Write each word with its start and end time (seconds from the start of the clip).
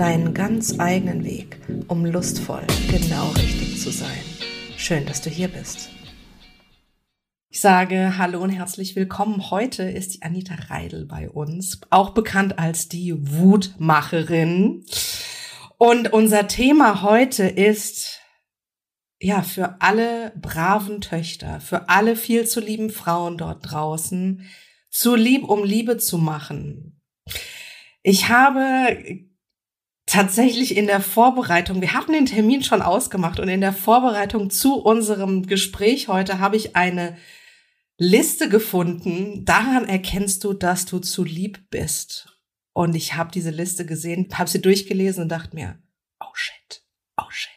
deinen 0.00 0.32
ganz 0.32 0.80
eigenen 0.80 1.24
Weg, 1.24 1.60
um 1.86 2.06
lustvoll 2.06 2.66
genau 2.90 3.28
richtig 3.32 3.78
zu 3.78 3.90
sein. 3.90 4.22
Schön, 4.78 5.04
dass 5.04 5.20
du 5.20 5.28
hier 5.28 5.48
bist. 5.48 5.90
Ich 7.50 7.60
sage 7.60 8.16
Hallo 8.16 8.40
und 8.40 8.48
herzlich 8.48 8.96
willkommen. 8.96 9.50
Heute 9.50 9.82
ist 9.82 10.14
die 10.14 10.22
Anita 10.22 10.54
Reidel 10.70 11.04
bei 11.04 11.28
uns, 11.28 11.82
auch 11.90 12.14
bekannt 12.14 12.58
als 12.58 12.88
die 12.88 13.12
Wutmacherin. 13.14 14.86
Und 15.76 16.10
unser 16.14 16.48
Thema 16.48 17.02
heute 17.02 17.44
ist 17.44 18.20
ja, 19.20 19.42
für 19.42 19.82
alle 19.82 20.32
braven 20.40 21.02
Töchter, 21.02 21.60
für 21.60 21.90
alle 21.90 22.16
viel 22.16 22.46
zu 22.46 22.60
lieben 22.60 22.88
Frauen 22.88 23.36
dort 23.36 23.70
draußen, 23.70 24.46
zu 24.88 25.14
lieb, 25.14 25.44
um 25.44 25.62
Liebe 25.62 25.98
zu 25.98 26.16
machen. 26.16 27.02
Ich 28.02 28.30
habe 28.30 29.28
tatsächlich 30.10 30.76
in 30.76 30.86
der 30.86 31.00
Vorbereitung, 31.00 31.80
wir 31.80 31.94
hatten 31.94 32.12
den 32.12 32.26
Termin 32.26 32.62
schon 32.62 32.82
ausgemacht 32.82 33.38
und 33.38 33.48
in 33.48 33.60
der 33.60 33.72
Vorbereitung 33.72 34.50
zu 34.50 34.74
unserem 34.74 35.46
Gespräch 35.46 36.08
heute 36.08 36.40
habe 36.40 36.56
ich 36.56 36.76
eine 36.76 37.16
Liste 37.96 38.48
gefunden. 38.48 39.44
Daran 39.44 39.88
erkennst 39.88 40.42
du, 40.44 40.52
dass 40.52 40.86
du 40.86 40.98
zu 40.98 41.22
lieb 41.22 41.70
bist. 41.70 42.26
Und 42.72 42.94
ich 42.94 43.14
habe 43.14 43.30
diese 43.30 43.50
Liste 43.50 43.86
gesehen, 43.86 44.28
habe 44.34 44.50
sie 44.50 44.60
durchgelesen 44.60 45.24
und 45.24 45.28
dachte 45.28 45.54
mir, 45.54 45.78
oh 46.20 46.32
shit, 46.34 46.82
oh 47.16 47.30
shit. 47.30 47.50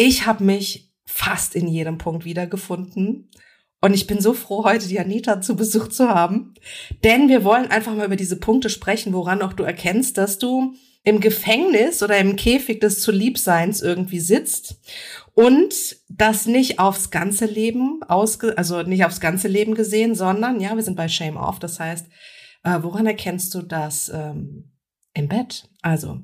Ich 0.00 0.26
habe 0.26 0.44
mich 0.44 0.92
fast 1.06 1.56
in 1.56 1.66
jedem 1.66 1.98
Punkt 1.98 2.24
wiedergefunden. 2.24 3.32
Und 3.80 3.94
ich 3.94 4.06
bin 4.06 4.20
so 4.20 4.32
froh, 4.34 4.64
heute 4.64 4.88
die 4.88 4.98
Anita 4.98 5.40
zu 5.40 5.54
Besuch 5.54 5.88
zu 5.88 6.08
haben. 6.08 6.54
Denn 7.04 7.28
wir 7.28 7.44
wollen 7.44 7.70
einfach 7.70 7.94
mal 7.94 8.06
über 8.06 8.16
diese 8.16 8.38
Punkte 8.38 8.70
sprechen, 8.70 9.12
woran 9.12 9.42
auch 9.42 9.52
du 9.52 9.62
erkennst, 9.62 10.18
dass 10.18 10.38
du 10.38 10.74
im 11.04 11.20
Gefängnis 11.20 12.02
oder 12.02 12.18
im 12.18 12.36
Käfig 12.36 12.80
des 12.80 13.00
Zuliebseins 13.00 13.80
irgendwie 13.80 14.20
sitzt 14.20 14.80
und 15.32 15.96
das 16.08 16.46
nicht 16.46 16.80
aufs 16.80 17.10
ganze 17.10 17.46
Leben 17.46 18.02
ausge, 18.02 18.58
also 18.58 18.82
nicht 18.82 19.04
aufs 19.04 19.20
ganze 19.20 19.48
Leben 19.48 19.74
gesehen, 19.74 20.14
sondern 20.16 20.60
ja, 20.60 20.74
wir 20.74 20.82
sind 20.82 20.96
bei 20.96 21.08
Shame 21.08 21.36
Off. 21.36 21.60
Das 21.60 21.78
heißt, 21.78 22.06
äh, 22.64 22.78
woran 22.82 23.06
erkennst 23.06 23.54
du 23.54 23.62
das 23.62 24.10
ähm, 24.12 24.72
im 25.14 25.28
Bett? 25.28 25.70
Also 25.80 26.20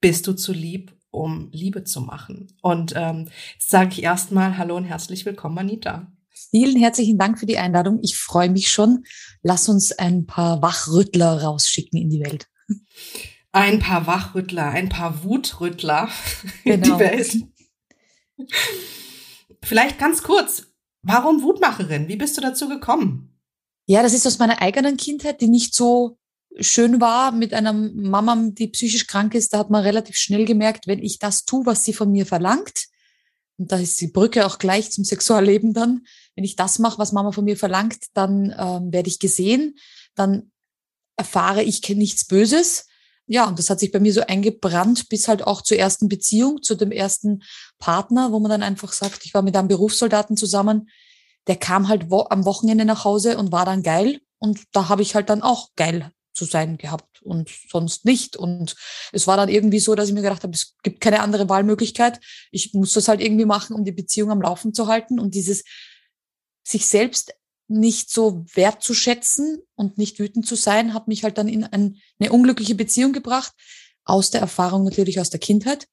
bist 0.00 0.26
du 0.26 0.32
zu 0.32 0.52
lieb 0.52 0.98
um 1.10 1.48
Liebe 1.52 1.84
zu 1.84 2.00
machen. 2.00 2.48
Und 2.62 2.92
ähm, 2.96 3.28
jetzt 3.54 3.70
sage 3.70 3.90
ich 3.92 4.02
erstmal 4.02 4.58
Hallo 4.58 4.76
und 4.76 4.84
herzlich 4.84 5.24
willkommen, 5.24 5.58
Anita. 5.58 6.12
Vielen 6.50 6.78
herzlichen 6.78 7.18
Dank 7.18 7.38
für 7.38 7.46
die 7.46 7.58
Einladung. 7.58 8.00
Ich 8.02 8.16
freue 8.16 8.48
mich 8.48 8.70
schon. 8.70 9.04
Lass 9.42 9.68
uns 9.68 9.92
ein 9.92 10.26
paar 10.26 10.62
Wachrüttler 10.62 11.42
rausschicken 11.42 12.00
in 12.00 12.08
die 12.08 12.20
Welt. 12.20 12.48
Ein 13.52 13.78
paar 13.80 14.06
Wachrüttler, 14.06 14.68
ein 14.68 14.88
paar 14.88 15.24
Wutrüttler 15.24 16.08
genau. 16.64 16.74
in 16.74 16.82
die 16.82 16.88
genau. 16.88 16.98
Welt. 16.98 17.36
Vielleicht 19.62 19.98
ganz 19.98 20.22
kurz, 20.22 20.64
warum 21.02 21.42
Wutmacherin? 21.42 22.08
Wie 22.08 22.16
bist 22.16 22.36
du 22.36 22.40
dazu 22.40 22.68
gekommen? 22.68 23.38
Ja, 23.86 24.02
das 24.02 24.14
ist 24.14 24.26
aus 24.26 24.38
meiner 24.38 24.62
eigenen 24.62 24.96
Kindheit, 24.96 25.40
die 25.40 25.48
nicht 25.48 25.74
so 25.74 26.18
schön 26.60 27.00
war 27.00 27.32
mit 27.32 27.54
einer 27.54 27.72
Mama, 27.72 28.36
die 28.50 28.68
psychisch 28.68 29.06
krank 29.06 29.34
ist, 29.34 29.52
da 29.52 29.58
hat 29.58 29.70
man 29.70 29.82
relativ 29.82 30.16
schnell 30.16 30.44
gemerkt, 30.44 30.86
wenn 30.86 31.02
ich 31.02 31.18
das 31.18 31.44
tue, 31.44 31.66
was 31.66 31.84
sie 31.84 31.92
von 31.92 32.10
mir 32.10 32.26
verlangt, 32.26 32.87
und 33.58 33.72
da 33.72 33.76
ist 33.76 34.00
die 34.00 34.06
Brücke 34.06 34.46
auch 34.46 34.58
gleich 34.58 34.90
zum 34.92 35.04
Sexualleben 35.04 35.74
dann, 35.74 36.06
wenn 36.36 36.44
ich 36.44 36.56
das 36.56 36.78
mache, 36.78 36.98
was 36.98 37.12
Mama 37.12 37.32
von 37.32 37.44
mir 37.44 37.56
verlangt, 37.56 37.98
dann 38.14 38.54
ähm, 38.56 38.92
werde 38.92 39.08
ich 39.08 39.18
gesehen, 39.18 39.76
dann 40.14 40.52
erfahre 41.16 41.62
ich 41.64 41.86
nichts 41.88 42.24
Böses. 42.24 42.86
Ja, 43.26 43.46
und 43.46 43.58
das 43.58 43.68
hat 43.68 43.80
sich 43.80 43.92
bei 43.92 44.00
mir 44.00 44.12
so 44.12 44.22
eingebrannt 44.22 45.08
bis 45.08 45.28
halt 45.28 45.46
auch 45.46 45.62
zur 45.62 45.76
ersten 45.76 46.08
Beziehung, 46.08 46.62
zu 46.62 46.76
dem 46.76 46.92
ersten 46.92 47.42
Partner, 47.78 48.32
wo 48.32 48.38
man 48.38 48.50
dann 48.50 48.62
einfach 48.62 48.92
sagt, 48.92 49.26
ich 49.26 49.34
war 49.34 49.42
mit 49.42 49.56
einem 49.56 49.68
Berufssoldaten 49.68 50.36
zusammen, 50.36 50.88
der 51.48 51.56
kam 51.56 51.88
halt 51.88 52.10
wo 52.10 52.26
am 52.30 52.44
Wochenende 52.44 52.84
nach 52.84 53.04
Hause 53.04 53.36
und 53.36 53.52
war 53.52 53.64
dann 53.66 53.82
geil. 53.82 54.20
Und 54.38 54.60
da 54.72 54.88
habe 54.88 55.02
ich 55.02 55.14
halt 55.14 55.28
dann 55.28 55.42
auch 55.42 55.70
geil 55.74 56.12
zu 56.38 56.44
sein 56.44 56.78
gehabt 56.78 57.20
und 57.22 57.50
sonst 57.68 58.04
nicht. 58.04 58.36
Und 58.36 58.76
es 59.12 59.26
war 59.26 59.36
dann 59.36 59.48
irgendwie 59.48 59.80
so, 59.80 59.94
dass 59.94 60.08
ich 60.08 60.14
mir 60.14 60.22
gedacht 60.22 60.44
habe, 60.44 60.54
es 60.54 60.76
gibt 60.82 61.00
keine 61.00 61.20
andere 61.20 61.48
Wahlmöglichkeit. 61.48 62.20
Ich 62.52 62.72
muss 62.72 62.94
das 62.94 63.08
halt 63.08 63.20
irgendwie 63.20 63.44
machen, 63.44 63.74
um 63.74 63.84
die 63.84 63.92
Beziehung 63.92 64.30
am 64.30 64.40
Laufen 64.40 64.72
zu 64.72 64.86
halten. 64.86 65.18
Und 65.18 65.34
dieses 65.34 65.64
sich 66.62 66.86
selbst 66.86 67.34
nicht 67.66 68.10
so 68.10 68.46
wertzuschätzen 68.54 69.62
und 69.74 69.98
nicht 69.98 70.18
wütend 70.18 70.46
zu 70.46 70.54
sein, 70.54 70.94
hat 70.94 71.08
mich 71.08 71.24
halt 71.24 71.36
dann 71.36 71.48
in 71.48 71.64
ein, 71.64 71.96
eine 72.18 72.32
unglückliche 72.32 72.74
Beziehung 72.74 73.12
gebracht. 73.12 73.52
Aus 74.04 74.30
der 74.30 74.40
Erfahrung 74.40 74.84
natürlich 74.84 75.20
aus 75.20 75.28
der 75.28 75.40
Kindheit. 75.40 75.86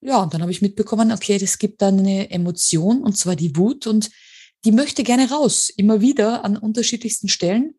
Ja, 0.00 0.20
und 0.20 0.34
dann 0.34 0.42
habe 0.42 0.50
ich 0.50 0.62
mitbekommen, 0.62 1.12
okay, 1.12 1.38
es 1.40 1.58
gibt 1.58 1.80
da 1.80 1.88
eine 1.88 2.30
Emotion, 2.30 3.04
und 3.04 3.16
zwar 3.16 3.36
die 3.36 3.56
Wut, 3.56 3.86
und 3.86 4.10
die 4.64 4.72
möchte 4.72 5.04
gerne 5.04 5.30
raus, 5.30 5.70
immer 5.70 6.00
wieder 6.00 6.44
an 6.44 6.56
unterschiedlichsten 6.56 7.28
Stellen 7.28 7.74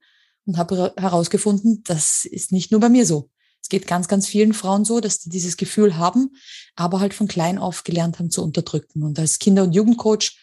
und 0.45 0.57
habe 0.57 0.93
herausgefunden, 0.97 1.83
das 1.85 2.25
ist 2.25 2.51
nicht 2.51 2.71
nur 2.71 2.79
bei 2.79 2.89
mir 2.89 3.05
so. 3.05 3.29
Es 3.61 3.69
geht 3.69 3.87
ganz, 3.87 4.09
ganz 4.09 4.27
vielen 4.27 4.53
Frauen 4.53 4.83
so, 4.83 4.99
dass 4.99 5.19
die 5.19 5.29
dieses 5.29 5.55
Gefühl 5.55 5.97
haben, 5.97 6.35
aber 6.75 6.99
halt 6.99 7.13
von 7.13 7.27
klein 7.27 7.57
auf 7.57 7.85
gelernt 7.85 8.19
haben 8.19 8.29
zu 8.29 8.43
unterdrücken. 8.43 9.03
Und 9.03 9.17
als 9.17 9.39
Kinder- 9.39 9.63
und 9.63 9.73
Jugendcoach 9.73 10.37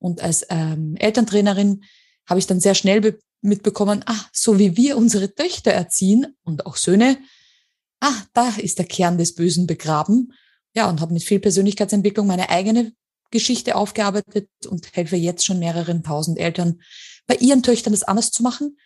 und 0.00 0.20
als 0.20 0.44
ähm, 0.50 0.96
Elterntrainerin 0.96 1.84
habe 2.26 2.40
ich 2.40 2.48
dann 2.48 2.58
sehr 2.58 2.74
schnell 2.74 3.16
mitbekommen, 3.42 4.02
ah, 4.06 4.24
so 4.32 4.58
wie 4.58 4.76
wir 4.76 4.96
unsere 4.96 5.34
Töchter 5.34 5.70
erziehen 5.70 6.34
und 6.42 6.66
auch 6.66 6.76
Söhne, 6.76 7.18
ah, 8.00 8.22
da 8.32 8.48
ist 8.56 8.78
der 8.78 8.86
Kern 8.86 9.18
des 9.18 9.36
Bösen 9.36 9.68
begraben. 9.68 10.32
Ja, 10.74 10.88
und 10.88 11.00
habe 11.00 11.14
mit 11.14 11.22
viel 11.22 11.38
Persönlichkeitsentwicklung 11.38 12.26
meine 12.26 12.50
eigene 12.50 12.92
Geschichte 13.30 13.76
aufgearbeitet 13.76 14.48
und 14.66 14.96
helfe 14.96 15.16
jetzt 15.16 15.44
schon 15.44 15.60
mehreren 15.60 16.02
tausend 16.02 16.38
Eltern, 16.38 16.80
bei 17.26 17.36
ihren 17.36 17.62
Töchtern 17.62 17.92
das 17.92 18.02
anders 18.02 18.32
zu 18.32 18.42
machen 18.42 18.76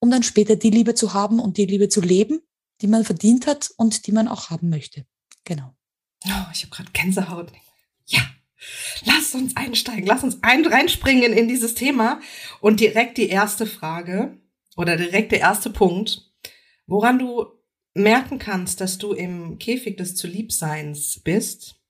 um 0.00 0.10
dann 0.10 0.22
später 0.22 0.56
die 0.56 0.70
Liebe 0.70 0.94
zu 0.94 1.14
haben 1.14 1.40
und 1.40 1.56
die 1.56 1.66
Liebe 1.66 1.88
zu 1.88 2.00
leben, 2.00 2.40
die 2.80 2.86
man 2.86 3.04
verdient 3.04 3.46
hat 3.46 3.70
und 3.76 4.06
die 4.06 4.12
man 4.12 4.28
auch 4.28 4.50
haben 4.50 4.68
möchte. 4.68 5.04
Genau. 5.44 5.74
Oh, 6.24 6.50
ich 6.52 6.62
habe 6.62 6.70
gerade 6.70 6.90
Gänsehaut. 6.92 7.52
Ja, 8.06 8.20
lass 9.04 9.34
uns 9.34 9.56
einsteigen, 9.56 10.06
lass 10.06 10.24
uns 10.24 10.38
ein 10.42 10.66
reinspringen 10.66 11.32
in 11.32 11.48
dieses 11.48 11.74
Thema 11.74 12.20
und 12.60 12.80
direkt 12.80 13.18
die 13.18 13.28
erste 13.28 13.66
Frage 13.66 14.38
oder 14.76 14.96
direkt 14.96 15.32
der 15.32 15.40
erste 15.40 15.70
Punkt, 15.70 16.30
woran 16.86 17.18
du 17.18 17.46
merken 17.94 18.38
kannst, 18.38 18.80
dass 18.80 18.98
du 18.98 19.12
im 19.12 19.58
Käfig 19.58 19.96
des 19.96 20.14
Zuliebseins 20.14 21.20
bist. 21.22 21.80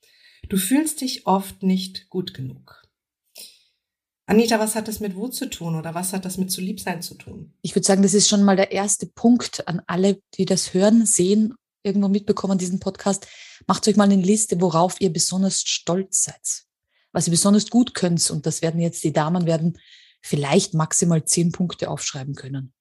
Du 0.48 0.56
fühlst 0.56 1.00
dich 1.02 1.26
oft 1.26 1.62
nicht 1.62 2.08
gut 2.08 2.32
genug. 2.32 2.87
Anita, 4.28 4.60
was 4.60 4.74
hat 4.74 4.88
das 4.88 5.00
mit 5.00 5.16
Wut 5.16 5.34
zu 5.34 5.48
tun 5.48 5.74
oder 5.74 5.94
was 5.94 6.12
hat 6.12 6.26
das 6.26 6.36
mit 6.36 6.52
zu 6.52 6.60
Liebsein 6.60 7.00
zu 7.00 7.14
tun? 7.14 7.54
Ich 7.62 7.74
würde 7.74 7.86
sagen, 7.86 8.02
das 8.02 8.12
ist 8.12 8.28
schon 8.28 8.44
mal 8.44 8.56
der 8.56 8.72
erste 8.72 9.06
Punkt 9.06 9.66
an 9.66 9.80
alle, 9.86 10.20
die 10.34 10.44
das 10.44 10.74
hören, 10.74 11.06
sehen, 11.06 11.54
irgendwo 11.82 12.08
mitbekommen, 12.08 12.58
diesen 12.58 12.78
Podcast. 12.78 13.26
Macht 13.66 13.88
euch 13.88 13.96
mal 13.96 14.04
eine 14.04 14.20
Liste, 14.20 14.60
worauf 14.60 15.00
ihr 15.00 15.10
besonders 15.10 15.62
stolz 15.62 16.24
seid. 16.24 16.66
Was 17.12 17.26
ihr 17.26 17.30
besonders 17.30 17.70
gut 17.70 17.94
könnt. 17.94 18.30
Und 18.30 18.44
das 18.44 18.60
werden 18.60 18.82
jetzt 18.82 19.02
die 19.02 19.14
Damen 19.14 19.46
werden 19.46 19.78
vielleicht 20.20 20.74
maximal 20.74 21.24
zehn 21.24 21.50
Punkte 21.50 21.88
aufschreiben 21.88 22.34
können. 22.34 22.74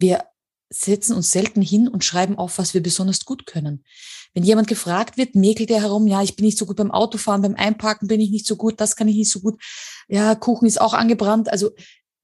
Wir 0.00 0.24
setzen 0.70 1.14
uns 1.14 1.30
selten 1.30 1.62
hin 1.62 1.88
und 1.88 2.04
schreiben 2.04 2.38
auf, 2.38 2.58
was 2.58 2.74
wir 2.74 2.82
besonders 2.82 3.24
gut 3.24 3.46
können. 3.46 3.84
Wenn 4.34 4.42
jemand 4.42 4.68
gefragt 4.68 5.16
wird, 5.16 5.34
mäkelt 5.34 5.70
er 5.70 5.80
herum, 5.80 6.06
ja, 6.06 6.22
ich 6.22 6.36
bin 6.36 6.44
nicht 6.44 6.58
so 6.58 6.66
gut 6.66 6.76
beim 6.76 6.90
Autofahren, 6.90 7.42
beim 7.42 7.54
Einparken 7.54 8.08
bin 8.08 8.20
ich 8.20 8.30
nicht 8.30 8.46
so 8.46 8.56
gut, 8.56 8.80
das 8.80 8.96
kann 8.96 9.08
ich 9.08 9.16
nicht 9.16 9.30
so 9.30 9.40
gut. 9.40 9.60
Ja, 10.08 10.34
Kuchen 10.34 10.66
ist 10.66 10.80
auch 10.80 10.92
angebrannt. 10.92 11.50
Also 11.50 11.70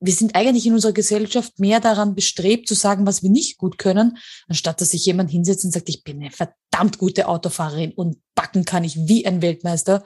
wir 0.01 0.13
sind 0.13 0.35
eigentlich 0.35 0.67
in 0.67 0.75
unserer 0.75 0.93
Gesellschaft 0.93 1.61
mehr 1.61 1.79
daran 1.79 2.15
bestrebt 2.15 2.67
zu 2.67 2.75
sagen, 2.75 3.07
was 3.07 3.23
wir 3.23 3.31
nicht 3.31 3.57
gut 3.57 3.79
können, 3.79 4.19
anstatt 4.49 4.81
dass 4.81 4.91
sich 4.91 5.07
jemand 5.07 5.31
hinsetzt 5.31 5.65
und 5.65 5.71
sagt, 5.71 5.89
ich 5.89 6.03
bin 6.03 6.21
eine 6.21 6.31
verdammt 6.31 6.99
gute 6.99 7.29
Autofahrerin 7.29 7.93
und 7.93 8.17
backen 8.35 8.65
kann 8.65 8.83
ich 8.83 8.97
wie 8.97 9.25
ein 9.25 9.43
Weltmeister. 9.43 10.05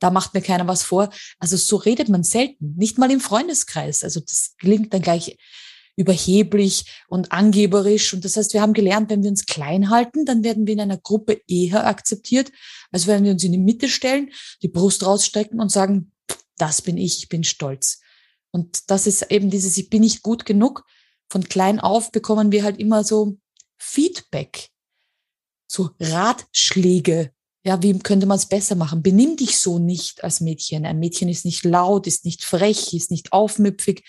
Da 0.00 0.10
macht 0.10 0.34
mir 0.34 0.42
keiner 0.42 0.66
was 0.66 0.82
vor. 0.82 1.10
Also 1.38 1.56
so 1.56 1.76
redet 1.76 2.08
man 2.08 2.24
selten, 2.24 2.74
nicht 2.76 2.98
mal 2.98 3.10
im 3.10 3.20
Freundeskreis. 3.20 4.02
Also 4.02 4.20
das 4.20 4.56
klingt 4.58 4.92
dann 4.92 5.02
gleich 5.02 5.38
überheblich 5.96 6.84
und 7.08 7.32
angeberisch. 7.32 8.12
Und 8.14 8.24
das 8.24 8.36
heißt, 8.36 8.52
wir 8.52 8.60
haben 8.60 8.74
gelernt, 8.74 9.10
wenn 9.10 9.22
wir 9.22 9.30
uns 9.30 9.46
klein 9.46 9.90
halten, 9.90 10.24
dann 10.24 10.44
werden 10.44 10.66
wir 10.66 10.74
in 10.74 10.80
einer 10.80 10.98
Gruppe 10.98 11.40
eher 11.48 11.86
akzeptiert, 11.86 12.52
als 12.92 13.06
wenn 13.06 13.24
wir 13.24 13.32
uns 13.32 13.42
in 13.42 13.52
die 13.52 13.58
Mitte 13.58 13.88
stellen, 13.88 14.30
die 14.62 14.68
Brust 14.68 15.04
rausstrecken 15.04 15.60
und 15.60 15.72
sagen, 15.72 16.12
das 16.58 16.82
bin 16.82 16.98
ich, 16.98 17.18
ich 17.18 17.28
bin 17.28 17.44
stolz. 17.44 18.00
Und 18.50 18.90
das 18.90 19.06
ist 19.06 19.30
eben 19.30 19.50
dieses, 19.50 19.76
ich 19.76 19.90
bin 19.90 20.02
nicht 20.02 20.22
gut 20.22 20.46
genug. 20.46 20.84
Von 21.28 21.48
klein 21.48 21.80
auf 21.80 22.12
bekommen 22.12 22.52
wir 22.52 22.62
halt 22.62 22.78
immer 22.78 23.02
so 23.02 23.38
Feedback, 23.78 24.68
so 25.66 25.90
Ratschläge. 25.98 27.32
Ja, 27.64 27.82
wie 27.82 27.98
könnte 27.98 28.26
man 28.26 28.38
es 28.38 28.46
besser 28.46 28.76
machen? 28.76 29.02
Benimm 29.02 29.36
dich 29.36 29.58
so 29.58 29.78
nicht 29.78 30.22
als 30.22 30.40
Mädchen. 30.40 30.86
Ein 30.86 31.00
Mädchen 31.00 31.28
ist 31.28 31.44
nicht 31.44 31.64
laut, 31.64 32.06
ist 32.06 32.24
nicht 32.24 32.44
frech, 32.44 32.94
ist 32.94 33.10
nicht 33.10 33.32
aufmüpfig, 33.32 34.04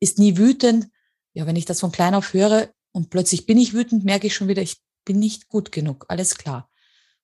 ist 0.00 0.18
nie 0.18 0.38
wütend. 0.38 0.88
Ja, 1.34 1.46
wenn 1.46 1.56
ich 1.56 1.64
das 1.64 1.80
von 1.80 1.92
klein 1.92 2.14
auf 2.14 2.34
höre 2.34 2.70
und 2.92 3.10
plötzlich 3.10 3.46
bin 3.46 3.58
ich 3.58 3.72
wütend, 3.72 4.04
merke 4.04 4.26
ich 4.26 4.34
schon 4.34 4.48
wieder, 4.48 4.62
ich 4.62 4.76
bin 5.04 5.18
nicht 5.18 5.48
gut 5.48 5.72
genug. 5.72 6.04
Alles 6.08 6.36
klar. 6.36 6.70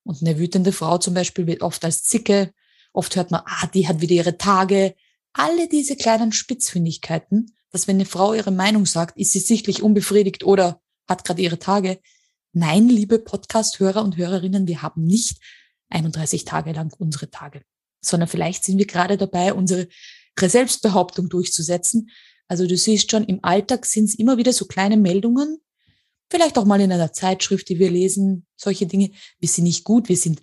Und 0.03 0.21
eine 0.21 0.39
wütende 0.39 0.71
Frau 0.71 0.97
zum 0.97 1.13
Beispiel 1.13 1.47
wird 1.47 1.61
oft 1.61 1.83
als 1.85 2.03
Zicke. 2.03 2.51
Oft 2.93 3.15
hört 3.15 3.31
man, 3.31 3.41
ah, 3.45 3.67
die 3.67 3.87
hat 3.87 4.01
wieder 4.01 4.15
ihre 4.15 4.37
Tage. 4.37 4.95
Alle 5.33 5.67
diese 5.67 5.95
kleinen 5.95 6.31
Spitzfindigkeiten, 6.31 7.55
dass 7.69 7.87
wenn 7.87 7.97
eine 7.97 8.05
Frau 8.05 8.33
ihre 8.33 8.51
Meinung 8.51 8.85
sagt, 8.85 9.17
ist 9.17 9.33
sie 9.33 9.39
sichtlich 9.39 9.83
unbefriedigt 9.83 10.43
oder 10.43 10.81
hat 11.07 11.23
gerade 11.23 11.41
ihre 11.41 11.59
Tage. 11.59 11.99
Nein, 12.51 12.89
liebe 12.89 13.19
Podcast-Hörer 13.19 14.03
und 14.03 14.17
Hörerinnen, 14.17 14.67
wir 14.67 14.81
haben 14.81 15.05
nicht 15.05 15.39
31 15.89 16.45
Tage 16.45 16.71
lang 16.71 16.93
unsere 16.97 17.29
Tage, 17.29 17.61
sondern 18.01 18.27
vielleicht 18.27 18.63
sind 18.63 18.79
wir 18.79 18.87
gerade 18.87 19.17
dabei, 19.17 19.53
unsere 19.53 19.87
Selbstbehauptung 20.39 21.29
durchzusetzen. 21.29 22.09
Also 22.49 22.67
du 22.67 22.75
siehst 22.75 23.09
schon, 23.09 23.23
im 23.23 23.39
Alltag 23.43 23.85
sind 23.85 24.05
es 24.05 24.15
immer 24.15 24.37
wieder 24.37 24.51
so 24.51 24.65
kleine 24.65 24.97
Meldungen, 24.97 25.59
vielleicht 26.29 26.57
auch 26.57 26.65
mal 26.65 26.81
in 26.81 26.91
einer 26.91 27.13
Zeitschrift, 27.13 27.69
die 27.69 27.79
wir 27.79 27.89
lesen, 27.89 28.45
solche 28.57 28.87
Dinge. 28.87 29.11
Wir 29.39 29.47
sind 29.47 29.63
nicht 29.63 29.83
gut, 29.83 30.09
wir 30.09 30.17
sind 30.17 30.41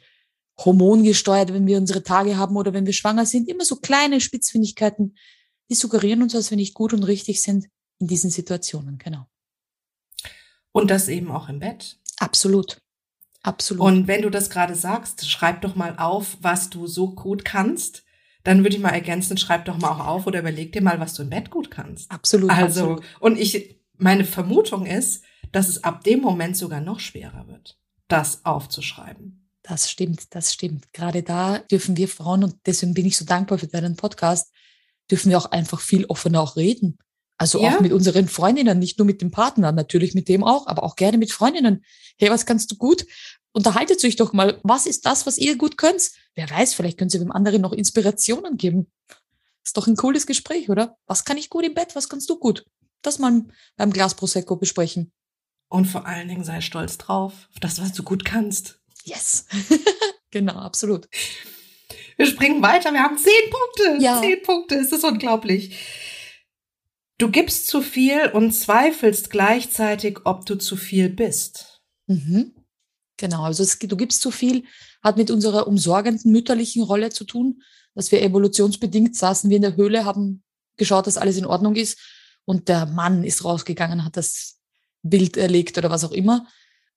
hormongesteuert, 0.58 1.52
wenn 1.52 1.66
wir 1.66 1.76
unsere 1.76 2.02
Tage 2.02 2.36
haben 2.36 2.56
oder 2.56 2.72
wenn 2.72 2.86
wir 2.86 2.92
schwanger 2.92 3.26
sind. 3.26 3.48
Immer 3.48 3.64
so 3.64 3.76
kleine 3.76 4.20
Spitzfindigkeiten, 4.20 5.16
die 5.68 5.74
suggerieren 5.74 6.22
uns, 6.22 6.32
dass 6.32 6.50
wir 6.50 6.56
nicht 6.56 6.74
gut 6.74 6.94
und 6.94 7.02
richtig 7.02 7.42
sind 7.42 7.66
in 7.98 8.06
diesen 8.06 8.30
Situationen. 8.30 8.98
Genau. 8.98 9.26
Und 10.72 10.90
das 10.90 11.08
eben 11.08 11.30
auch 11.30 11.48
im 11.48 11.58
Bett. 11.58 11.98
Absolut. 12.18 12.80
Absolut. 13.42 13.82
Und 13.84 14.06
wenn 14.06 14.22
du 14.22 14.30
das 14.30 14.48
gerade 14.48 14.74
sagst, 14.74 15.28
schreib 15.28 15.62
doch 15.62 15.74
mal 15.74 15.96
auf, 15.98 16.36
was 16.40 16.70
du 16.70 16.86
so 16.86 17.10
gut 17.10 17.44
kannst. 17.44 18.04
Dann 18.46 18.62
würde 18.62 18.76
ich 18.76 18.80
mal 18.80 18.90
ergänzen, 18.90 19.36
schreib 19.36 19.64
doch 19.64 19.76
mal 19.76 19.90
auch 19.90 20.06
auf 20.06 20.26
oder 20.28 20.38
überleg 20.38 20.70
dir 20.70 20.80
mal, 20.80 21.00
was 21.00 21.14
du 21.14 21.22
im 21.22 21.30
Bett 21.30 21.50
gut 21.50 21.68
kannst. 21.68 22.08
Absolut. 22.12 22.48
Also, 22.48 22.92
absolut. 22.92 23.04
und 23.18 23.40
ich, 23.40 23.80
meine 23.98 24.24
Vermutung 24.24 24.86
ist, 24.86 25.24
dass 25.50 25.66
es 25.66 25.82
ab 25.82 26.04
dem 26.04 26.20
Moment 26.20 26.56
sogar 26.56 26.80
noch 26.80 27.00
schwerer 27.00 27.48
wird, 27.48 27.76
das 28.06 28.44
aufzuschreiben. 28.44 29.50
Das 29.64 29.90
stimmt, 29.90 30.32
das 30.32 30.54
stimmt. 30.54 30.92
Gerade 30.92 31.24
da 31.24 31.58
dürfen 31.58 31.96
wir 31.96 32.06
Frauen, 32.06 32.44
und 32.44 32.54
deswegen 32.66 32.94
bin 32.94 33.04
ich 33.04 33.16
so 33.16 33.24
dankbar 33.24 33.58
für 33.58 33.66
deinen 33.66 33.96
Podcast, 33.96 34.52
dürfen 35.10 35.30
wir 35.30 35.38
auch 35.38 35.50
einfach 35.50 35.80
viel 35.80 36.04
offener 36.04 36.40
auch 36.40 36.54
reden. 36.54 36.98
Also 37.38 37.60
ja. 37.60 37.74
auch 37.74 37.80
mit 37.80 37.92
unseren 37.92 38.28
Freundinnen, 38.28 38.78
nicht 38.78 38.96
nur 38.98 39.06
mit 39.06 39.22
dem 39.22 39.32
Partner, 39.32 39.72
natürlich 39.72 40.14
mit 40.14 40.28
dem 40.28 40.44
auch, 40.44 40.68
aber 40.68 40.84
auch 40.84 40.94
gerne 40.94 41.18
mit 41.18 41.32
Freundinnen. 41.32 41.84
Hey, 42.16 42.30
was 42.30 42.46
kannst 42.46 42.70
du 42.70 42.76
gut? 42.76 43.06
Unterhaltet 43.56 44.04
euch 44.04 44.16
doch 44.16 44.34
mal, 44.34 44.60
was 44.64 44.84
ist 44.84 45.06
das, 45.06 45.24
was 45.24 45.38
ihr 45.38 45.56
gut 45.56 45.78
könnt? 45.78 46.10
Wer 46.34 46.50
weiß, 46.50 46.74
vielleicht 46.74 46.98
können 46.98 47.08
Sie 47.08 47.18
dem 47.18 47.32
anderen 47.32 47.62
noch 47.62 47.72
Inspirationen 47.72 48.58
geben. 48.58 48.92
Ist 49.64 49.78
doch 49.78 49.86
ein 49.86 49.96
cooles 49.96 50.26
Gespräch, 50.26 50.68
oder? 50.68 50.98
Was 51.06 51.24
kann 51.24 51.38
ich 51.38 51.48
gut 51.48 51.64
im 51.64 51.72
Bett? 51.72 51.96
Was 51.96 52.10
kannst 52.10 52.28
du 52.28 52.38
gut? 52.38 52.66
Das 53.00 53.18
mal 53.18 53.46
beim 53.76 53.94
Glas 53.94 54.14
Prosecco 54.14 54.56
besprechen. 54.56 55.10
Und 55.68 55.86
vor 55.86 56.04
allen 56.04 56.28
Dingen 56.28 56.44
sei 56.44 56.60
stolz 56.60 56.98
drauf, 56.98 57.48
auf 57.50 57.58
das, 57.60 57.80
was 57.80 57.94
du 57.94 58.02
gut 58.02 58.26
kannst. 58.26 58.78
Yes. 59.04 59.46
genau, 60.30 60.56
absolut. 60.56 61.08
Wir 62.18 62.26
springen 62.26 62.60
weiter. 62.60 62.92
Wir 62.92 63.02
haben 63.02 63.16
zehn 63.16 63.50
Punkte. 63.50 64.04
Ja. 64.04 64.20
Zehn 64.20 64.42
Punkte. 64.42 64.74
Es 64.74 64.92
ist 64.92 65.02
unglaublich. 65.02 65.78
Du 67.16 67.30
gibst 67.30 67.68
zu 67.68 67.80
viel 67.80 68.28
und 68.34 68.52
zweifelst 68.52 69.30
gleichzeitig, 69.30 70.18
ob 70.26 70.44
du 70.44 70.56
zu 70.56 70.76
viel 70.76 71.08
bist. 71.08 71.80
Mhm. 72.06 72.52
Genau, 73.16 73.44
also 73.44 73.62
es, 73.62 73.78
du 73.78 73.96
gibst 73.96 74.20
zu 74.20 74.30
viel, 74.30 74.64
hat 75.02 75.16
mit 75.16 75.30
unserer 75.30 75.66
umsorgenden 75.66 76.32
mütterlichen 76.32 76.82
Rolle 76.82 77.10
zu 77.10 77.24
tun, 77.24 77.62
dass 77.94 78.12
wir 78.12 78.22
evolutionsbedingt 78.22 79.16
saßen 79.16 79.48
wir 79.48 79.56
in 79.56 79.62
der 79.62 79.76
Höhle, 79.76 80.04
haben 80.04 80.42
geschaut, 80.76 81.06
dass 81.06 81.16
alles 81.16 81.36
in 81.36 81.46
Ordnung 81.46 81.76
ist 81.76 81.98
und 82.44 82.68
der 82.68 82.86
Mann 82.86 83.24
ist 83.24 83.44
rausgegangen, 83.44 84.04
hat 84.04 84.16
das 84.16 84.58
Bild 85.02 85.36
erlegt 85.36 85.78
oder 85.78 85.90
was 85.90 86.04
auch 86.04 86.12
immer. 86.12 86.46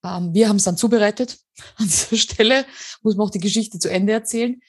Ähm, 0.04 0.34
wir 0.34 0.50
haben 0.50 0.58
es 0.58 0.64
dann 0.64 0.78
zubereitet. 0.78 1.38
An 1.78 1.88
dieser 1.88 2.18
Stelle 2.18 2.66
muss 3.02 3.16
man 3.16 3.28
auch 3.28 3.32
die 3.32 3.40
Geschichte 3.40 3.80
zu 3.80 3.90
Ende 3.90 4.14
erzählen. 4.14 4.60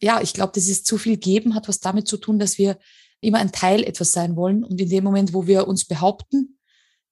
Ja, 0.00 0.20
ich 0.20 0.34
glaube, 0.34 0.52
das 0.54 0.68
ist 0.68 0.86
zu 0.86 0.98
viel 0.98 1.16
geben, 1.16 1.54
hat 1.54 1.68
was 1.68 1.80
damit 1.80 2.06
zu 2.06 2.18
tun, 2.18 2.38
dass 2.38 2.58
wir 2.58 2.78
immer 3.20 3.38
ein 3.38 3.50
Teil 3.50 3.82
etwas 3.82 4.12
sein 4.12 4.36
wollen 4.36 4.62
und 4.62 4.80
in 4.80 4.88
dem 4.88 5.04
Moment, 5.04 5.32
wo 5.32 5.46
wir 5.46 5.66
uns 5.66 5.84
behaupten, 5.84 6.57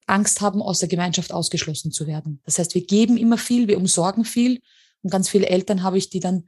Angst 0.07 0.41
haben, 0.41 0.63
aus 0.63 0.79
der 0.79 0.89
Gemeinschaft 0.89 1.33
ausgeschlossen 1.33 1.93
zu 1.93 2.07
werden. 2.07 2.41
Das 2.45 2.59
heißt, 2.59 2.75
wir 2.75 2.85
geben 2.85 3.17
immer 3.17 3.39
viel, 3.39 3.69
wir 3.69 3.79
umsorgen 3.79 4.25
viel 4.25 4.61
und 5.03 5.11
ganz 5.11 5.29
viele 5.29 5.49
Eltern 5.49 5.83
habe 5.83 5.99
ich, 5.99 6.11
die 6.11 6.21
dann, 6.21 6.45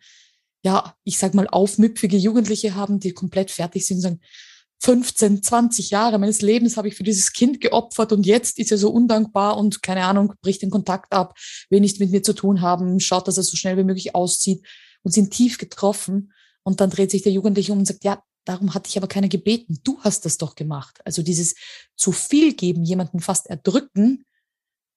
ja, 0.63 0.95
ich 1.05 1.19
sag 1.19 1.35
mal, 1.35 1.49
aufmüpfige 1.49 2.17
Jugendliche 2.17 2.75
haben, 2.75 3.01
die 3.01 3.13
komplett 3.13 3.51
fertig 3.51 3.87
sind 3.87 3.97
und 3.99 4.03
sagen, 4.03 4.21
15, 4.81 5.43
20 5.43 5.91
Jahre 5.91 6.19
meines 6.19 6.41
Lebens 6.41 6.77
habe 6.77 6.87
ich 6.89 6.95
für 6.95 7.03
dieses 7.03 7.33
Kind 7.33 7.61
geopfert 7.61 8.13
und 8.13 8.25
jetzt 8.27 8.59
ist 8.59 8.71
er 8.71 8.79
so 8.79 8.91
undankbar 8.91 9.57
und 9.57 9.83
keine 9.83 10.05
Ahnung, 10.05 10.35
bricht 10.41 10.63
den 10.63 10.71
Kontakt 10.71 11.13
ab, 11.13 11.37
will 11.69 11.81
nicht 11.81 11.99
mit 11.99 12.13
mir 12.13 12.23
zu 12.23 12.33
tun 12.33 12.61
haben, 12.61 13.01
schaut, 13.01 13.27
dass 13.27 13.37
er 13.37 13.43
so 13.43 13.57
schnell 13.57 13.77
wie 13.77 13.85
möglich 13.85 14.15
auszieht 14.15 14.65
und 15.03 15.13
sind 15.13 15.33
tief 15.33 15.59
getroffen. 15.59 16.33
Und 16.63 16.81
dann 16.81 16.91
dreht 16.91 17.11
sich 17.11 17.23
der 17.23 17.33
Jugendliche 17.33 17.73
um 17.73 17.79
und 17.79 17.87
sagt, 17.87 18.05
ja, 18.05 18.23
Darum 18.45 18.75
hatte 18.75 18.89
ich 18.89 18.97
aber 18.97 19.09
keiner 19.09 19.29
gebeten. 19.29 19.81
Du 19.85 20.01
hast 20.01 20.25
das 20.25 20.39
doch 20.39 20.55
gemacht. 20.55 21.01
Also 21.05 21.23
dieses 21.23 21.55
zu 21.97 22.13
viel 22.13 22.55
geben, 22.55 22.85
jemanden 22.85 23.21
fast 23.21 23.47
erdrücken, 23.47 24.25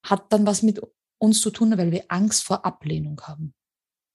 hat 0.04 0.32
dann 0.32 0.46
was 0.46 0.64
mit 0.64 0.82
uns 1.18 1.42
zu 1.42 1.52
tun, 1.52 1.78
weil 1.78 1.92
wir 1.92 2.06
Angst 2.08 2.44
vor 2.44 2.66
Ablehnung 2.66 3.22
haben. 3.22 3.54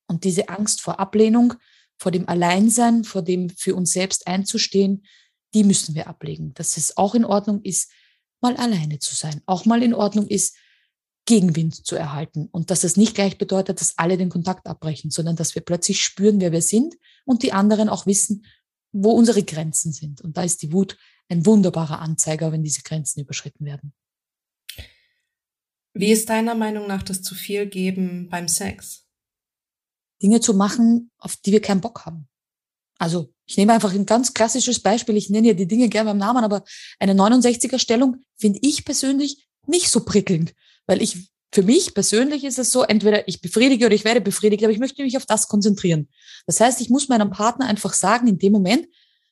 Und 0.08 0.24
diese 0.24 0.48
Angst 0.48 0.80
vor 0.80 0.98
Ablehnung, 0.98 1.54
vor 1.98 2.12
dem 2.12 2.28
Alleinsein, 2.28 3.04
vor 3.04 3.22
dem 3.22 3.50
für 3.50 3.74
uns 3.74 3.92
selbst 3.92 4.26
einzustehen, 4.26 5.04
die 5.54 5.64
müssen 5.64 5.94
wir 5.94 6.06
ablegen. 6.08 6.54
Dass 6.54 6.76
es 6.76 6.96
auch 6.96 7.14
in 7.14 7.24
Ordnung 7.24 7.62
ist, 7.62 7.90
mal 8.40 8.56
alleine 8.56 8.98
zu 8.98 9.14
sein. 9.14 9.42
Auch 9.46 9.64
mal 9.64 9.82
in 9.82 9.94
Ordnung 9.94 10.26
ist, 10.26 10.56
Gegenwind 11.26 11.86
zu 11.86 11.96
erhalten. 11.96 12.48
Und 12.52 12.70
dass 12.70 12.80
das 12.80 12.96
nicht 12.96 13.14
gleich 13.14 13.36
bedeutet, 13.36 13.80
dass 13.80 13.98
alle 13.98 14.16
den 14.16 14.30
Kontakt 14.30 14.66
abbrechen, 14.66 15.10
sondern 15.10 15.36
dass 15.36 15.54
wir 15.54 15.62
plötzlich 15.62 16.02
spüren, 16.02 16.40
wer 16.40 16.52
wir 16.52 16.62
sind 16.62 16.94
und 17.24 17.42
die 17.42 17.52
anderen 17.52 17.88
auch 17.88 18.06
wissen, 18.06 18.46
wo 18.92 19.10
unsere 19.12 19.42
Grenzen 19.42 19.92
sind. 19.92 20.20
Und 20.20 20.36
da 20.36 20.42
ist 20.42 20.62
die 20.62 20.72
Wut 20.72 20.96
ein 21.28 21.44
wunderbarer 21.44 22.00
Anzeiger, 22.00 22.52
wenn 22.52 22.62
diese 22.62 22.82
Grenzen 22.82 23.20
überschritten 23.20 23.64
werden. 23.64 23.92
Wie 25.94 26.12
ist 26.12 26.28
deiner 26.28 26.54
Meinung 26.54 26.86
nach 26.86 27.02
das 27.02 27.22
zu 27.22 27.34
viel 27.34 27.66
geben 27.66 28.28
beim 28.28 28.48
Sex? 28.48 29.06
Dinge 30.22 30.40
zu 30.40 30.54
machen, 30.54 31.10
auf 31.18 31.36
die 31.36 31.52
wir 31.52 31.62
keinen 31.62 31.80
Bock 31.80 32.04
haben. 32.06 32.28
Also 32.98 33.32
ich 33.46 33.56
nehme 33.56 33.72
einfach 33.72 33.92
ein 33.92 34.06
ganz 34.06 34.34
klassisches 34.34 34.80
Beispiel. 34.80 35.16
Ich 35.16 35.30
nenne 35.30 35.48
ja 35.48 35.54
die 35.54 35.66
Dinge 35.66 35.88
gerne 35.88 36.10
beim 36.10 36.18
Namen, 36.18 36.44
aber 36.44 36.64
eine 36.98 37.12
69er 37.12 37.78
Stellung 37.78 38.24
finde 38.36 38.58
ich 38.62 38.84
persönlich 38.84 39.48
nicht 39.66 39.90
so 39.90 40.04
prickelnd, 40.04 40.54
weil 40.86 41.02
ich 41.02 41.30
für 41.52 41.62
mich 41.62 41.94
persönlich 41.94 42.44
ist 42.44 42.58
es 42.58 42.72
so, 42.72 42.82
entweder 42.82 43.28
ich 43.28 43.40
befriedige 43.40 43.86
oder 43.86 43.94
ich 43.94 44.04
werde 44.04 44.20
befriedigt, 44.20 44.62
aber 44.64 44.72
ich 44.72 44.78
möchte 44.78 45.02
mich 45.02 45.16
auf 45.16 45.26
das 45.26 45.48
konzentrieren. 45.48 46.08
Das 46.46 46.60
heißt, 46.60 46.80
ich 46.80 46.90
muss 46.90 47.08
meinem 47.08 47.30
Partner 47.30 47.66
einfach 47.66 47.94
sagen, 47.94 48.26
in 48.26 48.38
dem 48.38 48.52
Moment, 48.52 48.86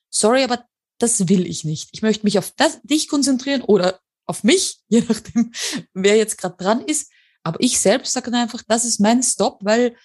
sorry, 0.09 0.43
aber 0.43 0.65
das 0.97 1.27
will 1.27 1.45
ich 1.45 1.65
nicht. 1.65 1.89
Ich 1.91 2.01
möchte 2.01 2.25
mich 2.25 2.39
auf 2.39 2.51
das, 2.51 2.81
dich 2.83 3.07
konzentrieren 3.07 3.61
oder 3.61 3.99
auf 4.25 4.43
mich, 4.43 4.79
je 4.87 5.03
nachdem, 5.07 5.51
wer 5.93 6.15
jetzt 6.15 6.37
gerade 6.37 6.55
dran 6.57 6.81
ist. 6.81 7.11
Aber 7.43 7.59
ich 7.59 7.79
selbst 7.79 8.13
sage 8.13 8.31
dann 8.31 8.41
einfach, 8.41 8.63
das 8.67 8.85
ist 8.85 8.99
mein 8.99 9.21
Stop, 9.21 9.59
weil 9.61 9.95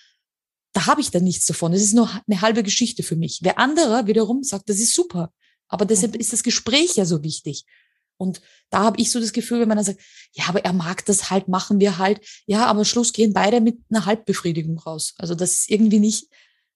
da 0.73 0.87
habe 0.87 1.01
ich 1.01 1.11
dann 1.11 1.25
nichts 1.25 1.47
davon. 1.47 1.73
Es 1.73 1.83
ist 1.83 1.95
nur 1.95 2.11
eine 2.29 2.41
halbe 2.41 2.63
Geschichte 2.63 3.03
für 3.03 3.17
mich. 3.17 3.41
Wer 3.43 3.59
andere 3.59 4.07
wiederum 4.07 4.43
sagt, 4.43 4.69
das 4.69 4.79
ist 4.79 4.95
super. 4.95 5.33
Aber 5.69 5.85
deshalb 5.85 6.15
mhm. 6.15 6.21
ist 6.21 6.33
das 6.33 6.43
Gespräch 6.43 6.97
ja 6.97 7.05
so 7.05 7.23
wichtig. 7.23 7.65
Und 8.21 8.43
da 8.69 8.81
habe 8.81 9.01
ich 9.01 9.11
so 9.11 9.19
das 9.19 9.33
Gefühl, 9.33 9.61
wenn 9.61 9.69
man 9.69 9.79
dann 9.79 9.87
sagt, 9.87 10.01
ja, 10.33 10.45
aber 10.49 10.63
er 10.63 10.75
mag 10.75 11.07
das 11.07 11.31
halt, 11.31 11.49
machen 11.49 11.81
wir 11.81 11.97
halt. 11.97 12.21
Ja, 12.47 12.67
aber 12.67 12.81
am 12.81 12.85
Schluss 12.85 13.15
gehen 13.15 13.33
beide 13.33 13.63
mit 13.63 13.79
einer 13.91 14.05
Halbbefriedigung 14.05 14.79
raus. 14.79 15.15
Also 15.17 15.35
das 15.35 15.53
ist 15.53 15.71
irgendwie 15.71 16.01
nicht, 16.01 16.29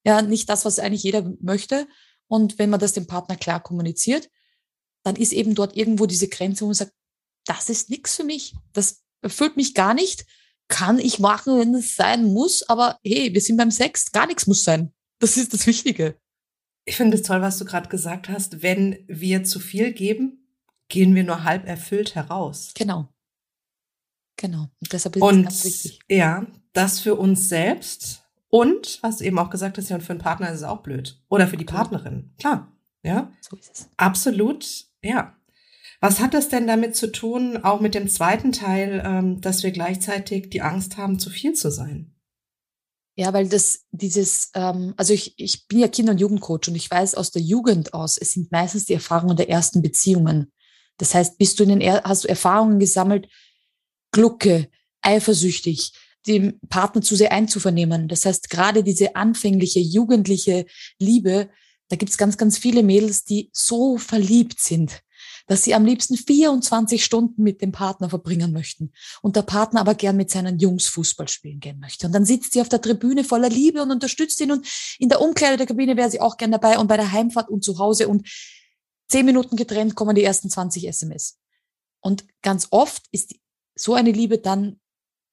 ja, 0.04 0.22
nicht 0.22 0.48
das, 0.48 0.64
was 0.64 0.78
eigentlich 0.78 1.02
jeder 1.02 1.30
möchte. 1.40 1.86
Und 2.28 2.58
wenn 2.58 2.70
man 2.70 2.80
das 2.80 2.94
dem 2.94 3.06
Partner 3.06 3.36
klar 3.36 3.62
kommuniziert, 3.62 4.30
dann 5.02 5.16
ist 5.16 5.34
eben 5.34 5.54
dort 5.54 5.76
irgendwo 5.76 6.06
diese 6.06 6.28
Grenze, 6.28 6.62
wo 6.62 6.68
man 6.68 6.74
sagt, 6.74 6.92
das 7.44 7.68
ist 7.68 7.90
nichts 7.90 8.16
für 8.16 8.24
mich. 8.24 8.54
Das 8.72 9.02
erfüllt 9.20 9.58
mich 9.58 9.74
gar 9.74 9.92
nicht. 9.92 10.24
Kann 10.68 10.98
ich 10.98 11.18
machen, 11.18 11.58
wenn 11.58 11.74
es 11.74 11.94
sein 11.94 12.24
muss. 12.24 12.62
Aber 12.70 12.98
hey, 13.04 13.34
wir 13.34 13.40
sind 13.42 13.58
beim 13.58 13.70
Sex. 13.70 14.12
Gar 14.12 14.28
nichts 14.28 14.46
muss 14.46 14.64
sein. 14.64 14.94
Das 15.18 15.36
ist 15.36 15.52
das 15.52 15.66
Wichtige. 15.66 16.16
Ich 16.86 16.96
finde 16.96 17.18
es 17.18 17.22
toll, 17.22 17.42
was 17.42 17.58
du 17.58 17.66
gerade 17.66 17.90
gesagt 17.90 18.30
hast. 18.30 18.62
Wenn 18.62 19.04
wir 19.08 19.44
zu 19.44 19.60
viel 19.60 19.92
geben, 19.92 20.43
gehen 20.88 21.14
wir 21.14 21.24
nur 21.24 21.44
halb 21.44 21.66
erfüllt 21.66 22.14
heraus. 22.14 22.72
Genau. 22.74 23.08
Genau. 24.36 24.68
Und 24.80 24.92
deshalb 24.92 25.16
ist 25.16 25.22
und, 25.22 25.38
es 25.40 25.44
ganz 25.44 25.64
wichtig. 25.64 25.98
Ja, 26.08 26.46
das 26.72 27.00
für 27.00 27.14
uns 27.14 27.48
selbst 27.48 28.24
und, 28.48 29.00
was 29.02 29.20
eben 29.20 29.38
auch 29.38 29.50
gesagt 29.50 29.78
hast, 29.78 29.88
ja, 29.88 29.96
und 29.96 30.02
für 30.02 30.12
einen 30.12 30.20
Partner 30.20 30.48
ist 30.50 30.60
es 30.60 30.62
auch 30.62 30.82
blöd. 30.82 31.20
Oder 31.28 31.48
für 31.48 31.56
die 31.56 31.64
Partnerin. 31.64 32.32
Klar. 32.38 32.72
Ja. 33.02 33.32
So 33.40 33.56
ist 33.56 33.72
es. 33.72 33.88
Absolut. 33.96 34.86
Ja. 35.02 35.36
Was 36.00 36.20
hat 36.20 36.34
das 36.34 36.48
denn 36.48 36.66
damit 36.66 36.94
zu 36.94 37.10
tun, 37.10 37.56
auch 37.56 37.80
mit 37.80 37.94
dem 37.94 38.08
zweiten 38.08 38.52
Teil, 38.52 39.02
ähm, 39.04 39.40
dass 39.40 39.62
wir 39.62 39.72
gleichzeitig 39.72 40.50
die 40.50 40.62
Angst 40.62 40.96
haben, 40.96 41.18
zu 41.18 41.30
viel 41.30 41.54
zu 41.54 41.70
sein? 41.70 42.14
Ja, 43.16 43.32
weil 43.32 43.48
das, 43.48 43.86
dieses, 43.90 44.50
ähm, 44.54 44.94
also 44.96 45.12
ich, 45.12 45.34
ich 45.38 45.66
bin 45.66 45.78
ja 45.78 45.88
Kinder- 45.88 46.12
und 46.12 46.20
Jugendcoach 46.20 46.68
und 46.68 46.74
ich 46.74 46.90
weiß 46.90 47.14
aus 47.14 47.30
der 47.30 47.42
Jugend 47.42 47.94
aus, 47.94 48.18
es 48.18 48.32
sind 48.32 48.50
meistens 48.50 48.86
die 48.86 48.94
Erfahrungen 48.94 49.36
der 49.36 49.48
ersten 49.48 49.82
Beziehungen. 49.82 50.52
Das 50.98 51.14
heißt, 51.14 51.38
bist 51.38 51.58
du 51.58 51.64
in 51.64 51.70
den, 51.70 51.80
er 51.80 52.02
hast 52.04 52.24
du 52.24 52.28
Erfahrungen 52.28 52.78
gesammelt, 52.78 53.28
Glucke, 54.12 54.68
eifersüchtig, 55.02 55.92
dem 56.26 56.60
Partner 56.68 57.02
zu 57.02 57.16
sehr 57.16 57.32
einzuvernehmen. 57.32 58.08
Das 58.08 58.24
heißt, 58.24 58.48
gerade 58.48 58.82
diese 58.82 59.16
anfängliche, 59.16 59.80
jugendliche 59.80 60.66
Liebe, 60.98 61.50
da 61.88 61.96
gibt's 61.96 62.16
ganz, 62.16 62.38
ganz 62.38 62.56
viele 62.56 62.82
Mädels, 62.82 63.24
die 63.24 63.50
so 63.52 63.98
verliebt 63.98 64.60
sind 64.60 65.04
dass 65.46 65.62
sie 65.62 65.74
am 65.74 65.84
liebsten 65.84 66.16
24 66.16 67.04
Stunden 67.04 67.42
mit 67.42 67.60
dem 67.60 67.72
Partner 67.72 68.08
verbringen 68.08 68.52
möchten 68.52 68.92
und 69.22 69.36
der 69.36 69.42
Partner 69.42 69.80
aber 69.80 69.94
gern 69.94 70.16
mit 70.16 70.30
seinen 70.30 70.58
Jungs 70.58 70.86
Fußball 70.88 71.28
spielen 71.28 71.60
gehen 71.60 71.80
möchte. 71.80 72.06
Und 72.06 72.14
dann 72.14 72.24
sitzt 72.24 72.52
sie 72.52 72.60
auf 72.60 72.68
der 72.68 72.80
Tribüne 72.80 73.24
voller 73.24 73.50
Liebe 73.50 73.82
und 73.82 73.90
unterstützt 73.90 74.40
ihn 74.40 74.52
und 74.52 74.66
in 74.98 75.08
der 75.08 75.20
Umkleide 75.20 75.56
der 75.56 75.66
Kabine 75.66 75.96
wäre 75.96 76.10
sie 76.10 76.20
auch 76.20 76.36
gern 76.36 76.52
dabei 76.52 76.78
und 76.78 76.86
bei 76.86 76.96
der 76.96 77.12
Heimfahrt 77.12 77.50
und 77.50 77.62
zu 77.62 77.78
Hause 77.78 78.08
und 78.08 78.26
zehn 79.08 79.26
Minuten 79.26 79.56
getrennt 79.56 79.94
kommen 79.94 80.14
die 80.14 80.24
ersten 80.24 80.50
20 80.50 80.88
SMS. 80.88 81.38
Und 82.00 82.24
ganz 82.42 82.68
oft 82.70 83.04
ist 83.12 83.34
so 83.74 83.94
eine 83.94 84.12
Liebe 84.12 84.38
dann 84.38 84.80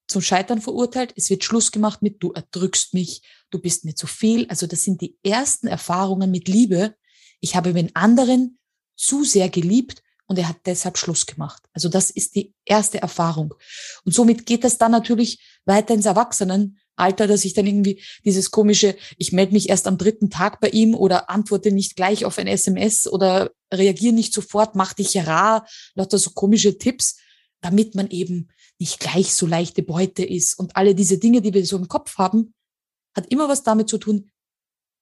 zum 0.07 0.21
Scheitern 0.21 0.61
verurteilt. 0.61 1.13
Es 1.15 1.29
wird 1.29 1.43
Schluss 1.43 1.71
gemacht 1.71 2.01
mit, 2.01 2.21
du 2.21 2.31
erdrückst 2.31 2.93
mich, 2.93 3.21
du 3.49 3.59
bist 3.59 3.85
mir 3.85 3.95
zu 3.95 4.07
viel. 4.07 4.47
Also 4.49 4.67
das 4.67 4.83
sind 4.83 5.01
die 5.01 5.17
ersten 5.23 5.67
Erfahrungen 5.67 6.31
mit 6.31 6.47
Liebe. 6.47 6.95
Ich 7.39 7.55
habe 7.55 7.73
den 7.73 7.95
anderen 7.95 8.59
zu 8.95 9.23
sehr 9.23 9.49
geliebt 9.49 10.03
und 10.27 10.37
er 10.37 10.47
hat 10.47 10.57
deshalb 10.65 10.97
Schluss 10.97 11.25
gemacht. 11.25 11.63
Also 11.73 11.89
das 11.89 12.09
ist 12.09 12.35
die 12.35 12.53
erste 12.65 13.01
Erfahrung. 13.01 13.53
Und 14.05 14.13
somit 14.13 14.45
geht 14.45 14.63
es 14.63 14.77
dann 14.77 14.91
natürlich 14.91 15.59
weiter 15.65 15.93
ins 15.93 16.05
Erwachsenenalter, 16.97 17.27
dass 17.27 17.45
ich 17.45 17.53
dann 17.53 17.65
irgendwie 17.65 18.01
dieses 18.25 18.51
komische, 18.51 18.95
ich 19.17 19.31
melde 19.31 19.53
mich 19.53 19.69
erst 19.69 19.87
am 19.87 19.97
dritten 19.97 20.29
Tag 20.29 20.59
bei 20.59 20.69
ihm 20.69 20.95
oder 20.95 21.29
antworte 21.29 21.71
nicht 21.71 21.95
gleich 21.95 22.25
auf 22.25 22.37
ein 22.37 22.47
SMS 22.47 23.07
oder 23.07 23.51
reagiere 23.73 24.13
nicht 24.13 24.33
sofort, 24.33 24.75
mach 24.75 24.93
dich 24.93 25.15
rar, 25.25 25.65
lauter 25.95 26.17
so 26.17 26.31
komische 26.31 26.77
Tipps, 26.77 27.17
damit 27.61 27.95
man 27.95 28.09
eben 28.09 28.49
nicht 28.79 28.99
gleich 28.99 29.33
so 29.33 29.45
leichte 29.45 29.83
Beute 29.83 30.23
ist. 30.23 30.57
Und 30.57 30.75
alle 30.75 30.95
diese 30.95 31.17
Dinge, 31.17 31.41
die 31.41 31.53
wir 31.53 31.65
so 31.65 31.77
im 31.77 31.87
Kopf 31.87 32.17
haben, 32.17 32.53
hat 33.15 33.27
immer 33.27 33.49
was 33.49 33.63
damit 33.63 33.89
zu 33.89 33.97
tun, 33.97 34.29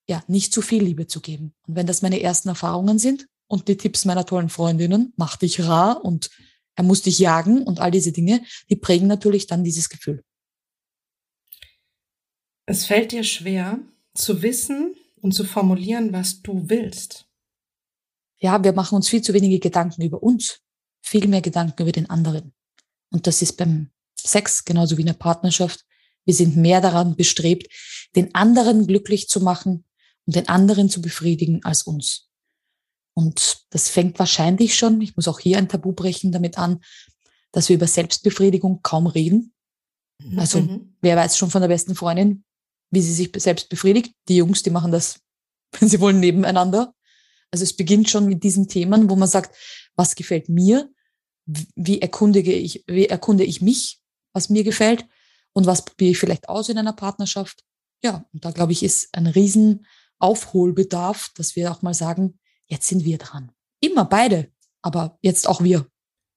ja, 0.08 0.24
nicht 0.28 0.54
zu 0.54 0.62
viel 0.62 0.84
Liebe 0.84 1.08
zu 1.08 1.22
geben. 1.22 1.54
Und 1.68 1.76
wenn 1.76 1.88
das 1.88 2.02
meine 2.02 2.22
ersten 2.22 2.50
Erfahrungen 2.50 2.98
sind, 2.98 3.28
und 3.50 3.68
die 3.68 3.78
Tipps 3.78 4.06
meiner 4.06 4.26
tollen 4.26 4.50
Freundinnen, 4.50 5.12
mach 5.18 5.36
dich 5.36 5.62
rar 5.62 6.06
und 6.06 6.30
er 6.76 6.84
muss 6.84 7.02
dich 7.02 7.20
jagen 7.20 7.64
und 7.64 7.80
all 7.80 7.92
diese 7.92 8.12
Dinge, 8.12 8.44
die 8.70 8.76
prägen 8.76 9.08
natürlich 9.08 9.48
dann 9.48 9.64
dieses 9.64 9.90
Gefühl. 9.90 10.24
Es 12.70 12.86
fällt 12.86 13.14
dir 13.14 13.24
schwer 13.24 13.80
zu 14.14 14.44
wissen 14.44 14.94
und 15.22 15.34
zu 15.34 15.44
formulieren, 15.44 16.14
was 16.14 16.44
du 16.44 16.70
willst. 16.70 17.26
Ja, 18.38 18.64
wir 18.64 18.74
machen 18.74 18.96
uns 18.96 19.10
viel 19.10 19.24
zu 19.24 19.34
wenige 19.34 19.58
Gedanken 19.58 20.04
über 20.04 20.22
uns, 20.22 20.60
viel 21.02 21.28
mehr 21.28 21.42
Gedanken 21.42 21.82
über 21.82 21.92
den 21.92 22.12
anderen. 22.12 22.54
Und 23.10 23.26
das 23.26 23.42
ist 23.42 23.54
beim 23.54 23.90
Sex 24.16 24.66
genauso 24.66 24.98
wie 24.98 25.02
in 25.02 25.08
der 25.08 25.14
Partnerschaft. 25.14 25.84
Wir 26.26 26.36
sind 26.36 26.58
mehr 26.58 26.80
daran 26.80 27.16
bestrebt, 27.16 27.74
den 28.16 28.36
anderen 28.36 28.86
glücklich 28.86 29.30
zu 29.30 29.42
machen 29.42 29.84
und 30.28 30.36
den 30.36 30.48
anderen 30.48 30.92
zu 30.92 31.02
befriedigen 31.02 31.64
als 31.64 31.82
uns. 31.82 32.30
Und 33.16 33.66
das 33.72 33.90
fängt 33.90 34.20
wahrscheinlich 34.20 34.76
schon, 34.76 35.02
ich 35.02 35.16
muss 35.16 35.28
auch 35.28 35.40
hier 35.40 35.58
ein 35.58 35.70
Tabu 35.70 35.94
brechen, 35.94 36.32
damit 36.32 36.60
an, 36.60 36.84
dass 37.52 37.68
wir 37.68 37.78
über 37.78 37.88
Selbstbefriedigung 37.88 38.84
kaum 38.84 39.08
reden. 39.08 39.54
Mhm. 40.24 40.38
Also 40.38 40.62
mhm. 40.62 40.96
wer 41.02 41.18
weiß 41.18 41.36
schon 41.36 41.50
von 41.50 41.62
der 41.62 41.68
besten 41.68 41.96
Freundin, 41.96 42.44
wie 42.92 43.02
sie 43.02 43.14
sich 43.14 43.32
selbst 43.38 43.70
befriedigt. 43.70 44.14
Die 44.28 44.38
Jungs, 44.38 44.64
die 44.64 44.70
machen 44.70 44.92
das, 44.92 45.20
wenn 45.80 45.90
sie 45.90 46.00
wollen, 46.00 46.20
nebeneinander. 46.20 46.94
Also 47.52 47.64
es 47.64 47.76
beginnt 47.76 48.10
schon 48.10 48.28
mit 48.28 48.44
diesen 48.44 48.68
Themen, 48.68 49.10
wo 49.10 49.16
man 49.16 49.28
sagt, 49.28 49.56
was 49.96 50.16
gefällt 50.16 50.50
mir? 50.50 50.90
Wie 51.46 52.02
erkundige 52.02 52.54
ich, 52.54 52.84
wie 52.88 53.08
erkunde 53.08 53.44
ich 53.44 53.62
mich, 53.62 54.00
was 54.34 54.50
mir 54.50 54.64
gefällt? 54.64 55.06
Und 55.54 55.66
was 55.66 55.84
probiere 55.84 56.12
ich 56.12 56.20
vielleicht 56.20 56.48
aus 56.48 56.70
in 56.70 56.78
einer 56.78 56.94
Partnerschaft? 56.94 57.64
Ja, 58.04 58.26
und 58.34 58.46
da 58.46 58.52
glaube 58.52 58.72
ich, 58.72 58.84
ist 58.84 59.10
ein 59.14 59.26
riesen 59.28 59.86
Aufholbedarf, 60.20 61.32
dass 61.36 61.56
wir 61.56 61.72
auch 61.72 61.82
mal 61.82 61.94
sagen, 61.94 62.40
jetzt 62.68 62.88
sind 62.88 63.04
wir 63.04 63.18
dran. 63.18 63.52
Immer 63.80 64.06
beide, 64.06 64.52
aber 64.82 65.18
jetzt 65.22 65.48
auch 65.48 65.64
wir. 65.64 65.88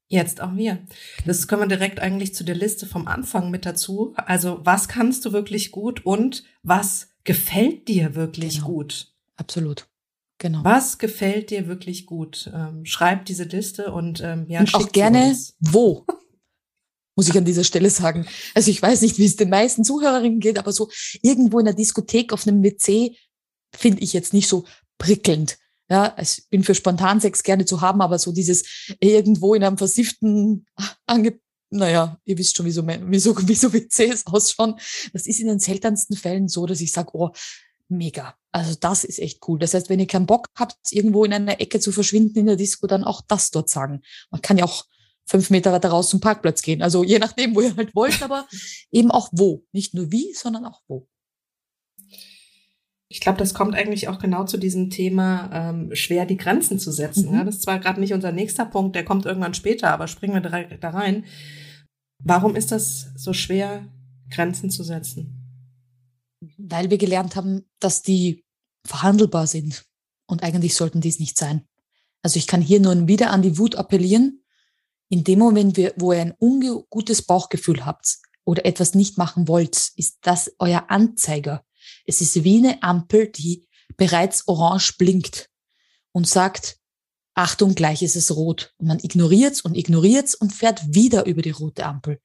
Jetzt 0.08 0.40
auch 0.40 0.54
wir. 0.56 0.78
Das 1.24 1.48
können 1.48 1.62
wir 1.62 1.68
direkt 1.68 2.00
eigentlich 2.00 2.34
zu 2.34 2.44
der 2.44 2.54
Liste 2.54 2.86
vom 2.86 3.06
Anfang 3.06 3.50
mit 3.50 3.64
dazu. 3.64 4.12
Also 4.16 4.60
was 4.62 4.88
kannst 4.88 5.24
du 5.24 5.32
wirklich 5.32 5.70
gut 5.70 6.04
und 6.04 6.44
was 6.62 7.08
gefällt 7.24 7.88
dir 7.88 8.14
wirklich 8.14 8.56
genau. 8.56 8.66
gut? 8.66 9.12
Absolut. 9.36 9.88
Genau. 10.38 10.64
Was 10.64 10.98
gefällt 10.98 11.50
dir 11.50 11.68
wirklich 11.68 12.04
gut? 12.04 12.50
Ähm, 12.52 12.84
schreib 12.84 13.26
diese 13.26 13.44
Liste 13.44 13.92
und 13.92 14.20
ähm, 14.20 14.46
ja, 14.48 14.60
und 14.60 14.74
auch 14.74 14.90
gerne 14.90 15.36
wo. 15.60 16.04
Muss 17.16 17.28
ich 17.28 17.38
an 17.38 17.44
dieser 17.44 17.64
Stelle 17.64 17.90
sagen. 17.90 18.26
Also 18.54 18.70
ich 18.70 18.82
weiß 18.82 19.02
nicht, 19.02 19.18
wie 19.18 19.24
es 19.24 19.36
den 19.36 19.50
meisten 19.50 19.84
Zuhörerinnen 19.84 20.40
geht, 20.40 20.58
aber 20.58 20.72
so 20.72 20.90
irgendwo 21.22 21.58
in 21.58 21.66
der 21.66 21.74
Diskothek 21.74 22.32
auf 22.32 22.46
einem 22.46 22.62
WC 22.62 23.16
finde 23.74 24.02
ich 24.02 24.12
jetzt 24.12 24.32
nicht 24.34 24.48
so 24.48 24.64
prickelnd. 24.98 25.58
Ja, 25.92 26.16
ich 26.18 26.48
bin 26.48 26.64
für 26.64 26.74
Spontansex 26.74 27.42
gerne 27.42 27.66
zu 27.66 27.82
haben, 27.82 28.00
aber 28.00 28.18
so 28.18 28.32
dieses 28.32 28.64
irgendwo 28.98 29.52
in 29.52 29.62
einem 29.62 29.76
versifften 29.76 30.64
Ange 31.04 31.38
naja, 31.68 32.18
ihr 32.24 32.38
wisst 32.38 32.56
schon, 32.56 32.64
wie 32.64 32.70
so, 32.70 32.86
wie 32.86 33.18
so, 33.18 33.36
wie 33.46 33.54
so 33.54 33.70
WCs 33.74 34.26
ausschauen. 34.32 34.76
Das 35.12 35.26
ist 35.26 35.38
in 35.38 35.48
den 35.48 35.58
seltensten 35.58 36.16
Fällen 36.16 36.48
so, 36.48 36.64
dass 36.64 36.80
ich 36.80 36.92
sage, 36.92 37.10
oh, 37.12 37.30
mega. 37.88 38.34
Also 38.52 38.74
das 38.80 39.04
ist 39.04 39.18
echt 39.18 39.46
cool. 39.46 39.58
Das 39.58 39.74
heißt, 39.74 39.90
wenn 39.90 40.00
ihr 40.00 40.06
keinen 40.06 40.24
Bock 40.24 40.48
habt, 40.58 40.78
irgendwo 40.92 41.26
in 41.26 41.34
einer 41.34 41.60
Ecke 41.60 41.78
zu 41.78 41.92
verschwinden 41.92 42.38
in 42.38 42.46
der 42.46 42.56
Disco, 42.56 42.86
dann 42.86 43.04
auch 43.04 43.20
das 43.28 43.50
dort 43.50 43.68
sagen. 43.68 44.00
Man 44.30 44.40
kann 44.40 44.56
ja 44.56 44.64
auch 44.64 44.86
fünf 45.26 45.50
Meter 45.50 45.72
weiter 45.72 45.90
raus 45.90 46.08
zum 46.08 46.20
Parkplatz 46.20 46.62
gehen. 46.62 46.80
Also 46.80 47.04
je 47.04 47.18
nachdem, 47.18 47.54
wo 47.54 47.60
ihr 47.60 47.76
halt 47.76 47.94
wollt, 47.94 48.22
aber 48.22 48.46
eben 48.90 49.10
auch 49.10 49.28
wo. 49.32 49.64
Nicht 49.72 49.92
nur 49.92 50.10
wie, 50.10 50.32
sondern 50.32 50.64
auch 50.64 50.80
wo 50.88 51.06
ich 53.12 53.20
glaube, 53.20 53.36
das 53.36 53.52
kommt 53.52 53.74
eigentlich 53.74 54.08
auch 54.08 54.18
genau 54.18 54.44
zu 54.44 54.56
diesem 54.56 54.88
Thema, 54.88 55.50
ähm, 55.52 55.94
schwer 55.94 56.24
die 56.24 56.38
Grenzen 56.38 56.78
zu 56.78 56.90
setzen. 56.90 57.28
Mhm. 57.28 57.34
Ja, 57.34 57.44
das 57.44 57.56
ist 57.56 57.62
zwar 57.64 57.78
gerade 57.78 58.00
nicht 58.00 58.14
unser 58.14 58.32
nächster 58.32 58.64
Punkt, 58.64 58.96
der 58.96 59.04
kommt 59.04 59.26
irgendwann 59.26 59.52
später, 59.52 59.90
aber 59.90 60.08
springen 60.08 60.42
wir 60.42 60.78
da 60.78 60.90
rein. 60.90 61.26
Warum 62.24 62.56
ist 62.56 62.72
das 62.72 63.10
so 63.14 63.34
schwer, 63.34 63.86
Grenzen 64.30 64.70
zu 64.70 64.82
setzen? 64.82 65.68
Weil 66.56 66.88
wir 66.88 66.96
gelernt 66.96 67.36
haben, 67.36 67.66
dass 67.80 68.00
die 68.00 68.46
verhandelbar 68.86 69.46
sind. 69.46 69.84
Und 70.26 70.42
eigentlich 70.42 70.74
sollten 70.74 71.02
dies 71.02 71.20
nicht 71.20 71.36
sein. 71.36 71.66
Also 72.22 72.38
ich 72.38 72.46
kann 72.46 72.62
hier 72.62 72.80
nur 72.80 73.08
wieder 73.08 73.30
an 73.30 73.42
die 73.42 73.58
Wut 73.58 73.74
appellieren. 73.74 74.42
In 75.10 75.22
dem 75.22 75.38
Moment, 75.38 75.76
wo 75.96 76.14
ihr 76.14 76.22
ein 76.22 76.34
ungutes 76.40 77.20
Bauchgefühl 77.20 77.84
habt 77.84 78.20
oder 78.46 78.64
etwas 78.64 78.94
nicht 78.94 79.18
machen 79.18 79.48
wollt, 79.48 79.90
ist 79.96 80.16
das 80.22 80.50
euer 80.58 80.86
Anzeiger 80.88 81.62
es 82.06 82.20
ist 82.20 82.44
wie 82.44 82.58
eine 82.58 82.82
Ampel, 82.82 83.28
die 83.28 83.66
bereits 83.96 84.48
orange 84.48 84.94
blinkt 84.98 85.48
und 86.12 86.28
sagt, 86.28 86.78
Achtung, 87.34 87.74
gleich 87.74 88.02
ist 88.02 88.16
es 88.16 88.34
rot. 88.34 88.74
Und 88.78 88.88
man 88.88 88.98
ignoriert's 88.98 89.62
und 89.62 89.74
ignoriert's 89.74 90.34
und 90.34 90.52
fährt 90.52 90.82
wieder 90.94 91.26
über 91.26 91.42
die 91.42 91.50
rote 91.50 91.84
Ampel. 91.86 92.18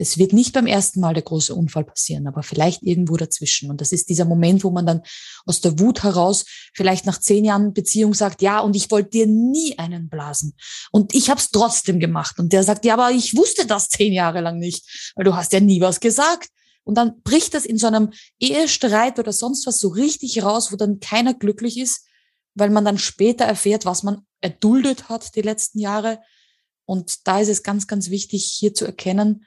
Es 0.00 0.16
wird 0.16 0.32
nicht 0.32 0.52
beim 0.52 0.66
ersten 0.66 1.00
Mal 1.00 1.14
der 1.14 1.24
große 1.24 1.54
Unfall 1.54 1.84
passieren, 1.84 2.28
aber 2.28 2.44
vielleicht 2.44 2.82
irgendwo 2.82 3.16
dazwischen. 3.16 3.68
Und 3.68 3.80
das 3.80 3.90
ist 3.90 4.08
dieser 4.08 4.24
Moment, 4.24 4.62
wo 4.62 4.70
man 4.70 4.86
dann 4.86 5.02
aus 5.44 5.60
der 5.60 5.78
Wut 5.80 6.04
heraus 6.04 6.44
vielleicht 6.72 7.04
nach 7.04 7.18
zehn 7.18 7.44
Jahren 7.44 7.74
Beziehung 7.74 8.14
sagt, 8.14 8.40
ja, 8.40 8.60
und 8.60 8.76
ich 8.76 8.90
wollte 8.92 9.10
dir 9.10 9.26
nie 9.26 9.76
einen 9.76 10.08
blasen. 10.08 10.54
Und 10.92 11.14
ich 11.14 11.30
habe 11.30 11.40
es 11.40 11.50
trotzdem 11.50 11.98
gemacht. 11.98 12.38
Und 12.38 12.52
der 12.52 12.62
sagt, 12.62 12.84
ja, 12.84 12.94
aber 12.94 13.10
ich 13.10 13.36
wusste 13.36 13.66
das 13.66 13.88
zehn 13.88 14.12
Jahre 14.12 14.40
lang 14.40 14.58
nicht, 14.58 15.12
weil 15.16 15.24
du 15.24 15.34
hast 15.34 15.52
ja 15.52 15.60
nie 15.60 15.80
was 15.80 15.98
gesagt. 15.98 16.48
Und 16.88 16.94
dann 16.94 17.20
bricht 17.20 17.52
das 17.52 17.66
in 17.66 17.76
so 17.76 17.86
einem 17.86 18.14
Ehestreit 18.40 19.18
oder 19.18 19.34
sonst 19.34 19.66
was 19.66 19.78
so 19.78 19.88
richtig 19.88 20.42
raus, 20.42 20.72
wo 20.72 20.76
dann 20.76 21.00
keiner 21.00 21.34
glücklich 21.34 21.76
ist, 21.76 22.06
weil 22.54 22.70
man 22.70 22.82
dann 22.86 22.96
später 22.96 23.44
erfährt, 23.44 23.84
was 23.84 24.04
man 24.04 24.26
erduldet 24.40 25.10
hat 25.10 25.36
die 25.36 25.42
letzten 25.42 25.80
Jahre. 25.80 26.18
Und 26.86 27.26
da 27.26 27.40
ist 27.40 27.50
es 27.50 27.62
ganz, 27.62 27.88
ganz 27.88 28.08
wichtig, 28.08 28.46
hier 28.46 28.72
zu 28.72 28.86
erkennen, 28.86 29.44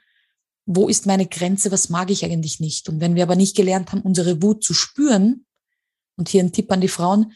wo 0.66 0.86
ist 0.86 1.06
meine 1.06 1.26
Grenze, 1.26 1.72
was 1.72 1.88
mag 1.88 2.12
ich 2.12 2.24
eigentlich 2.24 2.60
nicht. 2.60 2.88
Und 2.88 3.00
wenn 3.00 3.16
wir 3.16 3.24
aber 3.24 3.34
nicht 3.34 3.56
gelernt 3.56 3.90
haben, 3.90 4.02
unsere 4.02 4.40
Wut 4.40 4.62
zu 4.62 4.72
spüren, 4.72 5.44
und 6.16 6.28
hier 6.28 6.44
ein 6.44 6.52
Tipp 6.52 6.70
an 6.70 6.80
die 6.80 6.86
Frauen, 6.86 7.32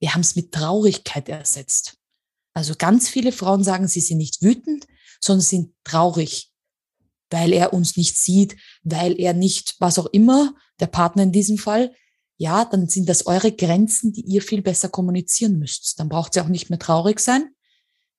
wir 0.00 0.12
haben 0.12 0.20
es 0.20 0.36
mit 0.36 0.52
Traurigkeit 0.52 1.30
ersetzt. 1.30 1.96
Also 2.52 2.74
ganz 2.76 3.08
viele 3.08 3.32
Frauen 3.32 3.64
sagen, 3.64 3.88
sie 3.88 4.00
sind 4.00 4.18
nicht 4.18 4.42
wütend, 4.42 4.86
sondern 5.18 5.40
sind 5.40 5.72
traurig, 5.82 6.52
weil 7.30 7.52
er 7.52 7.72
uns 7.72 7.96
nicht 7.96 8.16
sieht, 8.16 8.56
weil 8.82 9.18
er 9.18 9.32
nicht, 9.32 9.76
was 9.78 9.98
auch 9.98 10.06
immer, 10.06 10.54
der 10.80 10.86
Partner 10.86 11.24
in 11.24 11.32
diesem 11.32 11.58
Fall, 11.58 11.92
ja, 12.38 12.64
dann 12.64 12.88
sind 12.88 13.08
das 13.08 13.26
eure 13.26 13.52
Grenzen, 13.52 14.12
die 14.12 14.20
ihr 14.22 14.42
viel 14.42 14.62
besser 14.62 14.88
kommunizieren 14.88 15.58
müsst. 15.58 15.98
Dann 15.98 16.08
braucht 16.08 16.34
sie 16.34 16.40
auch 16.40 16.48
nicht 16.48 16.68
mehr 16.68 16.78
traurig 16.78 17.20
sein. 17.20 17.48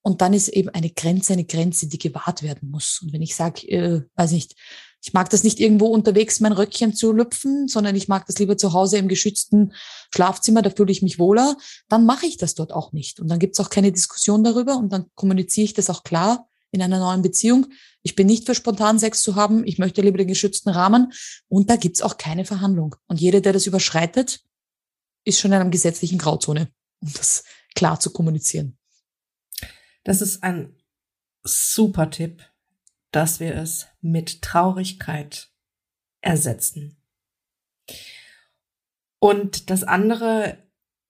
Und 0.01 0.21
dann 0.21 0.33
ist 0.33 0.47
eben 0.47 0.69
eine 0.69 0.89
Grenze 0.89 1.33
eine 1.33 1.45
Grenze, 1.45 1.87
die 1.87 1.99
gewahrt 1.99 2.41
werden 2.41 2.71
muss. 2.71 3.01
Und 3.01 3.13
wenn 3.13 3.21
ich 3.21 3.35
sage, 3.35 3.67
äh, 3.67 4.01
weiß 4.15 4.31
nicht, 4.31 4.55
ich 5.03 5.13
mag 5.13 5.29
das 5.29 5.43
nicht 5.43 5.59
irgendwo 5.59 5.87
unterwegs 5.87 6.39
mein 6.39 6.53
Röckchen 6.53 6.93
zu 6.95 7.11
lüpfen, 7.11 7.67
sondern 7.67 7.95
ich 7.95 8.07
mag 8.07 8.25
das 8.25 8.39
lieber 8.39 8.57
zu 8.57 8.73
Hause 8.73 8.97
im 8.97 9.07
geschützten 9.07 9.73
Schlafzimmer, 10.13 10.61
da 10.61 10.69
fühle 10.69 10.91
ich 10.91 11.01
mich 11.01 11.19
wohler, 11.19 11.55
dann 11.87 12.05
mache 12.05 12.25
ich 12.25 12.37
das 12.37 12.55
dort 12.55 12.73
auch 12.73 12.93
nicht. 12.93 13.19
Und 13.19 13.27
dann 13.27 13.39
gibt 13.39 13.53
es 13.53 13.59
auch 13.59 13.69
keine 13.69 13.91
Diskussion 13.91 14.43
darüber 14.43 14.77
und 14.77 14.91
dann 14.91 15.05
kommuniziere 15.15 15.65
ich 15.65 15.73
das 15.73 15.89
auch 15.89 16.03
klar 16.03 16.47
in 16.71 16.81
einer 16.81 16.99
neuen 16.99 17.21
Beziehung. 17.21 17.67
Ich 18.03 18.15
bin 18.15 18.27
nicht 18.27 18.45
für 18.45 18.55
spontan 18.55 18.99
Sex 18.99 19.21
zu 19.21 19.35
haben, 19.35 19.65
ich 19.65 19.77
möchte 19.77 20.01
lieber 20.01 20.17
den 20.17 20.27
geschützten 20.27 20.69
Rahmen 20.69 21.13
und 21.47 21.69
da 21.69 21.75
gibt's 21.75 22.01
auch 22.01 22.17
keine 22.17 22.45
Verhandlung. 22.45 22.95
Und 23.07 23.19
jeder, 23.19 23.41
der 23.41 23.53
das 23.53 23.67
überschreitet, 23.67 24.43
ist 25.23 25.39
schon 25.39 25.51
in 25.51 25.59
einer 25.59 25.69
gesetzlichen 25.69 26.17
Grauzone, 26.17 26.71
um 27.01 27.11
das 27.13 27.43
klar 27.75 27.99
zu 27.99 28.11
kommunizieren. 28.11 28.77
Das 30.03 30.21
ist 30.21 30.43
ein 30.43 30.75
super 31.43 32.09
Tipp, 32.09 32.41
dass 33.11 33.39
wir 33.39 33.55
es 33.55 33.87
mit 34.01 34.41
Traurigkeit 34.41 35.49
ersetzen. 36.21 36.97
Und 39.19 39.69
das 39.69 39.83
andere 39.83 40.66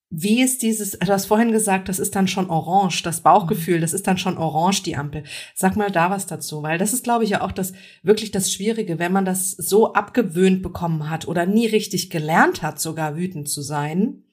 wie 0.09 0.41
ist 0.41 0.61
dieses, 0.61 0.91
du 0.91 1.07
hast 1.07 1.25
vorhin 1.25 1.51
gesagt, 1.51 1.89
das 1.89 1.99
ist 1.99 2.15
dann 2.15 2.29
schon 2.29 2.49
orange, 2.49 3.03
das 3.03 3.21
Bauchgefühl, 3.21 3.81
das 3.81 3.91
ist 3.91 4.07
dann 4.07 4.17
schon 4.17 4.37
orange, 4.37 4.83
die 4.83 4.95
Ampel. 4.95 5.23
Sag 5.53 5.75
mal 5.75 5.91
da 5.91 6.09
was 6.09 6.27
dazu, 6.27 6.63
weil 6.63 6.77
das 6.77 6.93
ist, 6.93 7.03
glaube 7.03 7.25
ich, 7.25 7.31
ja 7.31 7.41
auch 7.41 7.51
das, 7.51 7.73
wirklich 8.03 8.31
das 8.31 8.53
Schwierige, 8.53 8.99
wenn 8.99 9.11
man 9.11 9.25
das 9.25 9.51
so 9.51 9.93
abgewöhnt 9.93 10.63
bekommen 10.63 11.09
hat 11.09 11.27
oder 11.27 11.45
nie 11.45 11.67
richtig 11.67 12.09
gelernt 12.09 12.61
hat, 12.61 12.79
sogar 12.79 13.17
wütend 13.17 13.49
zu 13.49 13.61
sein. 13.61 14.23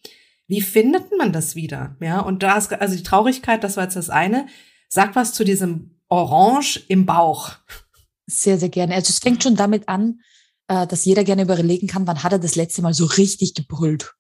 Wie 0.47 0.61
findet 0.61 1.17
man 1.19 1.33
das 1.33 1.57
wieder? 1.57 1.97
Ja, 2.01 2.21
und 2.21 2.45
da 2.45 2.57
ist, 2.57 2.73
also 2.73 2.97
die 2.97 3.03
Traurigkeit, 3.03 3.65
das 3.65 3.77
war 3.77 3.85
jetzt 3.85 3.97
das 3.97 4.11
eine. 4.11 4.47
Sag 4.89 5.17
was 5.17 5.33
zu 5.33 5.45
diesem 5.45 5.99
Orange 6.09 6.85
im 6.87 7.05
Bauch. 7.05 7.53
Sehr, 8.27 8.59
sehr 8.59 8.69
gerne. 8.69 8.95
Also 8.95 9.11
es 9.11 9.19
fängt 9.19 9.43
schon 9.43 9.57
damit 9.57 9.89
an, 9.89 10.21
äh, 10.69 10.87
dass 10.87 11.05
jeder 11.05 11.25
gerne 11.25 11.43
überlegen 11.43 11.89
kann, 11.89 12.07
wann 12.07 12.23
hat 12.23 12.33
er 12.33 12.39
das 12.39 12.55
letzte 12.55 12.81
Mal 12.83 12.95
so 12.95 13.07
richtig 13.07 13.55
gebrüllt? 13.55 14.15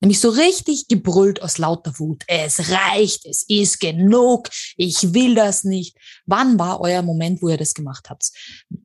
Nämlich 0.00 0.20
so 0.20 0.28
richtig 0.28 0.88
gebrüllt 0.88 1.40
aus 1.42 1.58
lauter 1.58 1.98
Wut. 1.98 2.22
Es 2.26 2.70
reicht, 2.70 3.24
es 3.24 3.44
ist 3.48 3.80
genug, 3.80 4.50
ich 4.76 5.14
will 5.14 5.34
das 5.34 5.64
nicht. 5.64 5.96
Wann 6.26 6.58
war 6.58 6.80
euer 6.80 7.02
Moment, 7.02 7.40
wo 7.40 7.48
ihr 7.48 7.56
das 7.56 7.72
gemacht 7.72 8.10
habt? 8.10 8.30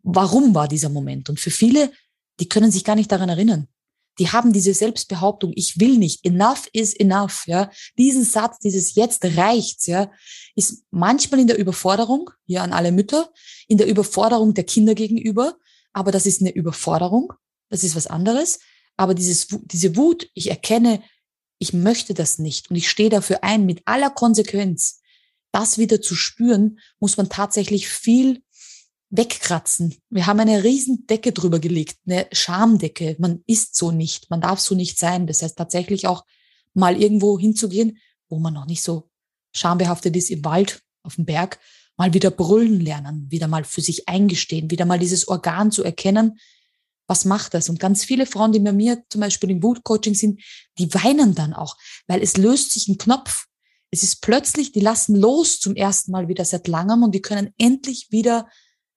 Warum 0.03 0.55
war 0.55 0.67
dieser 0.67 0.89
Moment? 0.89 1.29
Und 1.29 1.39
für 1.39 1.51
viele, 1.51 1.91
die 2.39 2.47
können 2.47 2.71
sich 2.71 2.85
gar 2.85 2.95
nicht 2.95 3.11
daran 3.11 3.29
erinnern. 3.29 3.67
Die 4.19 4.29
haben 4.29 4.53
diese 4.53 4.73
Selbstbehauptung, 4.73 5.53
ich 5.55 5.79
will 5.79 5.97
nicht, 5.97 6.25
enough 6.25 6.69
is 6.73 6.93
enough, 6.93 7.43
ja. 7.47 7.71
Diesen 7.97 8.23
Satz, 8.23 8.59
dieses 8.59 8.95
jetzt 8.95 9.23
reicht's, 9.23 9.87
ja, 9.87 10.11
ist 10.55 10.83
manchmal 10.91 11.39
in 11.39 11.47
der 11.47 11.57
Überforderung, 11.57 12.29
hier 12.45 12.61
an 12.61 12.73
alle 12.73 12.91
Mütter, 12.91 13.31
in 13.67 13.77
der 13.77 13.87
Überforderung 13.87 14.53
der 14.53 14.65
Kinder 14.65 14.95
gegenüber, 14.95 15.57
aber 15.93 16.11
das 16.11 16.25
ist 16.25 16.41
eine 16.41 16.51
Überforderung, 16.53 17.33
das 17.69 17.83
ist 17.83 17.95
was 17.95 18.07
anderes. 18.07 18.59
Aber 19.01 19.15
dieses, 19.15 19.47
diese 19.63 19.95
Wut, 19.95 20.29
ich 20.35 20.51
erkenne, 20.51 21.01
ich 21.57 21.73
möchte 21.73 22.13
das 22.13 22.37
nicht 22.37 22.69
und 22.69 22.75
ich 22.75 22.87
stehe 22.87 23.09
dafür 23.09 23.43
ein 23.43 23.65
mit 23.65 23.81
aller 23.85 24.11
Konsequenz. 24.11 25.01
Das 25.51 25.79
wieder 25.79 26.01
zu 26.01 26.13
spüren, 26.13 26.77
muss 26.99 27.17
man 27.17 27.27
tatsächlich 27.27 27.87
viel 27.87 28.43
wegkratzen. 29.09 29.95
Wir 30.11 30.27
haben 30.27 30.39
eine 30.39 30.63
riesen 30.63 31.07
Decke 31.07 31.31
drüber 31.31 31.57
gelegt, 31.57 31.97
eine 32.05 32.27
Schamdecke. 32.31 33.15
Man 33.17 33.43
ist 33.47 33.75
so 33.75 33.89
nicht, 33.89 34.29
man 34.29 34.39
darf 34.39 34.59
so 34.59 34.75
nicht 34.75 34.99
sein. 34.99 35.25
Das 35.25 35.41
heißt 35.41 35.57
tatsächlich 35.57 36.05
auch 36.05 36.23
mal 36.75 37.01
irgendwo 37.01 37.39
hinzugehen, 37.39 37.97
wo 38.29 38.37
man 38.37 38.53
noch 38.53 38.67
nicht 38.67 38.83
so 38.83 39.09
schambehaftet 39.51 40.15
ist, 40.15 40.29
im 40.29 40.45
Wald, 40.45 40.83
auf 41.01 41.15
dem 41.15 41.25
Berg, 41.25 41.59
mal 41.97 42.13
wieder 42.13 42.29
brüllen 42.29 42.79
lernen, 42.79 43.31
wieder 43.31 43.47
mal 43.47 43.63
für 43.63 43.81
sich 43.81 44.07
eingestehen, 44.07 44.69
wieder 44.69 44.85
mal 44.85 44.99
dieses 44.99 45.27
Organ 45.27 45.71
zu 45.71 45.83
erkennen, 45.83 46.37
was 47.11 47.25
macht 47.25 47.53
das? 47.53 47.67
Und 47.67 47.77
ganz 47.77 48.05
viele 48.05 48.25
Frauen, 48.25 48.53
die 48.53 48.59
bei 48.61 48.71
mir 48.71 49.03
zum 49.09 49.19
Beispiel 49.19 49.49
im 49.49 49.61
Wutcoaching 49.61 50.15
sind, 50.15 50.41
die 50.77 50.93
weinen 50.93 51.35
dann 51.35 51.53
auch, 51.53 51.75
weil 52.07 52.21
es 52.23 52.37
löst 52.37 52.71
sich 52.71 52.87
ein 52.87 52.97
Knopf. 52.97 53.47
Es 53.91 54.01
ist 54.01 54.21
plötzlich, 54.21 54.71
die 54.71 54.79
lassen 54.79 55.17
los 55.17 55.59
zum 55.59 55.75
ersten 55.75 56.13
Mal 56.13 56.29
wieder 56.29 56.45
seit 56.45 56.69
langem 56.69 57.03
und 57.03 57.13
die 57.13 57.21
können 57.21 57.53
endlich 57.57 58.07
wieder 58.11 58.49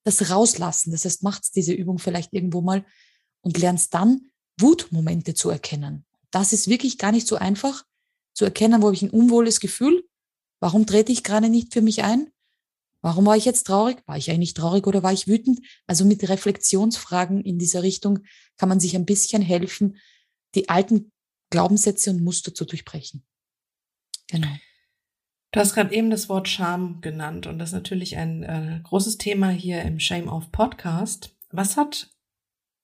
das 0.05 0.31
rauslassen. 0.31 0.92
Das 0.92 1.05
heißt, 1.05 1.24
macht's 1.24 1.50
diese 1.50 1.72
Übung 1.72 1.98
vielleicht 1.98 2.33
irgendwo 2.33 2.61
mal 2.61 2.87
und 3.40 3.59
lernst 3.59 3.92
dann 3.94 4.31
Wutmomente 4.61 5.35
zu 5.35 5.50
erkennen. 5.50 6.07
Das 6.31 6.53
ist 6.53 6.68
wirklich 6.68 6.98
gar 6.98 7.11
nicht 7.11 7.27
so 7.27 7.35
einfach 7.35 7.83
zu 8.33 8.44
erkennen, 8.44 8.81
wo 8.81 8.87
habe 8.87 8.94
ich 8.94 9.03
ein 9.03 9.11
unwohles 9.11 9.59
Gefühl? 9.59 10.09
Warum 10.61 10.87
trete 10.87 11.11
ich 11.11 11.24
gerade 11.24 11.48
nicht 11.48 11.72
für 11.72 11.83
mich 11.83 12.05
ein? 12.05 12.31
Warum 13.05 13.27
war 13.27 13.37
ich 13.37 13.45
jetzt 13.45 13.67
traurig? 13.67 13.99
War 14.07 14.17
ich 14.17 14.31
eigentlich 14.31 14.55
traurig 14.55 14.87
oder 14.87 15.03
war 15.03 15.12
ich 15.12 15.29
wütend? 15.29 15.61
Also 15.87 16.07
mit 16.07 16.27
Reflexionsfragen 16.27 17.43
in 17.43 17.59
dieser 17.59 17.83
Richtung 17.83 18.21
kann 18.57 18.71
man 18.71 18.81
sich 18.81 18.97
ein 18.97 19.05
bisschen 19.05 19.43
helfen, 19.43 19.99
die 20.55 20.71
alten 20.71 21.12
Glaubenssätze 21.51 22.09
und 22.09 22.25
Muster 22.25 22.55
zu 22.55 22.64
durchbrechen. 22.64 23.23
Genau. 24.29 24.49
Du 25.53 25.61
hast 25.61 25.75
gerade 25.75 25.95
eben 25.95 26.09
das 26.09 26.31
Wort 26.31 26.49
Scham 26.49 27.03
genannt 27.03 27.47
und 27.47 27.59
das 27.59 27.71
ist 27.71 27.75
natürlich 27.75 28.17
ein 28.17 28.43
äh, 28.43 28.81
großes 28.83 29.19
Thema 29.19 29.51
hier 29.51 29.83
im 29.83 30.01
Shame 30.01 30.29
Off 30.29 30.51
Podcast. 30.51 31.37
Was 31.51 31.77
hat 31.77 32.11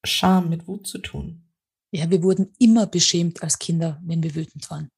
Scham 0.04 0.50
mit 0.50 0.68
Wut 0.68 0.86
zu 0.86 0.98
tun? 0.98 1.48
Ja, 1.92 2.10
wir 2.10 2.22
wurden 2.22 2.52
immer 2.58 2.86
beschämt 2.86 3.42
als 3.42 3.58
Kinder, 3.58 3.98
wenn 4.04 4.22
wir 4.22 4.34
wütend 4.34 4.70
waren. 4.70 4.90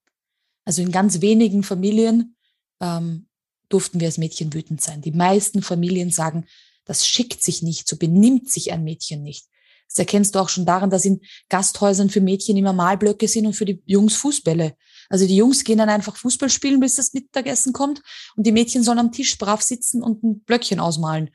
Also 0.64 0.82
in 0.82 0.90
ganz 0.90 1.20
wenigen 1.20 1.62
Familien 1.62 2.34
ähm, 2.80 3.28
durften 3.72 4.00
wir 4.00 4.06
als 4.08 4.18
Mädchen 4.18 4.52
wütend 4.52 4.80
sein. 4.80 5.00
Die 5.00 5.12
meisten 5.12 5.62
Familien 5.62 6.10
sagen, 6.10 6.46
das 6.84 7.06
schickt 7.06 7.42
sich 7.42 7.62
nicht, 7.62 7.88
so 7.88 7.96
benimmt 7.96 8.50
sich 8.50 8.72
ein 8.72 8.84
Mädchen 8.84 9.22
nicht. 9.22 9.46
Das 9.88 9.98
erkennst 9.98 10.34
du 10.34 10.38
auch 10.38 10.48
schon 10.48 10.64
daran, 10.64 10.88
dass 10.88 11.04
in 11.04 11.20
Gasthäusern 11.50 12.08
für 12.08 12.22
Mädchen 12.22 12.56
immer 12.56 12.72
Malblöcke 12.72 13.28
sind 13.28 13.46
und 13.46 13.52
für 13.52 13.66
die 13.66 13.82
Jungs 13.84 14.16
Fußbälle. 14.16 14.74
Also 15.10 15.26
die 15.26 15.36
Jungs 15.36 15.64
gehen 15.64 15.78
dann 15.78 15.90
einfach 15.90 16.16
Fußball 16.16 16.48
spielen, 16.48 16.80
bis 16.80 16.94
das 16.94 17.12
Mittagessen 17.12 17.74
kommt 17.74 18.00
und 18.34 18.46
die 18.46 18.52
Mädchen 18.52 18.82
sollen 18.82 18.98
am 18.98 19.12
Tisch 19.12 19.36
brav 19.36 19.60
sitzen 19.60 20.02
und 20.02 20.22
ein 20.22 20.40
Blöckchen 20.40 20.80
ausmalen. 20.80 21.30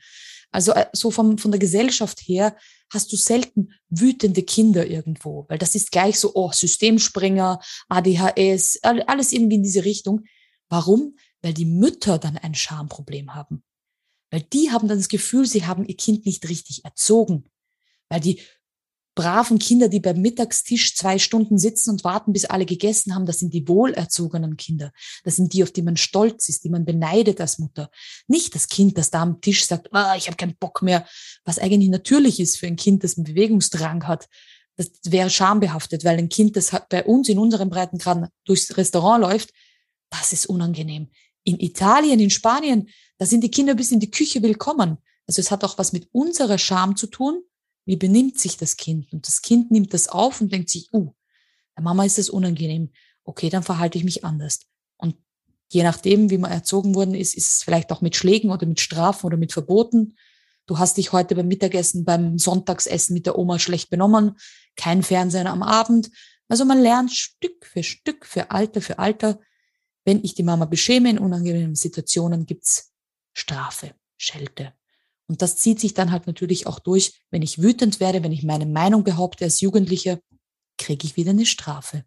Also 0.50 0.72
äh, 0.72 0.86
so 0.92 1.10
vom, 1.10 1.38
von 1.38 1.52
der 1.52 1.60
Gesellschaft 1.60 2.20
her 2.20 2.56
hast 2.90 3.12
du 3.12 3.16
selten 3.16 3.72
wütende 3.90 4.42
Kinder 4.42 4.86
irgendwo, 4.86 5.44
weil 5.48 5.58
das 5.58 5.74
ist 5.74 5.92
gleich 5.92 6.18
so, 6.18 6.32
oh, 6.34 6.50
Systemspringer, 6.50 7.60
ADHS, 7.88 8.80
alles 8.82 9.32
irgendwie 9.32 9.56
in 9.56 9.62
diese 9.62 9.84
Richtung. 9.84 10.24
Warum? 10.68 11.16
Weil 11.42 11.54
die 11.54 11.64
Mütter 11.64 12.18
dann 12.18 12.36
ein 12.36 12.54
Schamproblem 12.54 13.34
haben. 13.34 13.62
Weil 14.30 14.42
die 14.42 14.70
haben 14.70 14.88
dann 14.88 14.98
das 14.98 15.08
Gefühl, 15.08 15.46
sie 15.46 15.66
haben 15.66 15.84
ihr 15.86 15.96
Kind 15.96 16.26
nicht 16.26 16.48
richtig 16.48 16.84
erzogen. 16.84 17.44
Weil 18.08 18.20
die 18.20 18.40
braven 19.14 19.58
Kinder, 19.58 19.88
die 19.88 19.98
beim 19.98 20.20
Mittagstisch 20.20 20.94
zwei 20.94 21.18
Stunden 21.18 21.58
sitzen 21.58 21.90
und 21.90 22.04
warten, 22.04 22.32
bis 22.32 22.44
alle 22.44 22.66
gegessen 22.66 23.14
haben, 23.14 23.26
das 23.26 23.40
sind 23.40 23.52
die 23.52 23.66
wohlerzogenen 23.66 24.56
Kinder. 24.56 24.92
Das 25.24 25.34
sind 25.36 25.52
die, 25.52 25.64
auf 25.64 25.72
die 25.72 25.82
man 25.82 25.96
stolz 25.96 26.48
ist, 26.48 26.62
die 26.62 26.70
man 26.70 26.84
beneidet 26.84 27.40
als 27.40 27.58
Mutter. 27.58 27.90
Nicht 28.28 28.54
das 28.54 28.68
Kind, 28.68 28.96
das 28.96 29.10
da 29.10 29.22
am 29.22 29.40
Tisch 29.40 29.66
sagt, 29.66 29.92
ah, 29.92 30.14
ich 30.16 30.28
habe 30.28 30.36
keinen 30.36 30.56
Bock 30.56 30.82
mehr, 30.82 31.04
was 31.44 31.58
eigentlich 31.58 31.90
natürlich 31.90 32.38
ist 32.38 32.58
für 32.58 32.68
ein 32.68 32.76
Kind, 32.76 33.02
das 33.02 33.16
einen 33.16 33.24
Bewegungsdrang 33.24 34.06
hat. 34.06 34.28
Das 34.76 34.92
wäre 35.04 35.30
schambehaftet, 35.30 36.04
weil 36.04 36.18
ein 36.18 36.28
Kind, 36.28 36.56
das 36.56 36.70
bei 36.88 37.04
uns 37.04 37.28
in 37.28 37.40
unserem 37.40 37.70
Breitengrad 37.70 38.30
durchs 38.44 38.76
Restaurant 38.76 39.22
läuft, 39.22 39.52
das 40.10 40.32
ist 40.32 40.46
unangenehm 40.46 41.08
in 41.48 41.58
Italien, 41.60 42.20
in 42.20 42.28
Spanien, 42.28 42.90
da 43.16 43.24
sind 43.24 43.42
die 43.42 43.50
Kinder 43.50 43.74
bis 43.74 43.90
in 43.90 44.00
die 44.00 44.10
Küche 44.10 44.42
willkommen. 44.42 44.98
Also 45.26 45.40
es 45.40 45.50
hat 45.50 45.64
auch 45.64 45.78
was 45.78 45.94
mit 45.94 46.08
unserer 46.12 46.58
Scham 46.58 46.94
zu 46.94 47.06
tun. 47.06 47.42
Wie 47.86 47.96
benimmt 47.96 48.38
sich 48.38 48.58
das 48.58 48.76
Kind? 48.76 49.10
Und 49.14 49.26
das 49.26 49.40
Kind 49.40 49.70
nimmt 49.70 49.94
das 49.94 50.08
auf 50.08 50.42
und 50.42 50.52
denkt 50.52 50.68
sich, 50.68 50.92
uh, 50.92 51.14
der 51.74 51.84
Mama 51.84 52.04
ist 52.04 52.18
das 52.18 52.28
unangenehm. 52.28 52.90
Okay, 53.24 53.48
dann 53.48 53.62
verhalte 53.62 53.96
ich 53.96 54.04
mich 54.04 54.26
anders. 54.26 54.60
Und 54.98 55.16
je 55.70 55.82
nachdem, 55.84 56.28
wie 56.28 56.36
man 56.36 56.50
erzogen 56.50 56.94
worden 56.94 57.14
ist, 57.14 57.34
ist 57.34 57.50
es 57.50 57.62
vielleicht 57.62 57.92
auch 57.92 58.02
mit 58.02 58.14
Schlägen 58.14 58.50
oder 58.50 58.66
mit 58.66 58.80
Strafen 58.80 59.24
oder 59.24 59.38
mit 59.38 59.54
Verboten. 59.54 60.16
Du 60.66 60.78
hast 60.78 60.98
dich 60.98 61.12
heute 61.12 61.34
beim 61.34 61.48
Mittagessen, 61.48 62.04
beim 62.04 62.38
Sonntagsessen 62.38 63.14
mit 63.14 63.24
der 63.24 63.38
Oma 63.38 63.58
schlecht 63.58 63.88
benommen, 63.88 64.36
kein 64.76 65.02
Fernsehen 65.02 65.46
am 65.46 65.62
Abend. 65.62 66.10
Also 66.46 66.66
man 66.66 66.78
lernt 66.82 67.10
Stück 67.10 67.64
für 67.64 67.82
Stück, 67.82 68.26
für 68.26 68.50
Alter 68.50 68.82
für 68.82 68.98
Alter, 68.98 69.40
wenn 70.08 70.24
ich 70.24 70.34
die 70.34 70.42
Mama 70.42 70.64
beschäme 70.64 71.10
in 71.10 71.18
unangenehmen 71.18 71.74
Situationen, 71.74 72.46
gibt's 72.46 72.94
Strafe, 73.34 73.94
Schelte. 74.16 74.72
Und 75.26 75.42
das 75.42 75.58
zieht 75.58 75.78
sich 75.80 75.92
dann 75.92 76.10
halt 76.10 76.26
natürlich 76.26 76.66
auch 76.66 76.78
durch, 76.78 77.20
wenn 77.30 77.42
ich 77.42 77.60
wütend 77.60 78.00
werde, 78.00 78.22
wenn 78.22 78.32
ich 78.32 78.42
meine 78.42 78.64
Meinung 78.64 79.04
behaupte 79.04 79.44
als 79.44 79.60
Jugendlicher, 79.60 80.18
kriege 80.78 81.06
ich 81.06 81.18
wieder 81.18 81.32
eine 81.32 81.44
Strafe. 81.44 82.06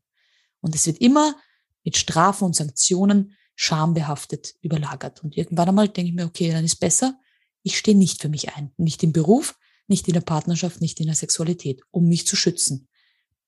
Und 0.61 0.73
es 0.73 0.87
wird 0.87 0.97
immer 0.97 1.35
mit 1.83 1.95
Strafen 1.95 2.45
und 2.45 2.55
Sanktionen 2.55 3.37
schambehaftet 3.53 4.55
überlagert. 4.61 5.23
Und 5.23 5.37
irgendwann 5.37 5.69
einmal 5.69 5.87
denke 5.87 6.09
ich 6.09 6.15
mir, 6.15 6.25
okay, 6.25 6.51
dann 6.51 6.65
ist 6.65 6.77
besser, 6.77 7.19
ich 7.61 7.77
stehe 7.77 7.95
nicht 7.95 8.19
für 8.19 8.29
mich 8.29 8.55
ein. 8.55 8.71
Nicht 8.77 9.03
im 9.03 9.13
Beruf, 9.13 9.59
nicht 9.85 10.07
in 10.07 10.15
der 10.15 10.21
Partnerschaft, 10.21 10.81
nicht 10.81 10.99
in 10.99 11.05
der 11.05 11.15
Sexualität, 11.15 11.83
um 11.91 12.09
mich 12.09 12.25
zu 12.25 12.35
schützen, 12.35 12.89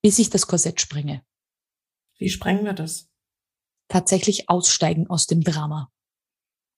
bis 0.00 0.20
ich 0.20 0.30
das 0.30 0.46
Korsett 0.46 0.80
sprenge. 0.80 1.24
Wie 2.18 2.30
sprengen 2.30 2.64
wir 2.64 2.72
das? 2.72 3.10
Tatsächlich 3.88 4.48
aussteigen 4.48 5.08
aus 5.08 5.26
dem 5.26 5.42
Drama. 5.42 5.90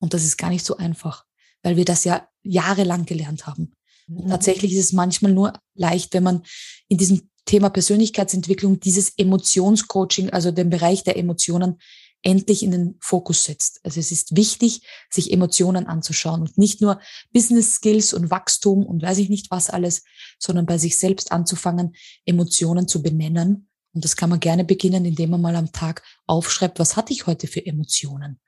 Und 0.00 0.14
das 0.14 0.24
ist 0.24 0.36
gar 0.36 0.50
nicht 0.50 0.64
so 0.64 0.76
einfach, 0.76 1.24
weil 1.62 1.76
wir 1.76 1.84
das 1.84 2.04
ja 2.04 2.28
jahrelang 2.42 3.06
gelernt 3.06 3.46
haben. 3.46 3.72
Mhm. 4.06 4.28
Tatsächlich 4.28 4.72
ist 4.72 4.86
es 4.86 4.92
manchmal 4.92 5.32
nur 5.32 5.52
leicht, 5.74 6.14
wenn 6.14 6.22
man 6.22 6.42
in 6.88 6.98
diesem 6.98 7.30
Thema 7.44 7.70
Persönlichkeitsentwicklung 7.70 8.80
dieses 8.80 9.12
Emotionscoaching, 9.16 10.30
also 10.30 10.50
den 10.50 10.70
Bereich 10.70 11.04
der 11.04 11.16
Emotionen, 11.16 11.78
endlich 12.22 12.64
in 12.64 12.72
den 12.72 12.96
Fokus 12.98 13.44
setzt. 13.44 13.80
Also 13.84 14.00
es 14.00 14.10
ist 14.10 14.34
wichtig, 14.34 14.82
sich 15.10 15.32
Emotionen 15.32 15.86
anzuschauen 15.86 16.40
und 16.40 16.58
nicht 16.58 16.80
nur 16.80 17.00
Business 17.32 17.76
Skills 17.76 18.12
und 18.12 18.30
Wachstum 18.30 18.84
und 18.84 19.02
weiß 19.02 19.18
ich 19.18 19.28
nicht 19.28 19.50
was 19.52 19.70
alles, 19.70 20.02
sondern 20.40 20.66
bei 20.66 20.76
sich 20.76 20.98
selbst 20.98 21.30
anzufangen, 21.30 21.94
Emotionen 22.24 22.88
zu 22.88 23.00
benennen. 23.00 23.68
Und 23.96 24.04
das 24.04 24.14
kann 24.14 24.28
man 24.28 24.40
gerne 24.40 24.62
beginnen, 24.62 25.06
indem 25.06 25.30
man 25.30 25.40
mal 25.40 25.56
am 25.56 25.72
Tag 25.72 26.02
aufschreibt, 26.26 26.78
was 26.78 26.96
hatte 26.96 27.14
ich 27.14 27.26
heute 27.26 27.46
für 27.46 27.64
Emotionen? 27.64 28.38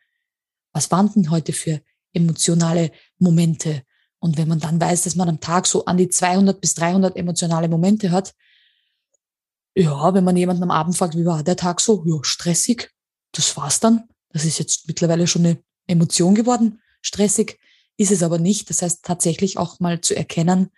Was 0.74 0.90
waren 0.90 1.10
denn 1.10 1.30
heute 1.30 1.54
für 1.54 1.80
emotionale 2.12 2.92
Momente? 3.18 3.82
Und 4.18 4.36
wenn 4.36 4.46
man 4.46 4.60
dann 4.60 4.78
weiß, 4.78 5.04
dass 5.04 5.16
man 5.16 5.26
am 5.26 5.40
Tag 5.40 5.66
so 5.66 5.86
an 5.86 5.96
die 5.96 6.10
200 6.10 6.60
bis 6.60 6.74
300 6.74 7.16
emotionale 7.16 7.66
Momente 7.66 8.10
hat, 8.10 8.34
ja, 9.74 10.12
wenn 10.12 10.24
man 10.24 10.36
jemanden 10.36 10.64
am 10.64 10.70
Abend 10.70 10.94
fragt, 10.98 11.16
wie 11.16 11.24
war 11.24 11.42
der 11.42 11.56
Tag 11.56 11.80
so? 11.80 12.04
Ja, 12.04 12.18
stressig. 12.20 12.90
Das 13.32 13.56
war's 13.56 13.80
dann. 13.80 14.06
Das 14.28 14.44
ist 14.44 14.58
jetzt 14.58 14.86
mittlerweile 14.86 15.26
schon 15.26 15.46
eine 15.46 15.62
Emotion 15.86 16.34
geworden. 16.34 16.82
Stressig 17.00 17.58
ist 17.96 18.12
es 18.12 18.22
aber 18.22 18.38
nicht. 18.38 18.68
Das 18.68 18.82
heißt, 18.82 19.02
tatsächlich 19.02 19.56
auch 19.56 19.80
mal 19.80 20.02
zu 20.02 20.14
erkennen, 20.14 20.68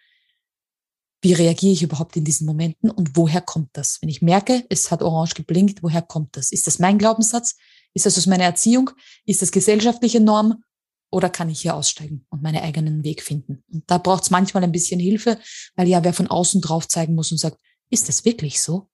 wie 1.23 1.35
reagiere 1.35 1.73
ich 1.73 1.83
überhaupt 1.83 2.17
in 2.17 2.25
diesen 2.25 2.47
Momenten 2.47 2.91
und 2.91 3.17
woher 3.17 3.41
kommt 3.43 3.71
das? 3.75 3.99
Wenn 4.01 4.09
ich 4.09 4.23
merke, 4.23 4.65
es 4.71 4.91
hat 4.91 5.03
orange 5.03 5.35
geblinkt, 5.35 5.83
woher 5.83 6.03
kommt 6.03 6.37
das? 6.37 6.51
Ist 6.51 6.67
das 6.67 6.79
mein 6.79 6.99
Glaubenssatz? 6.99 7.57
Ist 7.93 8.07
das 8.07 8.17
aus 8.17 8.27
meiner 8.27 8.45
Erziehung? 8.45 8.91
Ist 9.27 9.43
das 9.43 9.53
gesellschaftliche 9.53 10.21
Norm? 10.21 10.63
Oder 11.11 11.29
kann 11.29 11.51
ich 11.51 11.61
hier 11.61 11.75
aussteigen 11.75 12.25
und 12.31 12.43
meinen 12.43 12.63
eigenen 12.63 13.03
Weg 13.03 13.23
finden? 13.23 13.65
Und 13.71 13.91
da 13.91 13.99
braucht 13.99 14.23
es 14.23 14.31
manchmal 14.31 14.63
ein 14.63 14.73
bisschen 14.73 15.01
Hilfe, 15.01 15.39
weil 15.75 15.89
ja 15.89 16.05
wer 16.05 16.13
von 16.13 16.29
außen 16.29 16.61
drauf 16.61 16.87
zeigen 16.89 17.15
muss 17.15 17.33
und 17.33 17.39
sagt, 17.39 17.59
ist 17.91 18.09
das 18.09 18.25
wirklich 18.25 18.61
so? 18.63 18.89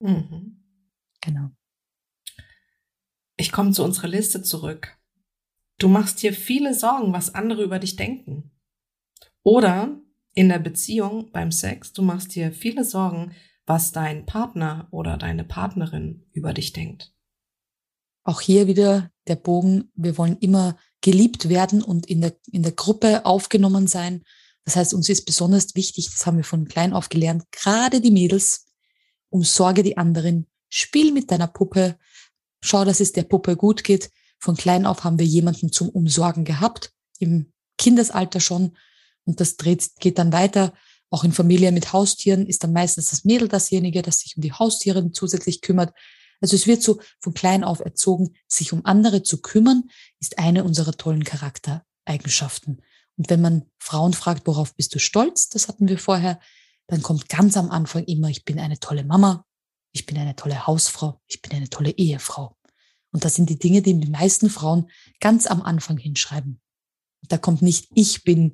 Mhm. 0.00 0.62
Genau. 1.22 1.50
Ich 3.36 3.50
komme 3.50 3.72
zu 3.72 3.82
unserer 3.82 4.08
Liste 4.08 4.42
zurück. 4.42 4.98
Du 5.78 5.88
machst 5.88 6.22
dir 6.22 6.32
viele 6.32 6.74
Sorgen, 6.74 7.12
was 7.12 7.34
andere 7.34 7.62
über 7.62 7.78
dich 7.78 7.96
denken. 7.96 8.50
Oder 9.42 9.98
in 10.38 10.50
der 10.50 10.60
Beziehung 10.60 11.32
beim 11.32 11.50
Sex, 11.50 11.92
du 11.92 12.00
machst 12.00 12.36
dir 12.36 12.52
viele 12.52 12.84
Sorgen, 12.84 13.32
was 13.66 13.90
dein 13.90 14.24
Partner 14.24 14.86
oder 14.92 15.16
deine 15.16 15.42
Partnerin 15.42 16.28
über 16.30 16.54
dich 16.54 16.72
denkt. 16.72 17.12
Auch 18.22 18.40
hier 18.40 18.68
wieder 18.68 19.10
der 19.26 19.34
Bogen, 19.34 19.90
wir 19.96 20.16
wollen 20.16 20.36
immer 20.38 20.78
geliebt 21.00 21.48
werden 21.48 21.82
und 21.82 22.06
in 22.06 22.20
der, 22.20 22.36
in 22.52 22.62
der 22.62 22.70
Gruppe 22.70 23.26
aufgenommen 23.26 23.88
sein. 23.88 24.22
Das 24.64 24.76
heißt, 24.76 24.94
uns 24.94 25.08
ist 25.08 25.24
besonders 25.24 25.74
wichtig, 25.74 26.08
das 26.12 26.24
haben 26.24 26.36
wir 26.36 26.44
von 26.44 26.68
klein 26.68 26.92
auf 26.92 27.08
gelernt, 27.08 27.42
gerade 27.50 28.00
die 28.00 28.12
Mädels, 28.12 28.66
umsorge 29.30 29.82
die 29.82 29.96
anderen, 29.96 30.46
spiel 30.68 31.10
mit 31.10 31.32
deiner 31.32 31.48
Puppe, 31.48 31.98
schau, 32.60 32.84
dass 32.84 33.00
es 33.00 33.10
der 33.10 33.24
Puppe 33.24 33.56
gut 33.56 33.82
geht. 33.82 34.12
Von 34.38 34.56
klein 34.56 34.86
auf 34.86 35.02
haben 35.02 35.18
wir 35.18 35.26
jemanden 35.26 35.72
zum 35.72 35.88
Umsorgen 35.88 36.44
gehabt, 36.44 36.92
im 37.18 37.52
Kindesalter 37.76 38.38
schon. 38.38 38.76
Und 39.28 39.40
das 39.40 39.58
dreht, 39.58 39.90
geht 40.00 40.18
dann 40.18 40.32
weiter. 40.32 40.72
Auch 41.10 41.22
in 41.22 41.32
Familien 41.32 41.74
mit 41.74 41.92
Haustieren 41.92 42.46
ist 42.46 42.64
dann 42.64 42.72
meistens 42.72 43.10
das 43.10 43.24
Mädel 43.24 43.46
dasjenige, 43.46 44.00
das 44.00 44.20
sich 44.20 44.38
um 44.38 44.42
die 44.42 44.54
Haustiere 44.54 45.12
zusätzlich 45.12 45.60
kümmert. 45.60 45.92
Also 46.40 46.56
es 46.56 46.66
wird 46.66 46.82
so 46.82 46.98
von 47.20 47.34
klein 47.34 47.62
auf 47.62 47.80
erzogen, 47.80 48.34
sich 48.46 48.72
um 48.72 48.86
andere 48.86 49.22
zu 49.22 49.42
kümmern, 49.42 49.84
ist 50.18 50.38
eine 50.38 50.64
unserer 50.64 50.92
tollen 50.92 51.24
Charaktereigenschaften. 51.24 52.80
Und 53.18 53.28
wenn 53.28 53.42
man 53.42 53.66
Frauen 53.78 54.14
fragt, 54.14 54.46
worauf 54.46 54.74
bist 54.74 54.94
du 54.94 54.98
stolz, 54.98 55.50
das 55.50 55.68
hatten 55.68 55.88
wir 55.88 55.98
vorher, 55.98 56.40
dann 56.86 57.02
kommt 57.02 57.28
ganz 57.28 57.58
am 57.58 57.70
Anfang 57.70 58.04
immer, 58.04 58.28
ich 58.28 58.46
bin 58.46 58.58
eine 58.58 58.80
tolle 58.80 59.04
Mama, 59.04 59.44
ich 59.92 60.06
bin 60.06 60.16
eine 60.16 60.36
tolle 60.36 60.66
Hausfrau, 60.66 61.20
ich 61.26 61.42
bin 61.42 61.52
eine 61.52 61.68
tolle 61.68 61.90
Ehefrau. 61.90 62.56
Und 63.12 63.26
das 63.26 63.34
sind 63.34 63.50
die 63.50 63.58
Dinge, 63.58 63.82
die 63.82 64.00
die 64.00 64.10
meisten 64.10 64.48
Frauen 64.48 64.90
ganz 65.20 65.46
am 65.46 65.60
Anfang 65.60 65.98
hinschreiben. 65.98 66.62
Da 67.28 67.36
kommt 67.36 67.60
nicht, 67.60 67.88
ich 67.94 68.24
bin 68.24 68.52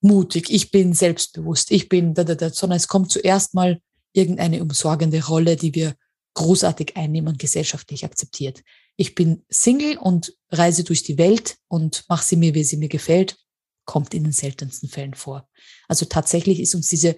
mutig, 0.00 0.50
ich 0.50 0.70
bin 0.70 0.92
selbstbewusst, 0.92 1.70
ich 1.70 1.88
bin 1.88 2.14
da, 2.14 2.24
da, 2.24 2.34
da, 2.34 2.50
sondern 2.50 2.76
es 2.76 2.88
kommt 2.88 3.10
zuerst 3.10 3.54
mal 3.54 3.80
irgendeine 4.12 4.62
umsorgende 4.62 5.24
Rolle, 5.26 5.56
die 5.56 5.74
wir 5.74 5.94
großartig 6.34 6.96
einnehmen 6.96 7.28
und 7.28 7.38
gesellschaftlich 7.38 8.04
akzeptiert. 8.04 8.62
Ich 8.96 9.14
bin 9.14 9.44
Single 9.48 9.96
und 9.98 10.34
reise 10.50 10.84
durch 10.84 11.02
die 11.02 11.18
Welt 11.18 11.56
und 11.68 12.04
mache 12.08 12.24
sie 12.24 12.36
mir, 12.36 12.54
wie 12.54 12.64
sie 12.64 12.76
mir 12.76 12.88
gefällt, 12.88 13.36
kommt 13.84 14.14
in 14.14 14.24
den 14.24 14.32
seltensten 14.32 14.88
Fällen 14.88 15.14
vor. 15.14 15.48
Also 15.88 16.04
tatsächlich 16.04 16.60
ist 16.60 16.74
uns 16.74 16.88
diese 16.88 17.16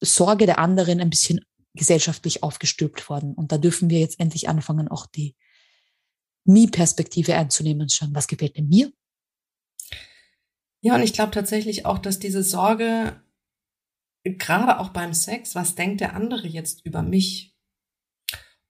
Sorge 0.00 0.46
der 0.46 0.58
anderen 0.58 1.00
ein 1.00 1.10
bisschen 1.10 1.40
gesellschaftlich 1.74 2.42
aufgestülpt 2.42 3.08
worden. 3.08 3.34
Und 3.34 3.52
da 3.52 3.58
dürfen 3.58 3.90
wir 3.90 4.00
jetzt 4.00 4.18
endlich 4.18 4.48
anfangen, 4.48 4.88
auch 4.88 5.06
die 5.06 5.36
Me-Perspektive 6.44 7.34
einzunehmen 7.34 7.82
und 7.82 7.92
schauen, 7.92 8.14
was 8.14 8.26
gefällt 8.26 8.56
denn 8.56 8.68
mir? 8.68 8.90
Ja, 10.86 10.94
und 10.94 11.02
ich 11.02 11.14
glaube 11.14 11.32
tatsächlich 11.32 11.84
auch, 11.84 11.98
dass 11.98 12.20
diese 12.20 12.44
Sorge, 12.44 13.20
gerade 14.22 14.78
auch 14.78 14.90
beim 14.90 15.14
Sex, 15.14 15.56
was 15.56 15.74
denkt 15.74 16.00
der 16.00 16.14
andere 16.14 16.46
jetzt 16.46 16.86
über 16.86 17.02
mich, 17.02 17.56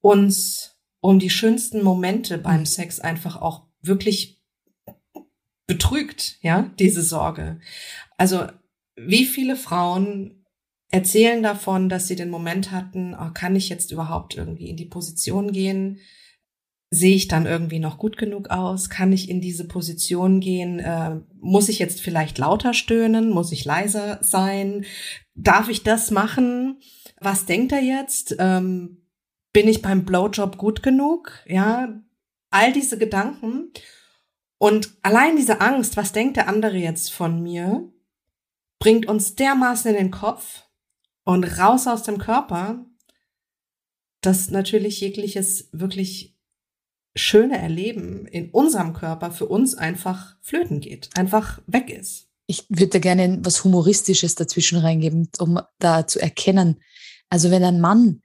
uns 0.00 0.78
um 1.00 1.18
die 1.18 1.28
schönsten 1.28 1.82
Momente 1.82 2.38
beim. 2.38 2.64
Sex 2.64 3.00
einfach 3.00 3.36
auch 3.36 3.66
wirklich 3.82 4.40
betrügt, 5.66 6.38
ja, 6.40 6.72
diese 6.78 7.02
Sorge. 7.02 7.60
Also, 8.16 8.46
wie 8.96 9.26
viele 9.26 9.54
Frauen 9.54 10.46
erzählen 10.90 11.42
davon, 11.42 11.90
dass 11.90 12.08
sie 12.08 12.16
den 12.16 12.30
Moment 12.30 12.70
hatten, 12.70 13.14
oh, 13.14 13.30
kann 13.34 13.56
ich 13.56 13.68
jetzt 13.68 13.92
überhaupt 13.92 14.34
irgendwie 14.36 14.70
in 14.70 14.78
die 14.78 14.86
Position 14.86 15.52
gehen? 15.52 15.98
Sehe 16.90 17.16
ich 17.16 17.28
dann 17.28 17.46
irgendwie 17.46 17.80
noch 17.80 17.98
gut 17.98 18.16
genug 18.16 18.50
aus? 18.50 18.88
Kann 18.90 19.12
ich 19.12 19.28
in 19.28 19.40
diese 19.40 19.66
Position 19.66 20.40
gehen? 20.40 20.78
Äh, 20.78 21.20
muss 21.40 21.68
ich 21.68 21.78
jetzt 21.78 22.00
vielleicht 22.00 22.38
lauter 22.38 22.74
stöhnen? 22.74 23.30
Muss 23.30 23.52
ich 23.52 23.64
leiser 23.64 24.18
sein? 24.22 24.84
Darf 25.34 25.68
ich 25.68 25.82
das 25.82 26.10
machen? 26.10 26.80
Was 27.20 27.44
denkt 27.44 27.72
er 27.72 27.82
jetzt? 27.82 28.36
Ähm, 28.38 29.02
bin 29.52 29.68
ich 29.68 29.82
beim 29.82 30.04
Blowjob 30.04 30.58
gut 30.58 30.82
genug? 30.82 31.32
Ja, 31.46 32.00
all 32.50 32.72
diese 32.72 32.98
Gedanken. 32.98 33.72
Und 34.58 34.90
allein 35.02 35.36
diese 35.36 35.60
Angst, 35.60 35.96
was 35.96 36.12
denkt 36.12 36.36
der 36.36 36.48
andere 36.48 36.76
jetzt 36.76 37.12
von 37.12 37.42
mir, 37.42 37.92
bringt 38.78 39.06
uns 39.06 39.34
dermaßen 39.34 39.90
in 39.90 39.96
den 39.96 40.10
Kopf, 40.10 40.66
und 41.26 41.44
raus 41.58 41.88
aus 41.88 42.04
dem 42.04 42.18
Körper, 42.18 42.86
dass 44.20 44.50
natürlich 44.50 45.00
jegliches 45.00 45.68
wirklich 45.72 46.35
schöne 47.16 47.58
Erleben 47.58 48.26
in 48.26 48.50
unserem 48.50 48.92
Körper 48.92 49.30
für 49.30 49.46
uns 49.46 49.74
einfach 49.74 50.36
flöten 50.42 50.80
geht, 50.80 51.10
einfach 51.16 51.60
weg 51.66 51.90
ist. 51.90 52.28
Ich 52.46 52.66
würde 52.68 53.00
gerne 53.00 53.38
was 53.42 53.64
Humoristisches 53.64 54.36
dazwischen 54.36 54.78
reingeben, 54.78 55.28
um 55.38 55.60
da 55.78 56.06
zu 56.06 56.20
erkennen. 56.20 56.80
Also 57.28 57.50
wenn 57.50 57.64
ein 57.64 57.80
Mann 57.80 58.22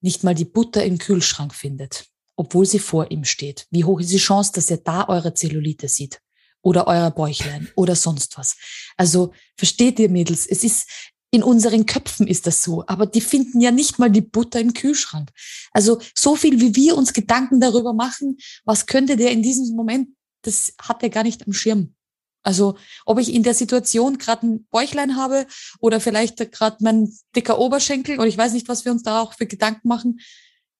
nicht 0.00 0.24
mal 0.24 0.34
die 0.34 0.44
Butter 0.44 0.84
im 0.84 0.98
Kühlschrank 0.98 1.54
findet, 1.54 2.06
obwohl 2.36 2.66
sie 2.66 2.78
vor 2.78 3.10
ihm 3.10 3.24
steht, 3.24 3.66
wie 3.70 3.84
hoch 3.84 4.00
ist 4.00 4.10
die 4.10 4.16
Chance, 4.16 4.52
dass 4.54 4.70
er 4.70 4.78
da 4.78 5.06
eure 5.08 5.34
Zellulite 5.34 5.88
sieht? 5.88 6.20
Oder 6.62 6.86
euer 6.86 7.10
Bäuchlein 7.10 7.68
oder 7.74 7.96
sonst 7.96 8.36
was. 8.36 8.56
Also 8.98 9.32
versteht 9.56 9.98
ihr 9.98 10.10
Mädels, 10.10 10.46
es 10.46 10.62
ist, 10.62 10.90
in 11.30 11.42
unseren 11.42 11.86
Köpfen 11.86 12.26
ist 12.26 12.46
das 12.46 12.64
so, 12.64 12.84
aber 12.86 13.06
die 13.06 13.20
finden 13.20 13.60
ja 13.60 13.70
nicht 13.70 13.98
mal 13.98 14.10
die 14.10 14.20
Butter 14.20 14.60
im 14.60 14.74
Kühlschrank. 14.74 15.30
Also 15.72 16.00
so 16.14 16.34
viel, 16.34 16.60
wie 16.60 16.74
wir 16.74 16.96
uns 16.96 17.12
Gedanken 17.12 17.60
darüber 17.60 17.92
machen, 17.92 18.36
was 18.64 18.86
könnte 18.86 19.16
der 19.16 19.30
in 19.30 19.42
diesem 19.42 19.76
Moment, 19.76 20.08
das 20.42 20.74
hat 20.80 21.02
er 21.02 21.10
gar 21.10 21.22
nicht 21.22 21.46
am 21.46 21.52
Schirm. 21.52 21.94
Also 22.42 22.76
ob 23.04 23.18
ich 23.18 23.32
in 23.32 23.42
der 23.42 23.54
Situation 23.54 24.18
gerade 24.18 24.46
ein 24.46 24.66
Bäuchlein 24.70 25.16
habe 25.16 25.46
oder 25.78 26.00
vielleicht 26.00 26.38
gerade 26.52 26.78
mein 26.80 27.12
dicker 27.36 27.58
Oberschenkel 27.58 28.18
oder 28.18 28.28
ich 28.28 28.38
weiß 28.38 28.52
nicht, 28.54 28.68
was 28.68 28.84
wir 28.84 28.92
uns 28.92 29.02
da 29.02 29.20
auch 29.20 29.34
für 29.34 29.46
Gedanken 29.46 29.88
machen. 29.88 30.20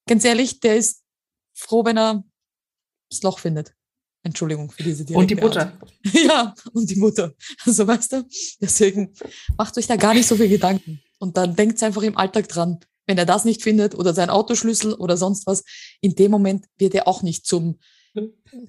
Ganz 0.08 0.24
ehrlich, 0.24 0.60
der 0.60 0.76
ist 0.76 1.02
froh, 1.54 1.84
wenn 1.84 1.98
er 1.98 2.24
das 3.10 3.22
Loch 3.22 3.38
findet. 3.38 3.74
Entschuldigung 4.22 4.70
für 4.70 4.82
diese 4.82 5.04
Und 5.14 5.30
die 5.30 5.34
Butter. 5.34 5.78
ja, 6.12 6.54
und 6.72 6.90
die 6.90 6.96
Mutter. 6.96 7.34
Also 7.66 7.86
weißt 7.86 8.12
du, 8.12 8.26
deswegen 8.60 9.14
macht 9.56 9.76
euch 9.78 9.86
da 9.86 9.96
gar 9.96 10.14
nicht 10.14 10.26
so 10.26 10.36
viel 10.36 10.48
Gedanken. 10.48 11.00
Und 11.18 11.36
dann 11.36 11.56
denkt 11.56 11.82
einfach 11.82 12.02
im 12.02 12.16
Alltag 12.16 12.48
dran, 12.48 12.80
wenn 13.06 13.18
er 13.18 13.26
das 13.26 13.44
nicht 13.44 13.62
findet 13.62 13.94
oder 13.94 14.14
sein 14.14 14.30
Autoschlüssel 14.30 14.94
oder 14.94 15.16
sonst 15.16 15.46
was, 15.46 15.64
in 16.00 16.14
dem 16.14 16.30
Moment 16.30 16.66
wird 16.78 16.94
er 16.94 17.08
auch 17.08 17.22
nicht 17.22 17.46
zum 17.46 17.78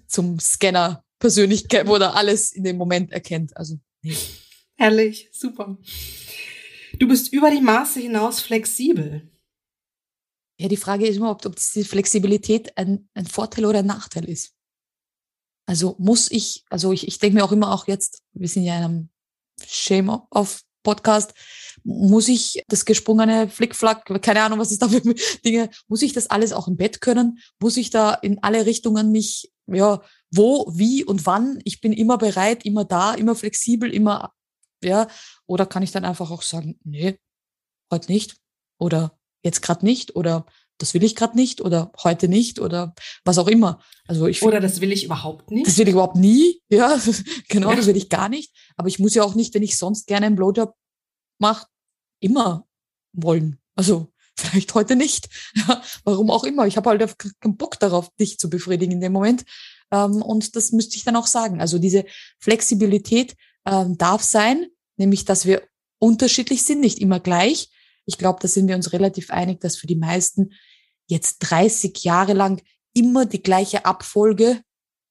zum 0.07 0.39
Scanner 0.39 1.03
Persönlichkeit, 1.19 1.87
wo 1.87 1.95
er 1.95 2.15
alles 2.15 2.51
in 2.51 2.63
dem 2.63 2.77
Moment 2.77 3.11
erkennt. 3.11 3.55
Also, 3.55 3.79
nee. 4.01 4.15
Herrlich, 4.77 5.29
super. 5.31 5.77
Du 6.97 7.07
bist 7.07 7.31
über 7.31 7.51
die 7.51 7.61
Maße 7.61 7.99
hinaus 7.99 8.41
flexibel. 8.41 9.29
Ja, 10.59 10.67
die 10.67 10.77
Frage 10.77 11.07
ist 11.07 11.17
immer, 11.17 11.31
ob, 11.31 11.45
ob 11.45 11.55
diese 11.55 11.85
Flexibilität 11.85 12.77
ein, 12.77 13.07
ein 13.13 13.25
Vorteil 13.25 13.65
oder 13.65 13.79
ein 13.79 13.85
Nachteil 13.85 14.25
ist. 14.25 14.53
Also 15.65 15.95
muss 15.99 16.29
ich, 16.31 16.65
also 16.69 16.91
ich, 16.91 17.07
ich 17.07 17.19
denke 17.19 17.37
mir 17.37 17.43
auch 17.43 17.51
immer 17.51 17.71
auch 17.71 17.87
jetzt, 17.87 18.23
wir 18.33 18.47
sind 18.47 18.63
ja 18.63 18.77
in 18.77 18.83
einem 18.83 19.09
Shame-Off-Podcast, 19.65 21.33
muss 21.83 22.27
ich 22.27 22.63
das 22.67 22.85
gesprungene 22.85 23.47
Flickflack, 23.47 24.05
keine 24.21 24.43
Ahnung, 24.43 24.59
was 24.59 24.71
ist 24.71 24.81
da 24.81 24.89
für 24.89 25.01
Dinge, 25.45 25.69
muss 25.87 26.01
ich 26.01 26.13
das 26.13 26.29
alles 26.29 26.53
auch 26.53 26.67
im 26.67 26.77
Bett 26.77 27.01
können? 27.01 27.39
Muss 27.59 27.77
ich 27.77 27.89
da 27.89 28.13
in 28.13 28.41
alle 28.43 28.65
Richtungen 28.65 29.11
mich, 29.11 29.51
ja, 29.67 30.01
wo, 30.31 30.71
wie 30.75 31.03
und 31.03 31.25
wann? 31.25 31.59
Ich 31.63 31.81
bin 31.81 31.93
immer 31.93 32.17
bereit, 32.17 32.65
immer 32.65 32.85
da, 32.85 33.13
immer 33.13 33.35
flexibel, 33.35 33.93
immer, 33.93 34.33
ja, 34.83 35.07
oder 35.45 35.65
kann 35.65 35.83
ich 35.83 35.91
dann 35.91 36.05
einfach 36.05 36.31
auch 36.31 36.41
sagen, 36.41 36.79
nee, 36.83 37.19
heute 37.91 38.11
nicht 38.11 38.37
oder 38.79 39.17
jetzt 39.43 39.61
gerade 39.61 39.85
nicht 39.85 40.15
oder 40.15 40.45
das 40.81 40.93
will 40.93 41.03
ich 41.03 41.15
gerade 41.15 41.35
nicht 41.35 41.61
oder 41.61 41.91
heute 42.03 42.27
nicht 42.27 42.59
oder 42.59 42.93
was 43.23 43.37
auch 43.37 43.47
immer. 43.47 43.79
Also 44.07 44.27
ich 44.27 44.41
oder 44.41 44.59
das 44.59 44.81
will 44.81 44.91
ich 44.91 45.03
überhaupt 45.03 45.51
nicht. 45.51 45.67
Das 45.67 45.77
will 45.77 45.87
ich 45.87 45.93
überhaupt 45.93 46.17
nie. 46.17 46.61
Ja, 46.69 46.99
genau, 47.49 47.71
ja. 47.71 47.75
das 47.75 47.85
will 47.85 47.97
ich 47.97 48.09
gar 48.09 48.29
nicht. 48.29 48.53
Aber 48.77 48.87
ich 48.87 48.97
muss 48.97 49.13
ja 49.13 49.23
auch 49.23 49.35
nicht, 49.35 49.53
wenn 49.53 49.63
ich 49.63 49.77
sonst 49.77 50.07
gerne 50.07 50.25
einen 50.25 50.37
Blowjob 50.37 50.73
mache, 51.37 51.67
immer 52.21 52.65
wollen. 53.13 53.59
Also 53.75 54.07
vielleicht 54.37 54.73
heute 54.73 54.95
nicht. 54.95 55.29
Ja, 55.55 55.81
warum 56.03 56.31
auch 56.31 56.45
immer. 56.45 56.65
Ich 56.65 56.77
habe 56.77 56.89
halt 56.89 57.17
keinen 57.39 57.57
Bock 57.57 57.79
darauf, 57.79 58.09
dich 58.15 58.39
zu 58.39 58.49
befriedigen 58.49 58.93
in 58.93 59.01
dem 59.01 59.11
Moment. 59.11 59.43
Ähm, 59.91 60.21
und 60.21 60.55
das 60.55 60.71
müsste 60.71 60.95
ich 60.95 61.03
dann 61.03 61.15
auch 61.15 61.27
sagen. 61.27 61.59
Also 61.59 61.77
diese 61.77 62.05
Flexibilität 62.39 63.35
ähm, 63.65 63.97
darf 63.97 64.23
sein, 64.23 64.67
nämlich 64.97 65.25
dass 65.25 65.45
wir 65.45 65.61
unterschiedlich 65.99 66.63
sind, 66.63 66.79
nicht 66.79 66.99
immer 66.99 67.19
gleich. 67.19 67.69
Ich 68.05 68.17
glaube, 68.17 68.39
da 68.41 68.47
sind 68.47 68.67
wir 68.67 68.75
uns 68.75 68.93
relativ 68.93 69.29
einig, 69.29 69.59
dass 69.59 69.77
für 69.77 69.87
die 69.87 69.95
meisten 69.95 70.53
jetzt 71.11 71.39
30 71.39 72.03
Jahre 72.03 72.33
lang 72.33 72.61
immer 72.93 73.25
die 73.25 73.43
gleiche 73.43 73.85
Abfolge 73.85 74.61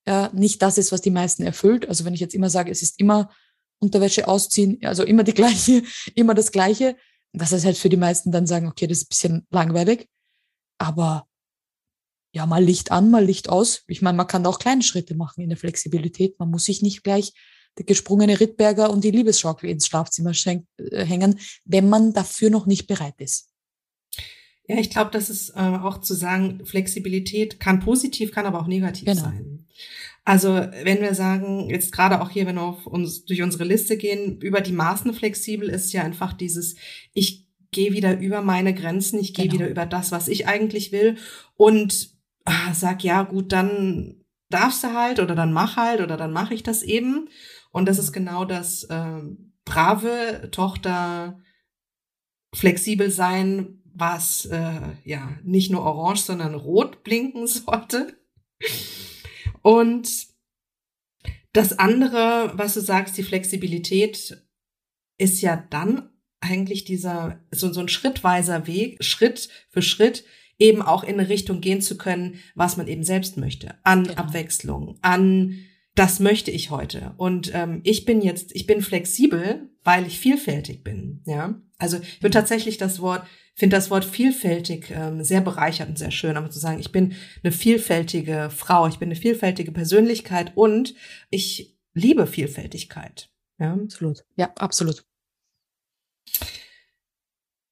ja, 0.06 0.30
nicht 0.32 0.60
das 0.62 0.78
ist, 0.78 0.92
was 0.92 1.02
die 1.02 1.10
meisten 1.10 1.42
erfüllt. 1.42 1.88
Also 1.88 2.04
wenn 2.04 2.14
ich 2.14 2.20
jetzt 2.20 2.34
immer 2.34 2.50
sage, 2.50 2.70
es 2.70 2.82
ist 2.82 2.98
immer 2.98 3.30
Unterwäsche 3.78 4.26
ausziehen, 4.28 4.78
also 4.82 5.04
immer 5.04 5.22
die 5.22 5.34
gleiche, 5.40 5.82
immer 6.14 6.34
das 6.34 6.52
Gleiche, 6.52 6.96
dass 7.32 7.52
es 7.52 7.64
halt 7.64 7.78
für 7.78 7.88
die 7.88 7.96
meisten 7.96 8.32
dann 8.32 8.46
sagen, 8.46 8.66
okay, 8.66 8.86
das 8.86 8.98
ist 8.98 9.04
ein 9.04 9.08
bisschen 9.08 9.46
langweilig. 9.50 10.08
Aber 10.78 11.26
ja, 12.32 12.46
mal 12.46 12.62
Licht 12.62 12.90
an, 12.90 13.10
mal 13.10 13.24
Licht 13.24 13.48
aus. 13.48 13.82
Ich 13.86 14.02
meine, 14.02 14.16
man 14.16 14.26
kann 14.26 14.46
auch 14.46 14.58
kleine 14.58 14.82
Schritte 14.82 15.14
machen 15.14 15.42
in 15.42 15.48
der 15.48 15.58
Flexibilität. 15.58 16.38
Man 16.38 16.50
muss 16.50 16.64
sich 16.64 16.82
nicht 16.82 17.04
gleich 17.04 17.32
der 17.78 17.84
gesprungene 17.84 18.40
Rittberger 18.40 18.90
und 18.90 19.04
die 19.04 19.10
Liebesschaukel 19.10 19.70
ins 19.70 19.86
Schlafzimmer 19.86 20.32
äh, 20.32 21.04
hängen, 21.04 21.38
wenn 21.64 21.88
man 21.88 22.12
dafür 22.12 22.50
noch 22.50 22.66
nicht 22.66 22.86
bereit 22.86 23.14
ist. 23.18 23.49
Ja, 24.70 24.78
ich 24.78 24.90
glaube, 24.90 25.10
das 25.10 25.30
ist 25.30 25.50
äh, 25.50 25.60
auch 25.60 26.00
zu 26.00 26.14
sagen, 26.14 26.64
Flexibilität 26.64 27.58
kann 27.58 27.80
positiv, 27.80 28.30
kann 28.30 28.46
aber 28.46 28.60
auch 28.60 28.68
negativ 28.68 29.06
genau. 29.06 29.20
sein. 29.20 29.66
Also 30.24 30.54
wenn 30.54 31.00
wir 31.00 31.14
sagen, 31.14 31.68
jetzt 31.68 31.92
gerade 31.92 32.20
auch 32.20 32.30
hier, 32.30 32.46
wenn 32.46 32.54
wir 32.54 32.62
auf 32.62 32.86
uns 32.86 33.24
durch 33.24 33.42
unsere 33.42 33.64
Liste 33.64 33.96
gehen, 33.96 34.38
über 34.40 34.60
die 34.60 34.72
Maßen 34.72 35.12
flexibel 35.12 35.68
ist 35.68 35.92
ja 35.92 36.04
einfach 36.04 36.32
dieses, 36.34 36.76
ich 37.14 37.48
gehe 37.72 37.92
wieder 37.92 38.18
über 38.18 38.42
meine 38.42 38.72
Grenzen, 38.72 39.18
ich 39.18 39.34
gehe 39.34 39.46
genau. 39.46 39.60
wieder 39.60 39.70
über 39.70 39.86
das, 39.86 40.12
was 40.12 40.28
ich 40.28 40.46
eigentlich 40.46 40.92
will 40.92 41.16
und 41.56 42.10
ah, 42.44 42.74
sag, 42.74 43.02
ja 43.02 43.22
gut, 43.22 43.50
dann 43.50 44.24
darfst 44.50 44.84
du 44.84 44.94
halt 44.94 45.18
oder 45.18 45.34
dann 45.34 45.52
mach 45.52 45.76
halt 45.76 46.00
oder 46.00 46.16
dann 46.16 46.32
mache 46.32 46.54
ich 46.54 46.62
das 46.62 46.82
eben. 46.82 47.28
Und 47.72 47.88
das 47.88 47.98
ist 47.98 48.12
genau 48.12 48.44
das 48.44 48.84
äh, 48.84 49.22
brave 49.64 50.48
Tochter 50.50 51.40
flexibel 52.54 53.10
sein, 53.10 53.79
was 53.94 54.46
äh, 54.46 54.80
ja 55.04 55.38
nicht 55.42 55.70
nur 55.70 55.82
orange, 55.82 56.22
sondern 56.22 56.54
rot 56.54 57.02
blinken 57.02 57.46
sollte. 57.46 58.16
Und 59.62 60.28
das 61.52 61.78
andere, 61.78 62.52
was 62.54 62.74
du 62.74 62.80
sagst, 62.80 63.16
die 63.18 63.22
Flexibilität, 63.22 64.46
ist 65.18 65.40
ja 65.42 65.56
dann 65.56 66.10
eigentlich 66.40 66.84
dieser 66.84 67.40
so, 67.50 67.72
so 67.72 67.80
ein 67.80 67.88
schrittweiser 67.88 68.66
Weg, 68.66 69.04
Schritt 69.04 69.50
für 69.68 69.82
Schritt 69.82 70.24
eben 70.58 70.82
auch 70.82 71.04
in 71.04 71.18
eine 71.18 71.28
Richtung 71.28 71.60
gehen 71.60 71.82
zu 71.82 71.96
können, 71.96 72.40
was 72.54 72.76
man 72.76 72.86
eben 72.86 73.02
selbst 73.02 73.36
möchte. 73.36 73.74
An 73.82 74.04
genau. 74.04 74.16
Abwechslung, 74.16 74.98
an 75.02 75.58
das 75.94 76.20
möchte 76.20 76.50
ich 76.50 76.70
heute. 76.70 77.14
Und 77.16 77.50
ähm, 77.54 77.80
ich 77.82 78.04
bin 78.04 78.22
jetzt, 78.22 78.54
ich 78.54 78.66
bin 78.66 78.80
flexibel, 78.80 79.70
weil 79.82 80.06
ich 80.06 80.18
vielfältig 80.18 80.84
bin. 80.84 81.22
Ja, 81.26 81.60
also 81.78 81.98
ich 81.98 82.22
würde 82.22 82.38
mhm. 82.38 82.40
tatsächlich 82.40 82.78
das 82.78 83.00
Wort 83.00 83.26
finde 83.60 83.76
das 83.76 83.90
Wort 83.90 84.06
vielfältig 84.06 84.90
ähm, 84.90 85.22
sehr 85.22 85.42
bereichernd 85.42 85.90
und 85.90 85.98
sehr 85.98 86.10
schön, 86.10 86.38
aber 86.38 86.50
zu 86.50 86.58
sagen, 86.58 86.80
ich 86.80 86.92
bin 86.92 87.14
eine 87.44 87.52
vielfältige 87.52 88.48
Frau, 88.50 88.88
ich 88.88 88.98
bin 88.98 89.08
eine 89.08 89.16
vielfältige 89.16 89.70
Persönlichkeit 89.70 90.56
und 90.56 90.94
ich 91.28 91.78
liebe 91.92 92.26
Vielfältigkeit. 92.26 93.30
Ja, 93.58 93.74
absolut. 93.74 94.24
Ja, 94.36 94.50
absolut. 94.56 95.04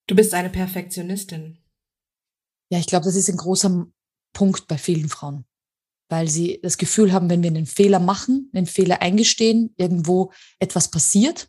Du 0.07 0.15
bist 0.15 0.35
eine 0.35 0.51
Perfektionistin. 0.51 1.57
Ja, 2.71 2.79
ich 2.79 2.87
glaube, 2.87 3.07
das 3.07 3.17
ist 3.17 3.31
ein 3.31 3.39
großer 3.39 3.87
Punkt 4.35 4.69
bei 4.69 4.77
vielen 4.77 5.09
Frauen, 5.09 5.47
weil 6.11 6.29
sie 6.29 6.61
das 6.63 6.77
Gefühl 6.77 7.15
haben, 7.15 7.31
wenn 7.31 7.43
wir 7.43 7.49
einen 7.49 7.65
Fehler 7.65 7.99
machen, 7.99 8.51
einen 8.53 8.67
Fehler 8.67 9.01
eingestehen, 9.01 9.73
irgendwo 9.79 10.33
etwas 10.59 10.91
passiert. 10.91 11.49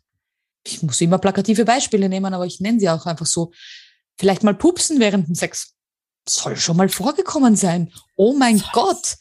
Ich 0.66 0.82
muss 0.82 0.98
immer 1.02 1.18
plakative 1.18 1.66
Beispiele 1.66 2.08
nehmen, 2.08 2.32
aber 2.32 2.46
ich 2.46 2.60
nenne 2.60 2.80
sie 2.80 2.88
auch 2.88 3.04
einfach 3.04 3.26
so. 3.26 3.52
Vielleicht 4.20 4.42
mal 4.42 4.54
pupsen 4.54 5.00
während 5.00 5.28
dem 5.28 5.34
Sex. 5.34 5.76
Soll 6.28 6.54
schon 6.58 6.76
mal 6.76 6.90
vorgekommen 6.90 7.56
sein. 7.56 7.90
Oh 8.16 8.34
mein 8.34 8.58
Soll 8.58 8.68
Gott. 8.74 9.16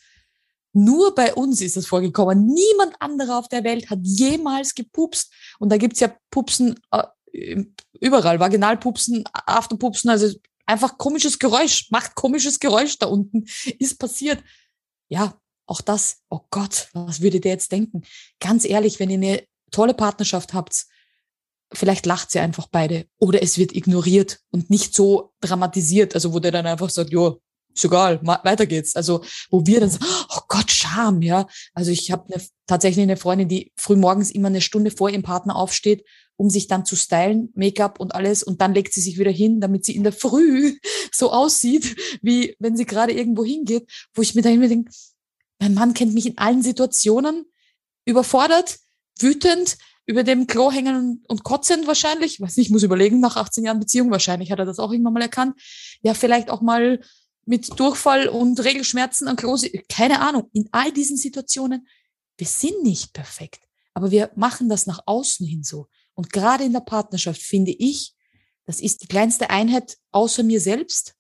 Nur 0.74 1.16
bei 1.16 1.34
uns 1.34 1.62
ist 1.62 1.78
das 1.78 1.88
vorgekommen. 1.88 2.46
Niemand 2.46 3.02
anderer 3.02 3.40
auf 3.40 3.48
der 3.48 3.64
Welt 3.64 3.90
hat 3.90 4.00
jemals 4.02 4.76
gepupst. 4.76 5.32
Und 5.58 5.70
da 5.70 5.78
gibt's 5.78 6.02
ja 6.02 6.14
Pupsen 6.30 6.82
äh, 6.92 7.64
überall. 8.02 8.42
Vaginalpupsen, 8.42 9.24
Afterpupsen, 9.32 10.10
also 10.10 10.38
einfach 10.66 10.98
komisches 10.98 11.40
Geräusch. 11.40 11.90
Macht 11.92 12.16
komisches 12.16 12.60
Geräusch 12.60 13.00
da 13.00 13.06
unten. 13.06 13.46
Ist 13.80 14.00
passiert. 14.00 14.44
Ja, 15.08 15.40
auch 15.66 15.80
das. 15.80 16.18
Oh 16.30 16.42
Gott, 16.52 16.90
was 16.92 17.22
würde 17.22 17.40
der 17.40 17.54
jetzt 17.54 17.72
denken? 17.72 18.02
Ganz 18.42 18.66
ehrlich, 18.66 19.00
wenn 19.00 19.12
ihr 19.12 19.16
eine 19.16 19.44
tolle 19.72 19.94
Partnerschaft 19.94 20.54
habt, 20.54 20.88
vielleicht 21.74 22.06
lacht 22.06 22.32
sie 22.32 22.40
einfach 22.40 22.68
beide 22.68 23.06
oder 23.18 23.42
es 23.44 23.58
wird 23.58 23.76
ignoriert 23.76 24.40
und 24.52 24.70
nicht 24.70 24.94
so 24.94 25.34
dramatisiert, 25.42 26.16
also 26.16 26.34
wo 26.34 26.40
der 26.40 26.52
dann 26.52 26.66
einfach 26.66 26.90
sagt, 26.90 27.12
ja, 27.12 27.36
ist 27.74 27.86
egal, 27.86 28.20
weiter 28.24 28.66
geht's. 28.66 28.96
Also 28.96 29.24
wo 29.50 29.66
wir 29.66 29.80
dann 29.80 29.90
sagen, 29.90 30.06
oh 30.30 30.42
Gott, 30.48 30.72
Scham, 30.72 31.22
ja. 31.22 31.48
Also 31.74 31.92
ich 31.92 32.12
habe 32.12 32.32
ne, 32.32 32.42
tatsächlich 32.68 33.04
eine 33.04 33.18
Freundin, 33.18 33.48
die 33.48 33.72
früh 33.78 33.96
morgens 33.96 34.32
immer 34.32 34.48
eine 34.48 34.62
Stunde 34.62 34.92
vor 34.92 35.10
ihrem 35.10 35.24
Partner 35.24 35.56
aufsteht, 35.56 36.06
um 36.36 36.50
sich 36.50 36.68
dann 36.68 36.86
zu 36.86 36.96
stylen, 36.96 37.52
Make-up 37.56 38.00
und 38.00 38.16
alles, 38.16 38.44
und 38.44 38.62
dann 38.62 38.74
legt 38.74 38.94
sie 38.94 39.02
sich 39.02 39.20
wieder 39.20 39.32
hin, 39.32 39.62
damit 39.62 39.86
sie 39.86 39.96
in 39.96 40.04
der 40.04 40.14
Früh 40.14 40.78
so 41.12 41.32
aussieht, 41.32 41.96
wie 42.22 42.56
wenn 42.60 42.78
sie 42.78 42.86
gerade 42.86 43.14
irgendwo 43.14 43.44
hingeht, 43.44 43.90
wo 44.14 44.22
ich 44.22 44.36
mir 44.36 44.42
dann 44.42 44.54
immer 44.54 44.68
denke, 44.68 44.92
mein 45.60 45.74
Mann 45.74 45.94
kennt 45.94 46.14
mich 46.14 46.26
in 46.26 46.38
allen 46.38 46.64
Situationen, 46.64 47.46
überfordert, 48.06 48.80
wütend, 49.20 49.78
über 50.10 50.24
dem 50.24 50.48
Klo 50.48 50.72
hängen 50.72 51.24
und 51.28 51.44
kotzen 51.44 51.86
wahrscheinlich. 51.86 52.34
Ich 52.34 52.42
weiß 52.42 52.58
nicht, 52.58 52.66
ich 52.66 52.72
muss 52.72 52.82
überlegen, 52.82 53.20
nach 53.20 53.38
18 53.38 53.64
Jahren 53.64 53.80
Beziehung, 53.80 54.10
wahrscheinlich 54.10 54.52
hat 54.52 54.58
er 54.58 54.66
das 54.66 54.80
auch 54.80 54.92
irgendwann 54.92 55.14
mal 55.14 55.22
erkannt. 55.22 55.56
Ja, 56.02 56.16
vielleicht 56.16 56.50
auch 56.50 56.62
mal 56.62 57.00
mit 57.46 57.80
Durchfall 57.80 58.28
und 58.28 58.60
Regelschmerzen 58.64 59.28
am 59.28 59.36
Klo. 59.36 59.56
Keine 59.88 60.22
Ahnung. 60.22 60.50
In 60.52 60.68
all 60.72 60.92
diesen 60.92 61.16
Situationen, 61.16 61.88
wir 62.38 62.48
sind 62.48 62.82
nicht 62.82 63.14
perfekt, 63.14 63.60
aber 63.94 64.10
wir 64.10 64.32
machen 64.36 64.68
das 64.68 64.88
nach 64.88 65.04
außen 65.06 65.46
hin 65.46 65.64
so. 65.64 65.86
Und 66.16 66.34
gerade 66.34 66.64
in 66.64 66.74
der 66.74 66.80
Partnerschaft 66.80 67.44
finde 67.44 67.72
ich, 67.72 68.16
das 68.66 68.80
ist 68.80 69.04
die 69.04 69.08
kleinste 69.08 69.52
Einheit 69.52 69.96
außer 70.12 70.42
mir 70.42 70.60
selbst, 70.60 71.14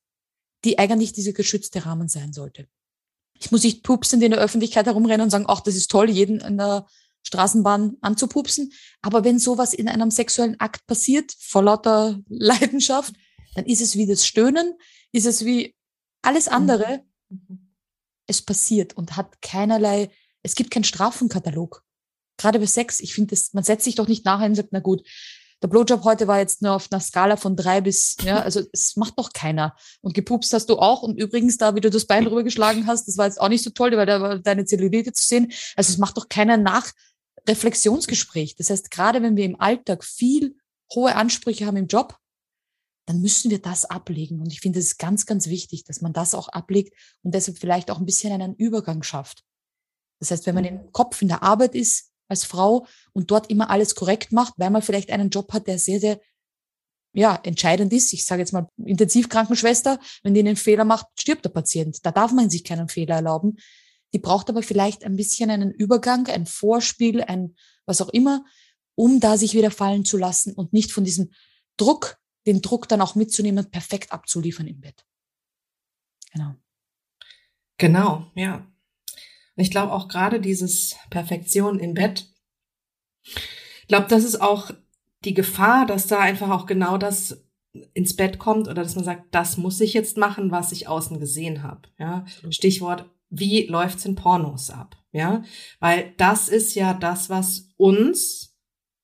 die 0.65 0.79
eigentlich 0.79 1.13
dieser 1.13 1.33
geschützte 1.33 1.85
Rahmen 1.85 2.07
sein 2.07 2.33
sollte. 2.33 2.67
Ich 3.35 3.51
muss 3.51 3.61
nicht 3.61 3.83
pupsend 3.83 4.23
in 4.23 4.31
der 4.31 4.39
Öffentlichkeit 4.39 4.87
herumrennen 4.87 5.25
und 5.25 5.29
sagen, 5.29 5.45
ach, 5.47 5.61
das 5.61 5.75
ist 5.75 5.91
toll, 5.91 6.09
jeden 6.09 6.39
in 6.39 6.57
der 6.57 6.87
Straßenbahn 7.23 7.97
anzupupsen. 8.01 8.73
Aber 9.01 9.23
wenn 9.23 9.39
sowas 9.39 9.73
in 9.73 9.87
einem 9.87 10.11
sexuellen 10.11 10.59
Akt 10.59 10.85
passiert, 10.87 11.33
vor 11.39 11.63
lauter 11.63 12.19
Leidenschaft, 12.29 13.13
dann 13.55 13.65
ist 13.65 13.81
es 13.81 13.95
wie 13.95 14.07
das 14.07 14.25
Stöhnen, 14.25 14.73
ist 15.11 15.25
es 15.25 15.45
wie 15.45 15.75
alles 16.21 16.47
andere. 16.47 17.03
Mhm. 17.29 17.73
Es 18.27 18.41
passiert 18.43 18.95
und 18.95 19.17
hat 19.17 19.41
keinerlei, 19.41 20.11
es 20.43 20.55
gibt 20.55 20.71
keinen 20.71 20.83
Strafenkatalog. 20.83 21.83
Gerade 22.37 22.59
bei 22.59 22.67
Sex, 22.67 22.99
ich 22.99 23.13
finde, 23.13 23.35
man 23.53 23.63
setzt 23.63 23.85
sich 23.85 23.95
doch 23.95 24.07
nicht 24.07 24.23
nachher 24.23 24.45
und 24.45 24.55
sagt, 24.55 24.69
na 24.71 24.79
gut, 24.79 25.01
der 25.61 25.67
Blowjob 25.67 26.03
heute 26.05 26.27
war 26.27 26.39
jetzt 26.39 26.61
nur 26.61 26.73
auf 26.73 26.87
einer 26.89 27.01
Skala 27.01 27.35
von 27.35 27.55
drei 27.55 27.81
bis, 27.81 28.15
ja, 28.21 28.39
also 28.43 28.61
es 28.71 28.95
macht 28.95 29.17
doch 29.17 29.33
keiner. 29.33 29.75
Und 30.01 30.13
gepupst 30.13 30.53
hast 30.53 30.69
du 30.69 30.77
auch. 30.77 31.01
Und 31.01 31.17
übrigens, 31.17 31.57
da, 31.57 31.75
wie 31.75 31.81
du 31.81 31.89
das 31.89 32.05
Bein 32.05 32.25
rübergeschlagen 32.27 32.87
hast, 32.87 33.07
das 33.07 33.17
war 33.17 33.25
jetzt 33.25 33.41
auch 33.41 33.49
nicht 33.49 33.63
so 33.63 33.71
toll, 33.71 33.91
weil 33.97 34.05
da 34.05 34.21
war 34.21 34.39
deine 34.39 34.65
Zellulite 34.65 35.11
zu 35.11 35.25
sehen. 35.25 35.51
Also 35.75 35.91
es 35.91 35.97
macht 35.97 36.17
doch 36.17 36.29
keiner 36.29 36.57
nach 36.57 36.91
Reflexionsgespräch. 37.47 38.55
Das 38.55 38.69
heißt, 38.69 38.91
gerade 38.91 39.21
wenn 39.21 39.35
wir 39.35 39.45
im 39.45 39.59
Alltag 39.59 40.03
viel 40.03 40.55
hohe 40.93 41.15
Ansprüche 41.15 41.65
haben 41.65 41.77
im 41.77 41.87
Job, 41.87 42.17
dann 43.05 43.21
müssen 43.21 43.49
wir 43.49 43.59
das 43.59 43.85
ablegen. 43.85 44.39
Und 44.39 44.51
ich 44.51 44.61
finde, 44.61 44.79
es 44.79 44.85
ist 44.85 44.99
ganz, 44.99 45.25
ganz 45.25 45.47
wichtig, 45.47 45.83
dass 45.83 46.01
man 46.01 46.13
das 46.13 46.35
auch 46.35 46.47
ablegt 46.49 46.93
und 47.23 47.33
deshalb 47.33 47.57
vielleicht 47.57 47.89
auch 47.89 47.99
ein 47.99 48.05
bisschen 48.05 48.31
einen 48.31 48.55
Übergang 48.55 49.01
schafft. 49.01 49.43
Das 50.19 50.31
heißt, 50.31 50.45
wenn 50.45 50.55
man 50.55 50.65
im 50.65 50.91
Kopf 50.91 51.21
in 51.21 51.27
der 51.27 51.41
Arbeit 51.41 51.75
ist 51.75 52.11
als 52.27 52.43
Frau 52.43 52.85
und 53.13 53.31
dort 53.31 53.49
immer 53.49 53.69
alles 53.69 53.95
korrekt 53.95 54.31
macht, 54.31 54.53
weil 54.57 54.69
man 54.69 54.81
vielleicht 54.81 55.11
einen 55.11 55.29
Job 55.29 55.51
hat, 55.53 55.65
der 55.67 55.79
sehr, 55.79 55.99
sehr 55.99 56.19
ja, 57.13 57.39
entscheidend 57.43 57.91
ist. 57.93 58.13
Ich 58.13 58.25
sage 58.25 58.41
jetzt 58.41 58.53
mal 58.53 58.67
Intensivkrankenschwester, 58.77 59.99
wenn 60.21 60.33
die 60.33 60.41
einen 60.41 60.55
Fehler 60.55 60.85
macht, 60.85 61.07
stirbt 61.19 61.45
der 61.45 61.49
Patient. 61.49 62.05
Da 62.05 62.11
darf 62.11 62.31
man 62.31 62.49
sich 62.49 62.63
keinen 62.63 62.89
Fehler 62.89 63.15
erlauben. 63.15 63.57
Die 64.13 64.19
braucht 64.19 64.49
aber 64.49 64.63
vielleicht 64.63 65.03
ein 65.03 65.15
bisschen 65.15 65.49
einen 65.49 65.71
Übergang, 65.71 66.27
ein 66.27 66.45
Vorspiel, 66.45 67.21
ein 67.21 67.55
was 67.85 68.01
auch 68.01 68.09
immer, 68.09 68.45
um 68.95 69.19
da 69.19 69.37
sich 69.37 69.53
wieder 69.53 69.71
fallen 69.71 70.05
zu 70.05 70.17
lassen 70.17 70.53
und 70.53 70.73
nicht 70.73 70.91
von 70.91 71.03
diesem 71.03 71.31
Druck, 71.77 72.17
den 72.45 72.61
Druck 72.61 72.87
dann 72.87 73.01
auch 73.01 73.15
mitzunehmen, 73.15 73.69
perfekt 73.69 74.11
abzuliefern 74.11 74.67
im 74.67 74.79
Bett. 74.81 75.05
Genau. 76.31 76.55
Genau, 77.77 78.31
ja. 78.35 78.67
Und 79.55 79.63
ich 79.63 79.71
glaube 79.71 79.93
auch 79.93 80.07
gerade 80.07 80.39
dieses 80.39 80.95
Perfektion 81.09 81.79
im 81.79 81.93
Bett, 81.93 82.27
ich 83.23 83.87
glaube, 83.87 84.07
das 84.07 84.23
ist 84.23 84.41
auch 84.41 84.71
die 85.23 85.33
Gefahr, 85.33 85.85
dass 85.85 86.07
da 86.07 86.19
einfach 86.19 86.49
auch 86.49 86.65
genau 86.65 86.97
das 86.97 87.43
ins 87.93 88.15
Bett 88.15 88.39
kommt 88.39 88.67
oder 88.67 88.83
dass 88.83 88.95
man 88.95 89.03
sagt, 89.03 89.33
das 89.33 89.57
muss 89.57 89.79
ich 89.81 89.93
jetzt 89.93 90.17
machen, 90.17 90.51
was 90.51 90.71
ich 90.71 90.87
außen 90.87 91.19
gesehen 91.19 91.63
habe. 91.63 91.89
Ja? 91.97 92.25
Stichwort 92.49 93.09
wie 93.29 93.67
läuft's 93.67 94.05
in 94.05 94.15
Pornos 94.15 94.69
ab, 94.69 94.97
ja? 95.11 95.43
Weil 95.79 96.13
das 96.17 96.49
ist 96.49 96.75
ja 96.75 96.93
das, 96.93 97.29
was 97.29 97.69
uns 97.77 98.55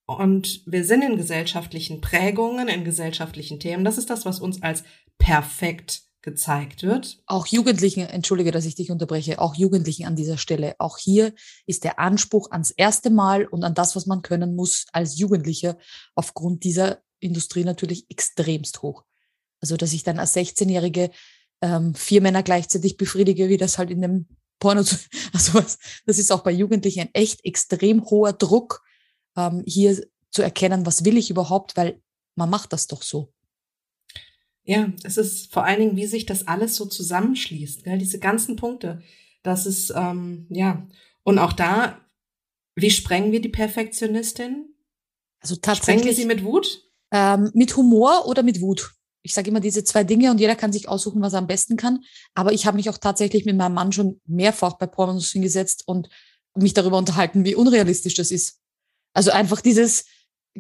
und 0.07 0.61
wir 0.67 0.83
sind 0.83 1.01
in 1.01 1.17
gesellschaftlichen 1.17 1.99
Prägungen, 2.01 2.67
in 2.67 2.83
gesellschaftlichen 2.83 3.59
Themen. 3.59 3.83
Das 3.83 3.97
ist 3.97 4.09
das, 4.09 4.25
was 4.25 4.39
uns 4.39 4.61
als 4.61 4.83
perfekt 5.17 6.03
gezeigt 6.21 6.83
wird. 6.83 7.21
Auch 7.27 7.47
Jugendlichen, 7.47 8.01
entschuldige, 8.01 8.51
dass 8.51 8.65
ich 8.65 8.75
dich 8.75 8.91
unterbreche, 8.91 9.39
auch 9.39 9.55
Jugendlichen 9.55 10.05
an 10.05 10.15
dieser 10.15 10.38
Stelle. 10.38 10.75
Auch 10.79 10.97
hier 10.97 11.33
ist 11.65 11.83
der 11.83 11.99
Anspruch 11.99 12.51
ans 12.51 12.71
erste 12.71 13.11
Mal 13.11 13.45
und 13.45 13.63
an 13.63 13.75
das, 13.75 13.95
was 13.95 14.05
man 14.07 14.23
können 14.23 14.55
muss 14.55 14.88
als 14.91 15.17
Jugendlicher 15.17 15.77
aufgrund 16.15 16.63
dieser 16.63 16.99
Industrie 17.19 17.63
natürlich 17.63 18.09
extremst 18.09 18.81
hoch. 18.81 19.03
Also, 19.61 19.77
dass 19.77 19.93
ich 19.93 20.03
dann 20.03 20.19
als 20.19 20.35
16-Jährige 20.35 21.11
ähm, 21.61 21.95
vier 21.95 22.21
Männer 22.21 22.43
gleichzeitig 22.43 22.97
befriedige, 22.97 23.49
wie 23.49 23.57
das 23.57 23.77
halt 23.77 23.91
in 23.91 24.01
dem 24.01 24.27
Porno, 24.59 24.81
also 25.33 25.53
was, 25.53 25.77
das 26.05 26.19
ist 26.19 26.31
auch 26.31 26.43
bei 26.43 26.51
Jugendlichen 26.51 27.01
ein 27.01 27.13
echt 27.13 27.43
extrem 27.45 28.05
hoher 28.05 28.33
Druck, 28.33 28.83
ähm, 29.35 29.63
hier 29.65 30.01
zu 30.31 30.41
erkennen, 30.41 30.85
was 30.85 31.05
will 31.05 31.17
ich 31.17 31.29
überhaupt, 31.29 31.77
weil 31.77 32.01
man 32.35 32.49
macht 32.49 32.73
das 32.73 32.87
doch 32.87 33.01
so. 33.01 33.31
Ja, 34.63 34.91
es 35.03 35.17
ist 35.17 35.53
vor 35.53 35.63
allen 35.63 35.79
Dingen, 35.79 35.95
wie 35.95 36.07
sich 36.07 36.25
das 36.25 36.47
alles 36.47 36.75
so 36.75 36.85
zusammenschließt, 36.85 37.83
gell? 37.83 37.99
diese 37.99 38.19
ganzen 38.19 38.55
Punkte. 38.55 39.01
Das 39.43 39.67
ist, 39.67 39.93
ähm, 39.95 40.47
ja, 40.49 40.87
und 41.23 41.37
auch 41.37 41.53
da, 41.53 42.01
wie 42.75 42.89
sprengen 42.89 43.31
wir 43.31 43.41
die 43.41 43.49
Perfektionistin? 43.49 44.73
Also 45.39 45.55
tatsächlich. 45.55 45.83
Sprengen 45.83 46.05
wir 46.05 46.15
sie 46.15 46.25
mit 46.25 46.43
Wut? 46.43 46.83
Ähm, 47.11 47.51
mit 47.53 47.77
Humor 47.77 48.27
oder 48.27 48.41
mit 48.41 48.59
Wut? 48.59 48.95
Ich 49.25 49.33
sage 49.33 49.49
immer 49.49 49.59
diese 49.59 49.83
zwei 49.83 50.03
Dinge 50.03 50.29
und 50.29 50.39
jeder 50.39 50.55
kann 50.55 50.71
sich 50.71 50.88
aussuchen, 50.88 51.19
was 51.19 51.33
er 51.33 51.39
am 51.39 51.47
besten 51.47 51.77
kann. 51.77 52.03
Aber 52.35 52.53
ich 52.53 52.67
habe 52.67 52.77
mich 52.77 52.91
auch 52.91 52.99
tatsächlich 52.99 53.43
mit 53.43 53.57
meinem 53.57 53.73
Mann 53.73 53.91
schon 53.91 54.21
mehrfach 54.27 54.73
bei 54.73 54.85
Pornos 54.85 55.31
hingesetzt 55.31 55.83
und 55.88 56.09
mich 56.53 56.75
darüber 56.75 56.99
unterhalten, 56.99 57.43
wie 57.43 57.55
unrealistisch 57.55 58.13
das 58.13 58.29
ist. 58.29 58.59
Also 59.13 59.31
einfach 59.31 59.61
dieses, 59.61 60.05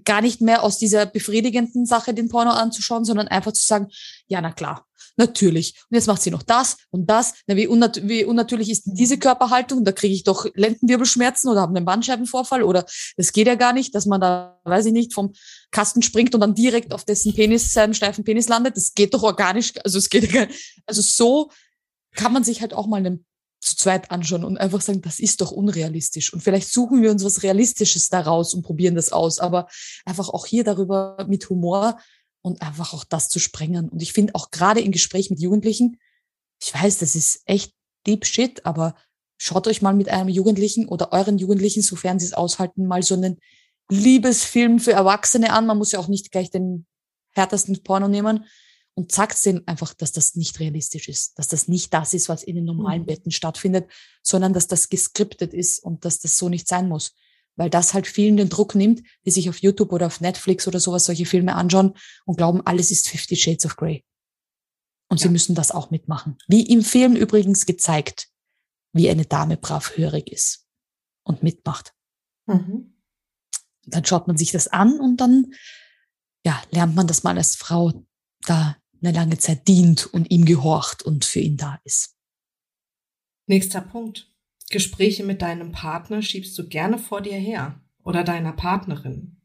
gar 0.03 0.21
nicht 0.21 0.41
mehr 0.41 0.63
aus 0.63 0.77
dieser 0.77 1.05
befriedigenden 1.05 1.85
Sache 1.85 2.13
den 2.13 2.29
Porno 2.29 2.51
anzuschauen, 2.51 3.05
sondern 3.05 3.27
einfach 3.27 3.53
zu 3.53 3.65
sagen, 3.65 3.87
ja, 4.27 4.41
na 4.41 4.51
klar, 4.51 4.85
natürlich. 5.17 5.75
Und 5.89 5.95
jetzt 5.95 6.07
macht 6.07 6.21
sie 6.21 6.31
noch 6.31 6.43
das 6.43 6.77
und 6.89 7.09
das. 7.09 7.35
Na, 7.47 7.55
wie, 7.55 7.67
unnat 7.67 8.07
wie 8.07 8.25
unnatürlich 8.25 8.69
ist 8.69 8.83
diese 8.85 9.17
Körperhaltung? 9.17 9.85
Da 9.85 9.91
kriege 9.91 10.13
ich 10.13 10.23
doch 10.23 10.45
Lendenwirbelschmerzen 10.53 11.49
oder 11.49 11.61
habe 11.61 11.75
einen 11.75 11.85
Bandscheibenvorfall 11.85 12.63
oder 12.63 12.85
das 13.15 13.31
geht 13.31 13.47
ja 13.47 13.55
gar 13.55 13.73
nicht, 13.73 13.95
dass 13.95 14.05
man 14.05 14.21
da, 14.21 14.59
weiß 14.65 14.87
ich 14.87 14.93
nicht, 14.93 15.13
vom 15.13 15.33
Kasten 15.71 16.01
springt 16.01 16.35
und 16.35 16.41
dann 16.41 16.55
direkt 16.55 16.93
auf 16.93 17.05
dessen 17.05 17.33
Penis, 17.33 17.73
seinem 17.73 17.93
steifen 17.93 18.23
Penis 18.23 18.49
landet. 18.49 18.75
Das 18.75 18.93
geht 18.93 19.13
doch 19.13 19.23
organisch. 19.23 19.73
Also 19.83 19.97
es 19.97 20.09
geht 20.09 20.23
ja 20.25 20.31
gar 20.31 20.47
nicht. 20.47 20.81
Also 20.85 21.01
so 21.01 21.51
kann 22.15 22.33
man 22.33 22.43
sich 22.43 22.61
halt 22.61 22.73
auch 22.73 22.87
mal 22.87 22.97
einen 22.97 23.25
zu 23.65 23.75
zweit 23.75 24.11
anschauen 24.11 24.43
und 24.43 24.57
einfach 24.57 24.81
sagen, 24.81 25.01
das 25.01 25.19
ist 25.19 25.41
doch 25.41 25.51
unrealistisch. 25.51 26.31
Und 26.31 26.41
vielleicht 26.41 26.71
suchen 26.71 27.01
wir 27.01 27.09
uns 27.09 27.23
was 27.23 27.41
Realistisches 27.41 28.09
daraus 28.09 28.53
und 28.53 28.61
probieren 28.61 28.95
das 28.95 29.11
aus. 29.11 29.39
Aber 29.39 29.67
einfach 30.05 30.29
auch 30.29 30.45
hier 30.45 30.63
darüber 30.63 31.25
mit 31.27 31.49
Humor 31.49 31.97
und 32.41 32.61
einfach 32.61 32.93
auch 32.93 33.03
das 33.03 33.27
zu 33.27 33.39
sprengen. 33.39 33.89
Und 33.89 34.03
ich 34.03 34.13
finde 34.13 34.35
auch 34.35 34.51
gerade 34.51 34.81
im 34.81 34.91
Gespräch 34.91 35.31
mit 35.31 35.39
Jugendlichen, 35.39 35.99
ich 36.61 36.73
weiß, 36.73 36.99
das 36.99 37.15
ist 37.15 37.41
echt 37.45 37.73
deep 38.05 38.25
shit, 38.25 38.65
aber 38.65 38.95
schaut 39.37 39.67
euch 39.67 39.81
mal 39.81 39.95
mit 39.95 40.09
einem 40.09 40.29
Jugendlichen 40.29 40.87
oder 40.87 41.11
euren 41.11 41.39
Jugendlichen, 41.39 41.81
sofern 41.81 42.19
sie 42.19 42.27
es 42.27 42.33
aushalten, 42.33 42.85
mal 42.85 43.01
so 43.01 43.15
einen 43.15 43.39
Liebesfilm 43.89 44.79
für 44.79 44.93
Erwachsene 44.93 45.51
an. 45.51 45.65
Man 45.65 45.77
muss 45.77 45.91
ja 45.91 45.99
auch 45.99 46.07
nicht 46.07 46.31
gleich 46.31 46.51
den 46.51 46.85
härtesten 47.33 47.81
Porno 47.81 48.07
nehmen, 48.07 48.45
und 48.95 49.11
sagt 49.11 49.45
denen 49.45 49.67
einfach, 49.67 49.93
dass 49.93 50.13
das 50.13 50.35
nicht 50.35 50.59
realistisch 50.59 51.09
ist, 51.09 51.37
dass 51.37 51.49
das 51.49 51.67
nicht 51.67 51.93
das 51.93 52.13
ist, 52.13 52.29
was 52.29 52.43
in 52.43 52.55
den 52.55 52.65
normalen 52.65 53.01
mhm. 53.01 53.07
Betten 53.07 53.31
stattfindet, 53.31 53.91
sondern 54.23 54.53
dass 54.53 54.67
das 54.67 54.89
geskriptet 54.89 55.53
ist 55.53 55.79
und 55.79 56.05
dass 56.05 56.19
das 56.19 56.37
so 56.37 56.49
nicht 56.49 56.67
sein 56.67 56.87
muss. 56.87 57.13
Weil 57.57 57.69
das 57.69 57.93
halt 57.93 58.07
vielen 58.07 58.37
den 58.37 58.49
Druck 58.49 58.75
nimmt, 58.75 59.03
die 59.25 59.31
sich 59.31 59.49
auf 59.49 59.59
YouTube 59.59 59.91
oder 59.91 60.07
auf 60.07 60.21
Netflix 60.21 60.67
oder 60.67 60.79
sowas 60.79 61.05
solche 61.05 61.25
Filme 61.25 61.55
anschauen 61.55 61.93
und 62.25 62.37
glauben, 62.37 62.65
alles 62.65 62.89
ist 62.91 63.07
Fifty 63.07 63.35
Shades 63.35 63.65
of 63.65 63.75
Grey. 63.75 64.03
Und 65.09 65.19
ja. 65.19 65.27
sie 65.27 65.31
müssen 65.31 65.55
das 65.55 65.71
auch 65.71 65.91
mitmachen. 65.91 66.37
Wie 66.47 66.65
im 66.65 66.81
Film 66.81 67.15
übrigens 67.15 67.65
gezeigt, 67.65 68.29
wie 68.93 69.09
eine 69.09 69.25
Dame 69.25 69.57
brav 69.57 69.97
hörig 69.97 70.31
ist 70.31 70.65
und 71.23 71.43
mitmacht. 71.43 71.93
Mhm. 72.45 72.95
Dann 73.87 74.05
schaut 74.05 74.27
man 74.27 74.37
sich 74.37 74.51
das 74.51 74.67
an 74.67 74.99
und 74.99 75.17
dann 75.17 75.53
ja, 76.45 76.61
lernt 76.71 76.95
man 76.95 77.07
das 77.07 77.23
mal 77.23 77.37
als 77.37 77.55
Frau 77.55 77.91
da 78.45 78.77
eine 79.05 79.15
lange 79.15 79.37
Zeit 79.37 79.67
dient 79.67 80.05
und 80.07 80.31
ihm 80.31 80.45
gehorcht 80.45 81.03
und 81.03 81.25
für 81.25 81.39
ihn 81.39 81.57
da 81.57 81.79
ist. 81.83 82.15
Nächster 83.47 83.81
Punkt. 83.81 84.31
Gespräche 84.69 85.23
mit 85.23 85.41
deinem 85.41 85.71
Partner 85.71 86.21
schiebst 86.21 86.57
du 86.57 86.67
gerne 86.67 86.97
vor 86.97 87.21
dir 87.21 87.37
her 87.37 87.79
oder 88.03 88.23
deiner 88.23 88.53
Partnerin. 88.53 89.41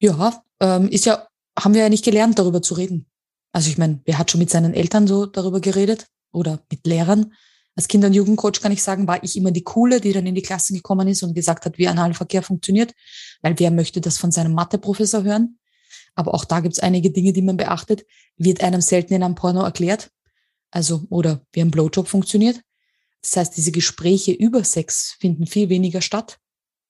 Ja, 0.00 0.42
ähm, 0.60 0.88
ist 0.88 1.06
ja, 1.06 1.26
haben 1.58 1.74
wir 1.74 1.82
ja 1.82 1.88
nicht 1.88 2.04
gelernt, 2.04 2.38
darüber 2.38 2.62
zu 2.62 2.74
reden. 2.74 3.06
Also 3.52 3.70
ich 3.70 3.78
meine, 3.78 4.00
wer 4.04 4.18
hat 4.18 4.30
schon 4.30 4.40
mit 4.40 4.50
seinen 4.50 4.74
Eltern 4.74 5.06
so 5.06 5.26
darüber 5.26 5.60
geredet 5.60 6.06
oder 6.32 6.60
mit 6.70 6.86
Lehrern? 6.86 7.32
Als 7.74 7.88
Kinder- 7.88 8.08
und 8.08 8.14
Jugendcoach 8.14 8.60
kann 8.60 8.72
ich 8.72 8.82
sagen, 8.82 9.06
war 9.06 9.22
ich 9.22 9.36
immer 9.36 9.52
die 9.52 9.62
Coole, 9.62 10.00
die 10.00 10.12
dann 10.12 10.26
in 10.26 10.34
die 10.34 10.42
Klasse 10.42 10.74
gekommen 10.74 11.08
ist 11.08 11.22
und 11.22 11.34
gesagt 11.34 11.64
hat, 11.64 11.78
wie 11.78 11.88
Analverkehr 11.88 12.42
funktioniert, 12.42 12.92
weil 13.40 13.58
wer 13.58 13.70
möchte 13.70 14.00
das 14.00 14.18
von 14.18 14.32
seinem 14.32 14.52
Matheprofessor 14.52 15.22
hören? 15.22 15.58
Aber 16.18 16.34
auch 16.34 16.44
da 16.44 16.58
gibt 16.58 16.74
es 16.74 16.80
einige 16.80 17.12
Dinge, 17.12 17.32
die 17.32 17.42
man 17.42 17.56
beachtet. 17.56 18.04
Wird 18.36 18.60
einem 18.64 18.80
selten 18.80 19.14
in 19.14 19.22
einem 19.22 19.36
Porno 19.36 19.62
erklärt. 19.62 20.10
Also, 20.72 21.04
oder 21.10 21.46
wie 21.52 21.60
ein 21.60 21.70
Blowjob 21.70 22.08
funktioniert. 22.08 22.60
Das 23.22 23.36
heißt, 23.36 23.56
diese 23.56 23.70
Gespräche 23.70 24.32
über 24.32 24.64
Sex 24.64 25.14
finden 25.20 25.46
viel 25.46 25.68
weniger 25.68 26.00
statt, 26.02 26.40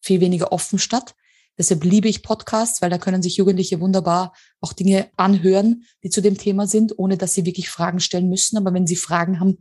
viel 0.00 0.22
weniger 0.22 0.50
offen 0.50 0.78
statt. 0.78 1.14
Deshalb 1.58 1.84
liebe 1.84 2.08
ich 2.08 2.22
Podcasts, 2.22 2.80
weil 2.80 2.88
da 2.88 2.96
können 2.96 3.20
sich 3.20 3.36
Jugendliche 3.36 3.80
wunderbar 3.80 4.32
auch 4.62 4.72
Dinge 4.72 5.10
anhören, 5.18 5.84
die 6.02 6.08
zu 6.08 6.22
dem 6.22 6.38
Thema 6.38 6.66
sind, 6.66 6.98
ohne 6.98 7.18
dass 7.18 7.34
sie 7.34 7.44
wirklich 7.44 7.68
Fragen 7.68 8.00
stellen 8.00 8.30
müssen. 8.30 8.56
Aber 8.56 8.72
wenn 8.72 8.86
sie 8.86 8.96
Fragen 8.96 9.40
haben, 9.40 9.58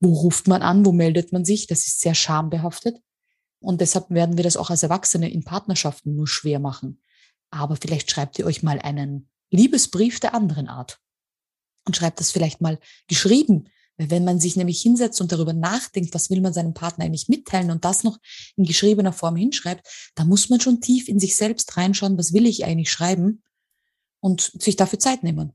wo 0.00 0.12
ruft 0.12 0.48
man 0.48 0.62
an, 0.62 0.84
wo 0.84 0.90
meldet 0.90 1.30
man 1.30 1.44
sich, 1.44 1.68
das 1.68 1.86
ist 1.86 2.00
sehr 2.00 2.16
schambehaftet. 2.16 2.96
Und 3.60 3.80
deshalb 3.80 4.10
werden 4.10 4.36
wir 4.36 4.42
das 4.42 4.56
auch 4.56 4.70
als 4.70 4.82
Erwachsene 4.82 5.30
in 5.30 5.44
Partnerschaften 5.44 6.16
nur 6.16 6.26
schwer 6.26 6.58
machen. 6.58 6.98
Aber 7.54 7.76
vielleicht 7.76 8.10
schreibt 8.10 8.38
ihr 8.38 8.46
euch 8.46 8.64
mal 8.64 8.80
einen 8.80 9.28
Liebesbrief 9.50 10.18
der 10.18 10.34
anderen 10.34 10.68
Art 10.68 10.98
und 11.86 11.96
schreibt 11.96 12.18
das 12.18 12.32
vielleicht 12.32 12.60
mal 12.60 12.80
geschrieben. 13.06 13.68
Wenn 13.96 14.24
man 14.24 14.40
sich 14.40 14.56
nämlich 14.56 14.82
hinsetzt 14.82 15.20
und 15.20 15.30
darüber 15.30 15.52
nachdenkt, 15.52 16.14
was 16.14 16.30
will 16.30 16.40
man 16.40 16.52
seinem 16.52 16.74
Partner 16.74 17.04
eigentlich 17.04 17.28
mitteilen 17.28 17.70
und 17.70 17.84
das 17.84 18.02
noch 18.02 18.18
in 18.56 18.64
geschriebener 18.64 19.12
Form 19.12 19.36
hinschreibt, 19.36 19.86
da 20.16 20.24
muss 20.24 20.50
man 20.50 20.60
schon 20.60 20.80
tief 20.80 21.06
in 21.06 21.20
sich 21.20 21.36
selbst 21.36 21.76
reinschauen, 21.76 22.18
was 22.18 22.32
will 22.32 22.44
ich 22.46 22.64
eigentlich 22.64 22.90
schreiben 22.90 23.44
und 24.18 24.50
sich 24.60 24.74
dafür 24.74 24.98
Zeit 24.98 25.22
nehmen. 25.22 25.52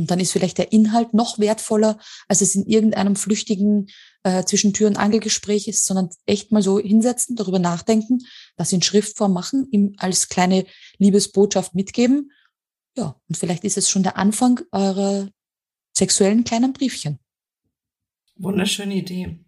Und 0.00 0.10
dann 0.10 0.18
ist 0.18 0.32
vielleicht 0.32 0.56
der 0.56 0.72
Inhalt 0.72 1.12
noch 1.12 1.38
wertvoller, 1.38 1.98
als 2.26 2.40
es 2.40 2.54
in 2.54 2.64
irgendeinem 2.64 3.16
flüchtigen 3.16 3.90
äh, 4.22 4.44
zwischen 4.44 4.72
Tür 4.72 4.88
und 4.88 4.96
Angelgespräch 4.96 5.68
ist, 5.68 5.84
sondern 5.84 6.08
echt 6.24 6.52
mal 6.52 6.62
so 6.62 6.78
hinsetzen, 6.78 7.36
darüber 7.36 7.58
nachdenken, 7.58 8.20
das 8.56 8.72
in 8.72 8.80
Schriftform 8.80 9.34
machen, 9.34 9.68
ihm 9.70 9.94
als 9.98 10.30
kleine 10.30 10.64
Liebesbotschaft 10.96 11.74
mitgeben 11.74 12.32
Ja, 12.96 13.20
und 13.28 13.36
vielleicht 13.36 13.64
ist 13.64 13.76
es 13.76 13.90
schon 13.90 14.02
der 14.02 14.16
Anfang 14.16 14.60
eurer 14.72 15.28
sexuellen 15.94 16.44
kleinen 16.44 16.72
Briefchen. 16.72 17.18
Wunderschöne 18.36 18.94
Idee. 18.94 19.44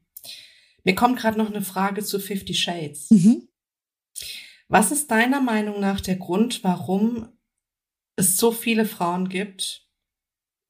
Mir 0.84 0.94
kommt 0.94 1.18
gerade 1.18 1.38
noch 1.38 1.48
eine 1.48 1.62
Frage 1.62 2.04
zu 2.04 2.20
Fifty 2.20 2.52
Shades. 2.52 3.10
Mhm. 3.10 3.48
Was 4.68 4.92
ist 4.92 5.10
deiner 5.10 5.40
Meinung 5.40 5.80
nach 5.80 6.02
der 6.02 6.16
Grund, 6.16 6.62
warum 6.62 7.28
es 8.16 8.36
so 8.36 8.52
viele 8.52 8.84
Frauen 8.84 9.30
gibt 9.30 9.82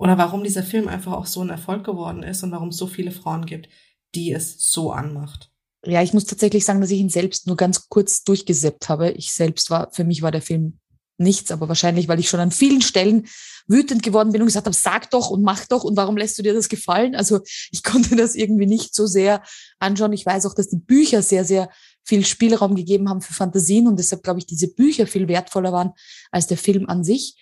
oder 0.03 0.18
warum 0.18 0.42
dieser 0.42 0.64
Film 0.64 0.88
einfach 0.88 1.12
auch 1.12 1.26
so 1.26 1.42
ein 1.42 1.48
Erfolg 1.48 1.84
geworden 1.84 2.24
ist 2.24 2.42
und 2.42 2.50
warum 2.50 2.70
es 2.70 2.76
so 2.76 2.88
viele 2.88 3.12
Frauen 3.12 3.46
gibt, 3.46 3.68
die 4.16 4.32
es 4.32 4.57
so 4.59 4.90
anmacht? 4.90 5.53
Ja, 5.86 6.03
ich 6.03 6.12
muss 6.12 6.24
tatsächlich 6.24 6.64
sagen, 6.64 6.80
dass 6.80 6.90
ich 6.90 6.98
ihn 6.98 7.09
selbst 7.09 7.46
nur 7.46 7.57
ganz 7.57 7.88
kurz 7.88 8.24
durchgeseppt 8.24 8.88
habe. 8.88 9.12
Ich 9.12 9.32
selbst 9.32 9.70
war, 9.70 9.92
für 9.92 10.03
mich 10.03 10.20
war 10.20 10.32
der 10.32 10.42
Film 10.42 10.80
nichts, 11.18 11.53
aber 11.53 11.68
wahrscheinlich, 11.68 12.09
weil 12.09 12.18
ich 12.18 12.28
schon 12.28 12.40
an 12.40 12.50
vielen 12.50 12.82
Stellen 12.82 13.28
wütend 13.68 14.03
geworden 14.03 14.32
bin 14.32 14.42
und 14.42 14.48
gesagt 14.48 14.66
habe, 14.66 14.74
sag 14.74 15.09
doch 15.11 15.30
und 15.30 15.42
mach 15.44 15.66
doch 15.66 15.84
und 15.84 15.96
warum 15.96 16.16
lässt 16.16 16.36
du 16.36 16.42
dir 16.42 16.53
das 16.53 16.68
gefallen? 16.68 17.14
Also 17.14 17.38
ich 17.70 17.82
konnte 17.84 18.16
das 18.16 18.34
irgendwie 18.34 18.66
nicht 18.66 18.96
so 18.96 19.07
sehr 19.07 19.40
anschauen. 19.78 20.12
Ich 20.14 20.26
weiß 20.26 20.46
auch, 20.46 20.55
dass 20.57 20.68
die 20.68 20.80
Bücher 20.80 21.22
sehr, 21.22 21.44
sehr 21.44 21.70
viel 22.03 22.26
Spielraum 22.26 22.74
gegeben 22.74 23.09
haben 23.09 23.20
für 23.20 23.34
Fantasien 23.34 23.86
und 23.86 24.00
deshalb 24.00 24.24
glaube 24.24 24.40
ich, 24.40 24.46
diese 24.46 24.74
Bücher 24.74 25.07
viel 25.07 25.28
wertvoller 25.28 25.72
waren 25.72 25.92
als 26.32 26.48
der 26.48 26.59
Film 26.59 26.88
an 26.88 27.05
sich. 27.05 27.36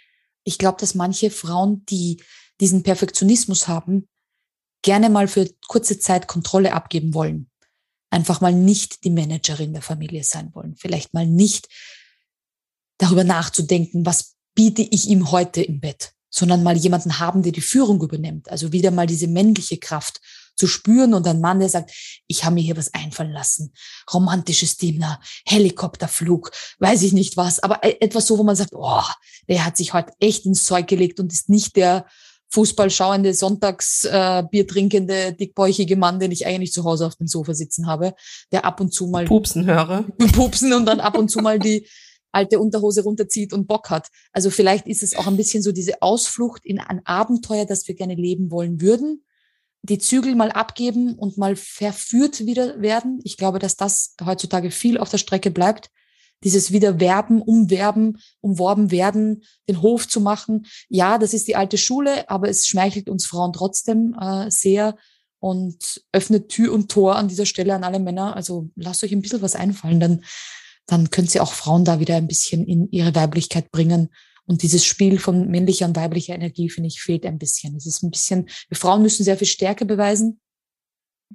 Ich 0.44 0.58
glaube, 0.58 0.76
dass 0.78 0.94
manche 0.94 1.30
Frauen, 1.30 1.86
die 1.86 2.20
diesen 2.61 2.82
Perfektionismus 2.82 3.68
haben, 3.68 4.08
gerne 4.82 5.11
mal 5.11 5.28
für 5.28 5.48
kurze 5.68 5.98
Zeit 5.98 6.26
Kontrolle 6.26 6.72
abgeben 6.72 7.14
wollen. 7.14 7.50
Einfach 8.11 8.40
mal 8.40 8.52
nicht 8.52 9.04
die 9.04 9.11
Managerin 9.11 9.72
der 9.72 9.82
Familie 9.82 10.24
sein 10.24 10.54
wollen. 10.54 10.76
Vielleicht 10.76 11.14
mal 11.14 11.26
nicht 11.26 11.68
darüber 12.98 13.24
nachzudenken, 13.24 14.04
was 14.04 14.36
biete 14.54 14.82
ich 14.82 15.08
ihm 15.08 15.30
heute 15.30 15.62
im 15.62 15.80
Bett, 15.80 16.12
sondern 16.28 16.62
mal 16.62 16.76
jemanden 16.76 17.18
haben, 17.18 17.42
der 17.42 17.52
die 17.52 17.61
Führung 17.61 18.02
übernimmt. 18.02 18.50
Also 18.50 18.72
wieder 18.72 18.90
mal 18.90 19.06
diese 19.06 19.28
männliche 19.28 19.78
Kraft 19.78 20.20
zu 20.56 20.66
spüren 20.66 21.14
und 21.14 21.26
ein 21.26 21.40
Mann, 21.40 21.61
der 21.61 21.70
sagt, 21.70 21.92
ich 22.26 22.44
habe 22.44 22.56
mir 22.56 22.62
hier 22.62 22.76
was 22.76 22.92
einfallen 22.92 23.32
lassen. 23.32 23.72
Romantisches 24.12 24.76
Dinner, 24.76 25.18
Helikopterflug, 25.46 26.50
weiß 26.80 27.02
ich 27.02 27.14
nicht 27.14 27.38
was, 27.38 27.61
aber 27.61 27.82
e-, 27.82 27.96
etwas 28.00 28.26
so, 28.26 28.36
wo 28.36 28.42
man 28.42 28.56
sagt, 28.56 28.74
oh, 28.74 29.02
der 29.48 29.64
hat 29.64 29.78
sich 29.78 29.94
heute 29.94 30.12
echt 30.20 30.44
ins 30.44 30.64
Zeug 30.64 30.86
gelegt 30.86 31.18
und 31.18 31.32
ist 31.32 31.48
nicht 31.48 31.76
der 31.76 32.06
Fußball 32.51 32.90
schauende, 32.90 33.32
Sonntags 33.32 34.05
äh, 34.05 34.42
Bier 34.51 34.66
trinkende, 34.66 35.32
dickbäuchige 35.32 35.96
Mann, 35.96 36.18
den 36.18 36.32
ich 36.32 36.46
eigentlich 36.46 36.72
zu 36.72 36.84
Hause 36.84 37.07
auf 37.07 37.16
dem 37.16 37.26
Sofa 37.26 37.55
sitzen 37.55 37.86
habe, 37.86 38.14
der 38.53 38.64
ab 38.64 38.80
und 38.80 38.92
zu 38.92 39.07
mal 39.07 39.24
pupsen 39.24 39.66
höre. 39.66 40.05
Pupsen 40.34 40.72
und 40.72 40.86
dann 40.86 41.01
ab 41.01 41.16
und 41.16 41.30
zu 41.30 41.38
mal 41.38 41.59
die 41.59 41.86
alte 42.32 42.59
Unterhose 42.59 43.03
runterzieht 43.03 43.53
und 43.53 43.66
Bock 43.66 43.90
hat. 43.90 44.09
Also 44.32 44.51
vielleicht 44.51 44.86
ist 44.86 45.03
es 45.03 45.16
auch 45.16 45.26
ein 45.26 45.36
bisschen 45.36 45.62
so 45.62 45.72
diese 45.72 46.03
Ausflucht 46.03 46.64
in 46.64 46.80
ein 46.80 47.05
Abenteuer, 47.05 47.66
das 47.66 47.86
wir 47.88 47.94
gerne 47.94 48.14
leben 48.14 48.51
wollen 48.51 48.80
würden. 48.80 49.24
Die 49.82 49.98
Zügel 49.98 50.34
mal 50.34 50.51
abgeben 50.51 51.14
und 51.14 51.38
mal 51.38 51.57
verführt 51.57 52.46
wieder 52.46 52.80
werden. 52.82 53.20
Ich 53.24 53.36
glaube, 53.36 53.59
dass 53.59 53.76
das 53.76 54.14
heutzutage 54.24 54.70
viel 54.70 54.98
auf 54.98 55.09
der 55.09 55.18
Strecke 55.18 55.51
bleibt. 55.51 55.90
Dieses 56.43 56.72
wieder 56.72 57.01
werben, 57.01 57.43
umwerben, 57.43 58.18
umworben 58.41 58.91
werden, 58.91 59.43
den 59.68 59.82
Hof 59.82 60.09
zu 60.09 60.20
machen. 60.20 60.66
Ja, 60.88 61.18
das 61.18 61.34
ist 61.34 61.49
die 61.49 61.57
alte 61.57 61.78
Schule, 61.78 62.28
aber 62.30 62.49
es 62.49 62.66
schmeichelt 62.66 63.09
uns 63.09 63.26
Frauen 63.26 63.53
trotzdem 63.53 64.16
äh, 64.20 64.51
sehr 64.51 64.97
und 65.38 66.03
öffnet 66.12 66.49
Tür 66.49 66.72
und 66.72 66.91
Tor 66.91 67.16
an 67.16 67.28
dieser 67.28 67.47
Stelle 67.47 67.74
an 67.74 67.84
alle 67.84 67.99
Männer. 67.99 68.36
Also 68.36 68.68
lasst 68.76 69.05
euch 69.05 69.12
ein 69.12 69.22
bisschen 69.22 69.43
was 69.43 69.55
einfallen, 69.55 70.01
dann 70.01 70.22
dann 70.91 71.11
können 71.11 71.28
sie 71.28 71.41
auch 71.41 71.53
Frauen 71.53 71.84
da 71.84 72.01
wieder 72.01 72.16
ein 72.16 72.26
bisschen 72.26 72.66
in 72.66 72.91
ihre 72.91 73.14
Weiblichkeit 73.14 73.70
bringen. 73.70 74.09
Und 74.47 74.62
dieses 74.62 74.84
Spiel 74.84 75.18
von 75.18 75.49
männlicher 75.49 75.86
und 75.86 75.97
weiblicher 75.97 76.34
Energie, 76.34 76.68
finde 76.68 76.88
ich, 76.88 77.01
fehlt 77.01 77.24
ein 77.24 77.38
bisschen. 77.38 77.76
Es 77.76 77.86
ist 77.86 78.03
ein 78.03 78.11
bisschen, 78.11 78.49
wir 78.68 78.76
Frauen 78.76 79.03
müssen 79.03 79.22
sehr 79.22 79.36
viel 79.36 79.47
Stärke 79.47 79.84
beweisen, 79.84 80.41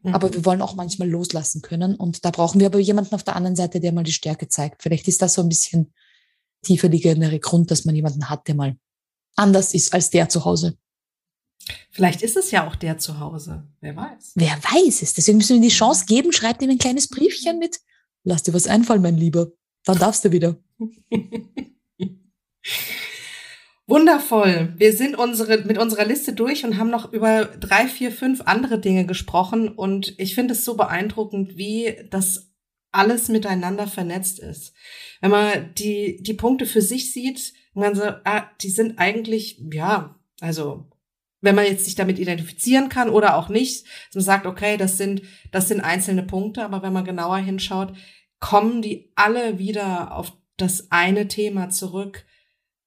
mhm. 0.01 0.13
aber 0.13 0.33
wir 0.33 0.45
wollen 0.45 0.61
auch 0.61 0.75
manchmal 0.75 1.09
loslassen 1.09 1.61
können. 1.61 1.95
Und 1.95 2.25
da 2.25 2.31
brauchen 2.31 2.59
wir 2.59 2.67
aber 2.67 2.79
jemanden 2.79 3.15
auf 3.15 3.23
der 3.23 3.35
anderen 3.35 3.55
Seite, 3.55 3.79
der 3.79 3.91
mal 3.91 4.03
die 4.03 4.13
Stärke 4.13 4.47
zeigt. 4.47 4.83
Vielleicht 4.83 5.07
ist 5.07 5.21
das 5.21 5.33
so 5.33 5.41
ein 5.41 5.49
bisschen 5.49 5.93
tiefer 6.63 6.87
liegendere 6.87 7.39
Grund, 7.39 7.71
dass 7.71 7.85
man 7.85 7.95
jemanden 7.95 8.29
hat, 8.29 8.47
der 8.47 8.55
mal 8.55 8.77
anders 9.35 9.73
ist 9.73 9.93
als 9.93 10.09
der 10.09 10.29
zu 10.29 10.45
Hause. 10.45 10.77
Vielleicht 11.91 12.21
ist 12.21 12.37
es 12.37 12.51
ja 12.51 12.67
auch 12.67 12.75
der 12.75 12.97
zu 12.97 13.19
Hause. 13.19 13.67
Wer 13.81 13.95
weiß. 13.95 14.33
Wer 14.35 14.57
weiß 14.63 15.01
es. 15.01 15.13
Deswegen 15.13 15.37
müssen 15.37 15.49
wir 15.49 15.55
ihm 15.57 15.63
die 15.63 15.69
Chance 15.69 16.05
geben. 16.05 16.31
Schreibt 16.31 16.61
ihm 16.61 16.69
ein 16.69 16.77
kleines 16.77 17.07
Briefchen 17.07 17.57
mit. 17.59 17.79
Lass 18.23 18.43
dir 18.43 18.53
was 18.53 18.67
einfallen, 18.67 19.01
mein 19.01 19.17
Lieber. 19.17 19.47
Dann 19.83 19.97
darfst 19.97 20.25
du 20.25 20.31
wieder. 20.31 20.57
Wundervoll. 23.87 24.73
Wir 24.77 24.93
sind 24.93 25.15
unsere, 25.15 25.59
mit 25.59 25.77
unserer 25.77 26.05
Liste 26.05 26.33
durch 26.33 26.65
und 26.65 26.77
haben 26.77 26.89
noch 26.89 27.13
über 27.13 27.45
drei, 27.45 27.87
vier, 27.87 28.11
fünf 28.11 28.41
andere 28.41 28.79
Dinge 28.79 29.05
gesprochen. 29.05 29.69
Und 29.69 30.15
ich 30.19 30.33
finde 30.33 30.53
es 30.53 30.65
so 30.65 30.75
beeindruckend, 30.75 31.55
wie 31.55 31.95
das 32.09 32.51
alles 32.91 33.29
miteinander 33.29 33.87
vernetzt 33.87 34.39
ist. 34.39 34.73
Wenn 35.21 35.31
man 35.31 35.73
die, 35.75 36.21
die 36.23 36.33
Punkte 36.33 36.65
für 36.65 36.81
sich 36.81 37.11
sieht, 37.13 37.53
man 37.73 37.93
so, 37.93 38.03
ah, 38.03 38.49
die 38.61 38.69
sind 38.69 38.97
eigentlich, 38.97 39.61
ja, 39.71 40.15
also 40.39 40.89
wenn 41.41 41.55
man 41.55 41.65
jetzt 41.65 41.85
sich 41.85 41.95
damit 41.95 42.17
identifizieren 42.17 42.89
kann 42.89 43.09
oder 43.09 43.35
auch 43.35 43.49
nicht, 43.49 43.85
dass 44.07 44.15
man 44.15 44.23
sagt, 44.23 44.45
okay, 44.47 44.77
das 44.77 44.97
sind, 44.97 45.21
das 45.51 45.67
sind 45.67 45.81
einzelne 45.81 46.23
Punkte, 46.23 46.63
aber 46.63 46.81
wenn 46.81 46.93
man 46.93 47.05
genauer 47.05 47.37
hinschaut, 47.37 47.93
kommen 48.39 48.81
die 48.81 49.11
alle 49.15 49.59
wieder 49.59 50.15
auf 50.15 50.33
das 50.57 50.91
eine 50.91 51.27
Thema 51.27 51.69
zurück. 51.69 52.25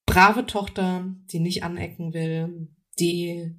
Brave 0.08 0.46
Tochter, 0.46 1.04
die 1.30 1.38
nicht 1.38 1.62
anecken 1.62 2.14
will, 2.14 2.68
die 2.98 3.54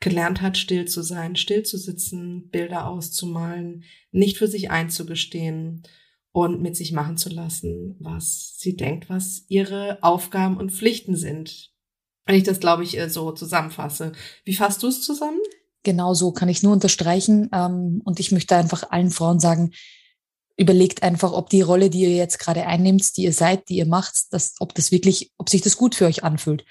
gelernt 0.00 0.42
hat, 0.42 0.58
still 0.58 0.86
zu 0.86 1.02
sein, 1.02 1.36
still 1.36 1.62
zu 1.62 1.78
sitzen, 1.78 2.48
Bilder 2.50 2.88
auszumalen, 2.88 3.84
nicht 4.10 4.38
für 4.38 4.48
sich 4.48 4.70
einzugestehen 4.70 5.84
und 6.32 6.60
mit 6.60 6.76
sich 6.76 6.92
machen 6.92 7.16
zu 7.16 7.30
lassen, 7.30 7.96
was 8.00 8.56
sie 8.58 8.76
denkt, 8.76 9.08
was 9.08 9.44
ihre 9.48 10.02
Aufgaben 10.02 10.56
und 10.56 10.72
Pflichten 10.72 11.16
sind. 11.16 11.72
Wenn 12.26 12.36
ich 12.36 12.44
das, 12.44 12.60
glaube 12.60 12.82
ich, 12.82 12.98
äh, 12.98 13.08
so 13.08 13.32
zusammenfasse. 13.32 14.12
Wie 14.44 14.54
fasst 14.54 14.82
du 14.82 14.88
es 14.88 15.02
zusammen? 15.02 15.40
Genau 15.84 16.12
so 16.12 16.32
kann 16.32 16.48
ich 16.48 16.62
nur 16.62 16.72
unterstreichen. 16.72 17.48
Ähm, 17.52 18.02
und 18.04 18.20
ich 18.20 18.32
möchte 18.32 18.56
einfach 18.56 18.90
allen 18.90 19.10
Frauen 19.10 19.40
sagen, 19.40 19.70
überlegt 20.58 21.02
einfach, 21.02 21.32
ob 21.32 21.48
die 21.50 21.62
Rolle, 21.62 21.88
die 21.88 22.00
ihr 22.00 22.16
jetzt 22.16 22.38
gerade 22.38 22.66
einnimmt, 22.66 23.16
die 23.16 23.22
ihr 23.22 23.32
seid, 23.32 23.68
die 23.68 23.76
ihr 23.76 23.86
macht, 23.86 24.32
dass, 24.32 24.54
ob 24.58 24.74
das 24.74 24.90
wirklich, 24.90 25.32
ob 25.38 25.48
sich 25.48 25.62
das 25.62 25.76
gut 25.76 25.94
für 25.94 26.06
euch 26.06 26.24
anfühlt. 26.24 26.64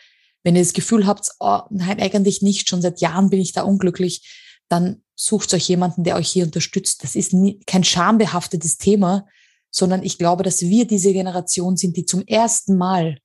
Wenn 0.44 0.56
ihr 0.56 0.62
das 0.62 0.74
Gefühl 0.74 1.08
habt, 1.08 1.32
oh, 1.40 1.62
nein, 1.70 2.00
eigentlich 2.00 2.42
nicht, 2.42 2.70
schon 2.70 2.82
seit 2.82 3.00
Jahren 3.00 3.30
bin 3.30 3.40
ich 3.40 3.54
da 3.54 3.64
unglücklich, 3.64 4.30
dann 4.68 5.04
sucht 5.16 5.54
euch 5.54 5.70
jemanden, 5.70 6.04
der 6.04 6.18
euch 6.18 6.30
hier 6.30 6.46
unterstützt. 6.46 7.04
Das 7.04 7.16
ist 7.16 7.34
nie, 7.34 7.62
kein 7.66 7.86
schambehaftetes 7.86 8.78
Thema, 8.78 9.26
sondern 9.72 10.04
ich 10.04 10.18
glaube, 10.18 10.44
dass 10.44 10.62
wir 10.62 10.86
diese 10.86 11.14
Generation 11.14 11.78
sind, 11.78 11.96
die 11.96 12.06
zum 12.06 12.26
ersten 12.28 12.78
Mal 12.78 13.20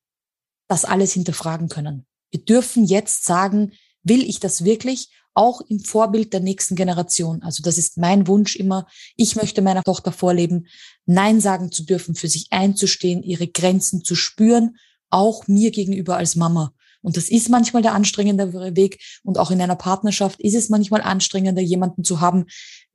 das 0.69 0.85
alles 0.85 1.13
hinterfragen 1.13 1.69
können. 1.69 2.07
Wir 2.31 2.45
dürfen 2.45 2.85
jetzt 2.85 3.25
sagen, 3.25 3.73
will 4.03 4.23
ich 4.23 4.41
das 4.41 4.65
wirklich? 4.65 5.11
Auch 5.35 5.63
im 5.63 5.81
Vorbild 5.81 6.33
der 6.33 6.41
nächsten 6.41 6.77
Generation. 6.77 7.43
Also 7.43 7.63
das 7.63 7.79
ist 7.79 7.97
mein 7.97 8.27
Wunsch 8.27 8.57
immer. 8.57 8.87
Ich 9.17 9.37
möchte 9.37 9.63
meiner 9.63 9.83
Tochter 9.83 10.13
vorleben, 10.13 10.67
Nein 11.07 11.41
sagen 11.41 11.73
zu 11.73 11.85
dürfen, 11.85 12.15
für 12.15 12.29
sich 12.29 12.49
einzustehen, 12.51 13.23
ihre 13.23 13.49
Grenzen 13.49 14.05
zu 14.05 14.15
spüren, 14.15 14.77
auch 15.11 15.47
mir 15.49 15.71
gegenüber 15.71 16.17
als 16.17 16.37
Mama. 16.37 16.75
Und 17.03 17.17
das 17.17 17.29
ist 17.29 17.49
manchmal 17.49 17.83
der 17.83 17.95
anstrengendere 17.95 18.77
Weg. 18.77 19.01
Und 19.25 19.39
auch 19.39 19.51
in 19.51 19.61
einer 19.61 19.77
Partnerschaft 19.77 20.41
ist 20.41 20.55
es 20.55 20.69
manchmal 20.69 21.03
anstrengender, 21.03 21.61
jemanden 21.61 22.05
zu 22.05 22.21
haben, 22.21 22.47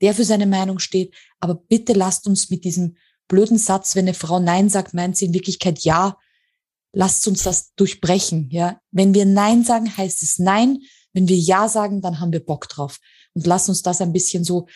der 0.02 0.14
für 0.14 0.24
seine 0.24 0.48
Meinung 0.48 0.80
steht. 0.80 1.14
Aber 1.40 1.56
bitte 1.56 1.94
lasst 1.94 2.26
uns 2.26 2.50
mit 2.50 2.64
diesem 2.64 2.96
blöden 3.28 3.58
Satz, 3.58 3.96
wenn 3.96 4.06
eine 4.06 4.14
Frau 4.14 4.40
Nein 4.40 4.70
sagt, 4.70 4.94
meint 4.94 5.18
sie 5.18 5.26
in 5.26 5.34
Wirklichkeit 5.34 5.80
Ja, 5.80 6.18
lasst 6.94 7.28
uns 7.28 7.44
das 7.44 7.74
durchbrechen, 7.76 8.50
ja. 8.52 8.80
Wenn 8.92 9.14
wir 9.14 9.26
Nein 9.26 9.64
sagen, 9.64 9.96
heißt 9.96 10.24
es 10.24 10.40
Nein. 10.40 10.80
Wenn 11.18 11.28
wir 11.28 11.36
Ja 11.36 11.68
sagen, 11.68 12.00
dann 12.00 12.20
haben 12.20 12.32
wir 12.32 12.46
Bock 12.46 12.70
drauf. 12.70 13.00
Und 13.34 13.48
lasst 13.48 13.70
uns 13.70 13.82
das 13.82 14.02
ein 14.02 14.14
bisschen 14.14 14.44
so 14.44 14.68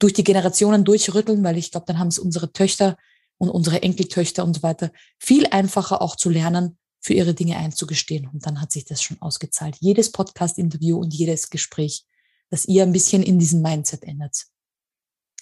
durch 0.00 0.12
die 0.12 0.24
Generationen 0.24 0.84
durchrütteln, 0.84 1.44
weil 1.44 1.56
ich 1.56 1.70
glaube, 1.70 1.86
dann 1.86 2.00
haben 2.00 2.08
es 2.08 2.18
unsere 2.18 2.52
Töchter 2.52 2.98
und 3.38 3.48
unsere 3.48 3.80
Enkeltöchter 3.80 4.42
und 4.42 4.54
so 4.54 4.64
weiter 4.64 4.90
viel 5.20 5.46
einfacher 5.46 6.02
auch 6.02 6.16
zu 6.16 6.30
lernen, 6.30 6.78
für 7.00 7.14
ihre 7.14 7.32
Dinge 7.32 7.58
einzugestehen. 7.58 8.26
Und 8.26 8.44
dann 8.44 8.60
hat 8.60 8.72
sich 8.72 8.84
das 8.84 9.04
schon 9.04 9.22
ausgezahlt. 9.22 9.76
Jedes 9.78 10.10
Podcast-Interview 10.10 10.98
und 10.98 11.14
jedes 11.14 11.48
Gespräch, 11.48 12.04
dass 12.50 12.64
ihr 12.64 12.82
ein 12.82 12.92
bisschen 12.92 13.22
in 13.22 13.38
diesem 13.38 13.62
Mindset 13.62 14.02
ändert. 14.02 14.46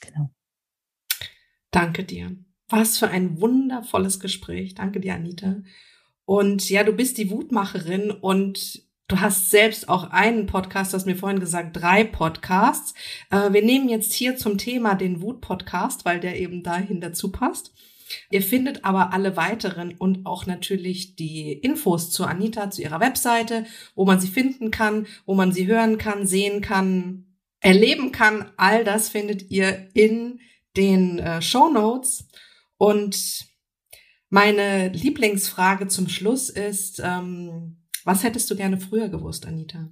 Genau. 0.03 0.29
Danke 1.71 2.05
dir. 2.05 2.37
Was 2.69 2.99
für 2.99 3.09
ein 3.09 3.41
wundervolles 3.41 4.21
Gespräch. 4.21 4.75
Danke 4.75 5.01
dir, 5.01 5.15
Anita. 5.15 5.63
Und 6.27 6.69
ja, 6.69 6.85
du 6.85 6.93
bist 6.93 7.17
die 7.17 7.31
Wutmacherin 7.31 8.11
und 8.11 8.92
du 9.13 9.21
hast 9.21 9.51
selbst 9.51 9.89
auch 9.91 10.11
einen 10.11 10.47
Podcast, 10.47 10.93
du 10.93 10.97
hast 10.97 11.07
mir 11.07 11.17
vorhin 11.17 11.39
gesagt, 11.39 11.77
drei 11.77 12.03
Podcasts. 12.03 12.95
Äh, 13.31 13.53
wir 13.53 13.63
nehmen 13.63 13.89
jetzt 13.91 14.15
hier 14.15 14.37
zum 14.37 14.57
Thema 14.57 14.95
den 14.95 15.21
Wut-Podcast, 15.21 16.07
weil 16.07 16.19
der 16.19 16.41
eben 16.41 16.63
dahin 16.63 17.01
dazu 17.01 17.31
passt. 17.31 17.75
Ihr 18.31 18.43
findet 18.43 18.85
aber 18.85 19.13
alle 19.13 19.37
weiteren 19.37 19.95
und 19.95 20.25
auch 20.25 20.47
natürlich 20.47 21.15
die 21.17 21.53
Infos 21.53 22.11
zu 22.11 22.25
Anita, 22.25 22.71
zu 22.71 22.83
ihrer 22.83 23.01
Webseite, 23.01 23.67
wo 23.95 24.05
man 24.07 24.19
sie 24.19 24.29
finden 24.29 24.71
kann, 24.71 25.07
wo 25.27 25.35
man 25.35 25.53
sie 25.53 25.67
hören 25.67 25.99
kann, 25.99 26.27
sehen 26.27 26.63
kann, 26.63 27.27
erleben 27.61 28.13
kann. 28.13 28.51
All 28.57 28.83
das 28.83 29.11
findet 29.11 29.51
ihr 29.51 29.89
in 29.95 30.41
den 30.77 31.19
äh, 31.19 31.43
Show 31.43 31.69
Notes. 31.69 32.29
Und 32.79 33.47
meine 34.31 34.89
Lieblingsfrage 34.89 35.89
zum 35.89 36.09
Schluss 36.09 36.49
ist, 36.49 37.01
ähm, 37.05 37.82
was 38.05 38.23
hättest 38.23 38.51
du 38.51 38.57
gerne 38.57 38.81
früher 38.81 39.09
gewusst, 39.09 39.47
Anita? 39.47 39.91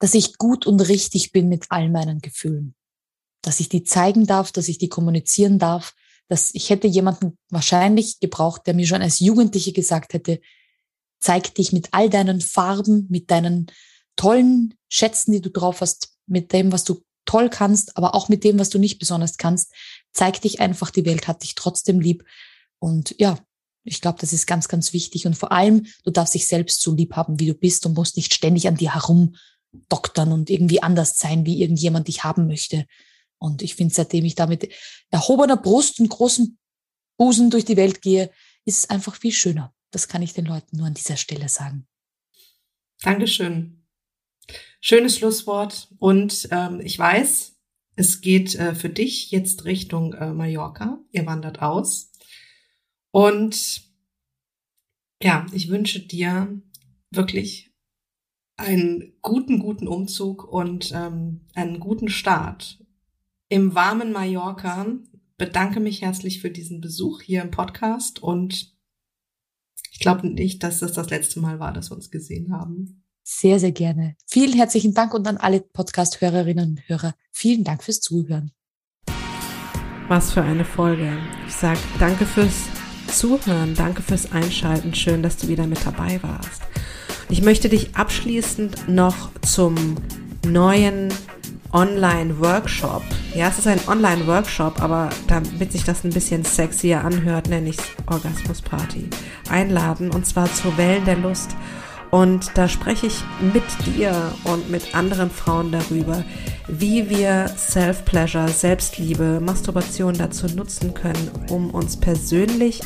Dass 0.00 0.14
ich 0.14 0.38
gut 0.38 0.66
und 0.66 0.80
richtig 0.80 1.32
bin 1.32 1.48
mit 1.48 1.66
all 1.70 1.90
meinen 1.90 2.20
Gefühlen. 2.20 2.74
Dass 3.42 3.60
ich 3.60 3.68
die 3.68 3.84
zeigen 3.84 4.26
darf, 4.26 4.52
dass 4.52 4.68
ich 4.68 4.78
die 4.78 4.88
kommunizieren 4.88 5.58
darf, 5.58 5.94
dass 6.28 6.54
ich 6.54 6.70
hätte 6.70 6.86
jemanden 6.86 7.38
wahrscheinlich 7.50 8.20
gebraucht, 8.20 8.66
der 8.66 8.74
mir 8.74 8.86
schon 8.86 9.02
als 9.02 9.18
Jugendliche 9.20 9.72
gesagt 9.72 10.12
hätte, 10.12 10.40
zeig 11.20 11.54
dich 11.54 11.72
mit 11.72 11.88
all 11.92 12.10
deinen 12.10 12.40
Farben, 12.40 13.06
mit 13.10 13.30
deinen 13.30 13.70
tollen 14.16 14.74
Schätzen, 14.88 15.32
die 15.32 15.40
du 15.40 15.50
drauf 15.50 15.80
hast, 15.80 16.14
mit 16.26 16.52
dem, 16.52 16.70
was 16.70 16.84
du 16.84 17.02
toll 17.24 17.48
kannst, 17.50 17.96
aber 17.96 18.14
auch 18.14 18.28
mit 18.28 18.44
dem, 18.44 18.58
was 18.58 18.70
du 18.70 18.78
nicht 18.78 18.98
besonders 18.98 19.36
kannst. 19.36 19.72
Zeig 20.12 20.40
dich 20.40 20.60
einfach, 20.60 20.90
die 20.90 21.04
Welt 21.04 21.28
hat 21.28 21.42
dich 21.42 21.54
trotzdem 21.54 22.00
lieb. 22.00 22.24
Und 22.78 23.14
ja, 23.18 23.38
ich 23.90 24.00
glaube, 24.00 24.18
das 24.20 24.32
ist 24.32 24.46
ganz, 24.46 24.68
ganz 24.68 24.92
wichtig. 24.92 25.26
Und 25.26 25.34
vor 25.34 25.52
allem, 25.52 25.86
du 26.04 26.10
darfst 26.10 26.34
dich 26.34 26.46
selbst 26.46 26.80
so 26.80 26.94
lieb 26.94 27.16
haben, 27.16 27.40
wie 27.40 27.46
du 27.46 27.54
bist 27.54 27.86
und 27.86 27.94
musst 27.94 28.16
nicht 28.16 28.34
ständig 28.34 28.68
an 28.68 28.76
dir 28.76 28.94
herumdoktern 28.94 30.32
und 30.32 30.50
irgendwie 30.50 30.82
anders 30.82 31.16
sein, 31.16 31.44
wie 31.46 31.60
irgendjemand 31.60 32.08
dich 32.08 32.24
haben 32.24 32.46
möchte. 32.46 32.86
Und 33.38 33.62
ich 33.62 33.74
finde, 33.74 33.94
seitdem 33.94 34.24
ich 34.24 34.34
da 34.34 34.46
mit 34.46 34.72
erhobener 35.10 35.56
Brust 35.56 36.00
und 36.00 36.08
großen 36.08 36.58
Busen 37.16 37.50
durch 37.50 37.64
die 37.64 37.76
Welt 37.76 38.02
gehe, 38.02 38.30
ist 38.64 38.78
es 38.78 38.90
einfach 38.90 39.14
viel 39.14 39.32
schöner. 39.32 39.74
Das 39.90 40.08
kann 40.08 40.22
ich 40.22 40.34
den 40.34 40.44
Leuten 40.44 40.76
nur 40.76 40.86
an 40.86 40.94
dieser 40.94 41.16
Stelle 41.16 41.48
sagen. 41.48 41.86
Dankeschön. 43.02 43.84
Schönes 44.80 45.16
Schlusswort. 45.16 45.88
Und 45.98 46.48
ähm, 46.50 46.80
ich 46.80 46.98
weiß, 46.98 47.56
es 47.96 48.20
geht 48.20 48.54
äh, 48.54 48.74
für 48.74 48.88
dich 48.88 49.30
jetzt 49.30 49.64
Richtung 49.64 50.14
äh, 50.14 50.32
Mallorca. 50.32 51.00
Ihr 51.10 51.26
wandert 51.26 51.62
aus. 51.62 52.12
Und 53.18 53.82
ja, 55.20 55.44
ich 55.50 55.70
wünsche 55.70 55.98
dir 55.98 56.62
wirklich 57.10 57.72
einen 58.56 59.12
guten, 59.22 59.58
guten 59.58 59.88
Umzug 59.88 60.44
und 60.44 60.92
ähm, 60.94 61.40
einen 61.56 61.80
guten 61.80 62.10
Start 62.10 62.78
im 63.48 63.74
warmen 63.74 64.12
Mallorca. 64.12 64.86
Bedanke 65.36 65.80
mich 65.80 66.02
herzlich 66.02 66.40
für 66.40 66.50
diesen 66.50 66.80
Besuch 66.80 67.20
hier 67.20 67.42
im 67.42 67.50
Podcast 67.50 68.22
und 68.22 68.72
ich 69.90 69.98
glaube 69.98 70.28
nicht, 70.28 70.62
dass 70.62 70.78
das 70.78 70.92
das 70.92 71.10
letzte 71.10 71.40
Mal 71.40 71.58
war, 71.58 71.72
dass 71.72 71.90
wir 71.90 71.96
uns 71.96 72.12
gesehen 72.12 72.52
haben. 72.52 73.02
Sehr, 73.24 73.58
sehr 73.58 73.72
gerne. 73.72 74.14
Vielen 74.28 74.52
herzlichen 74.52 74.94
Dank 74.94 75.12
und 75.12 75.26
an 75.26 75.38
alle 75.38 75.60
Podcast-Hörerinnen 75.60 76.70
und 76.70 76.88
Hörer. 76.88 77.16
Vielen 77.32 77.64
Dank 77.64 77.82
fürs 77.82 78.00
Zuhören. 78.00 78.52
Was 80.06 80.32
für 80.32 80.42
eine 80.42 80.64
Folge. 80.64 81.18
Ich 81.48 81.54
sage 81.54 81.80
danke 81.98 82.24
fürs 82.24 82.77
Zuhören, 83.08 83.74
danke 83.74 84.02
fürs 84.02 84.32
Einschalten. 84.32 84.94
Schön, 84.94 85.22
dass 85.22 85.36
du 85.36 85.48
wieder 85.48 85.66
mit 85.66 85.84
dabei 85.84 86.20
warst. 86.22 86.62
Ich 87.28 87.42
möchte 87.42 87.68
dich 87.68 87.96
abschließend 87.96 88.88
noch 88.88 89.30
zum 89.42 89.96
neuen 90.46 91.12
Online-Workshop. 91.72 93.02
Ja, 93.34 93.48
es 93.48 93.58
ist 93.58 93.66
ein 93.66 93.80
Online-Workshop, 93.86 94.80
aber 94.80 95.10
damit 95.26 95.72
sich 95.72 95.84
das 95.84 96.04
ein 96.04 96.10
bisschen 96.10 96.44
sexier 96.44 97.04
anhört, 97.04 97.48
nenne 97.48 97.70
ich 97.70 97.78
es 97.78 97.84
Orgasmus 98.06 98.62
Party. 98.62 99.08
Einladen 99.50 100.10
und 100.10 100.26
zwar 100.26 100.52
zu 100.52 100.76
Wellen 100.76 101.04
der 101.04 101.16
Lust. 101.16 101.56
Und 102.10 102.52
da 102.54 102.68
spreche 102.68 103.06
ich 103.06 103.22
mit 103.52 103.64
dir 103.86 104.32
und 104.44 104.70
mit 104.70 104.94
anderen 104.94 105.30
Frauen 105.30 105.72
darüber, 105.72 106.24
wie 106.68 107.10
wir 107.10 107.48
Self-Pleasure, 107.56 108.48
Selbstliebe, 108.48 109.40
Masturbation 109.40 110.14
dazu 110.14 110.46
nutzen 110.46 110.94
können, 110.94 111.30
um 111.50 111.70
uns 111.70 111.96
persönlich 111.96 112.80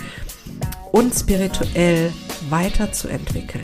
und 0.93 1.15
spirituell 1.15 2.11
weiterzuentwickeln 2.49 3.63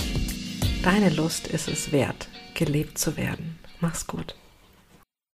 deine 0.83 1.09
Lust 1.09 1.47
ist 1.47 1.69
es 1.69 1.91
wert, 1.91 2.27
gelebt 2.53 2.97
zu 2.97 3.15
werden. 3.17 3.57
Mach's 3.79 4.05
gut. 4.05 4.35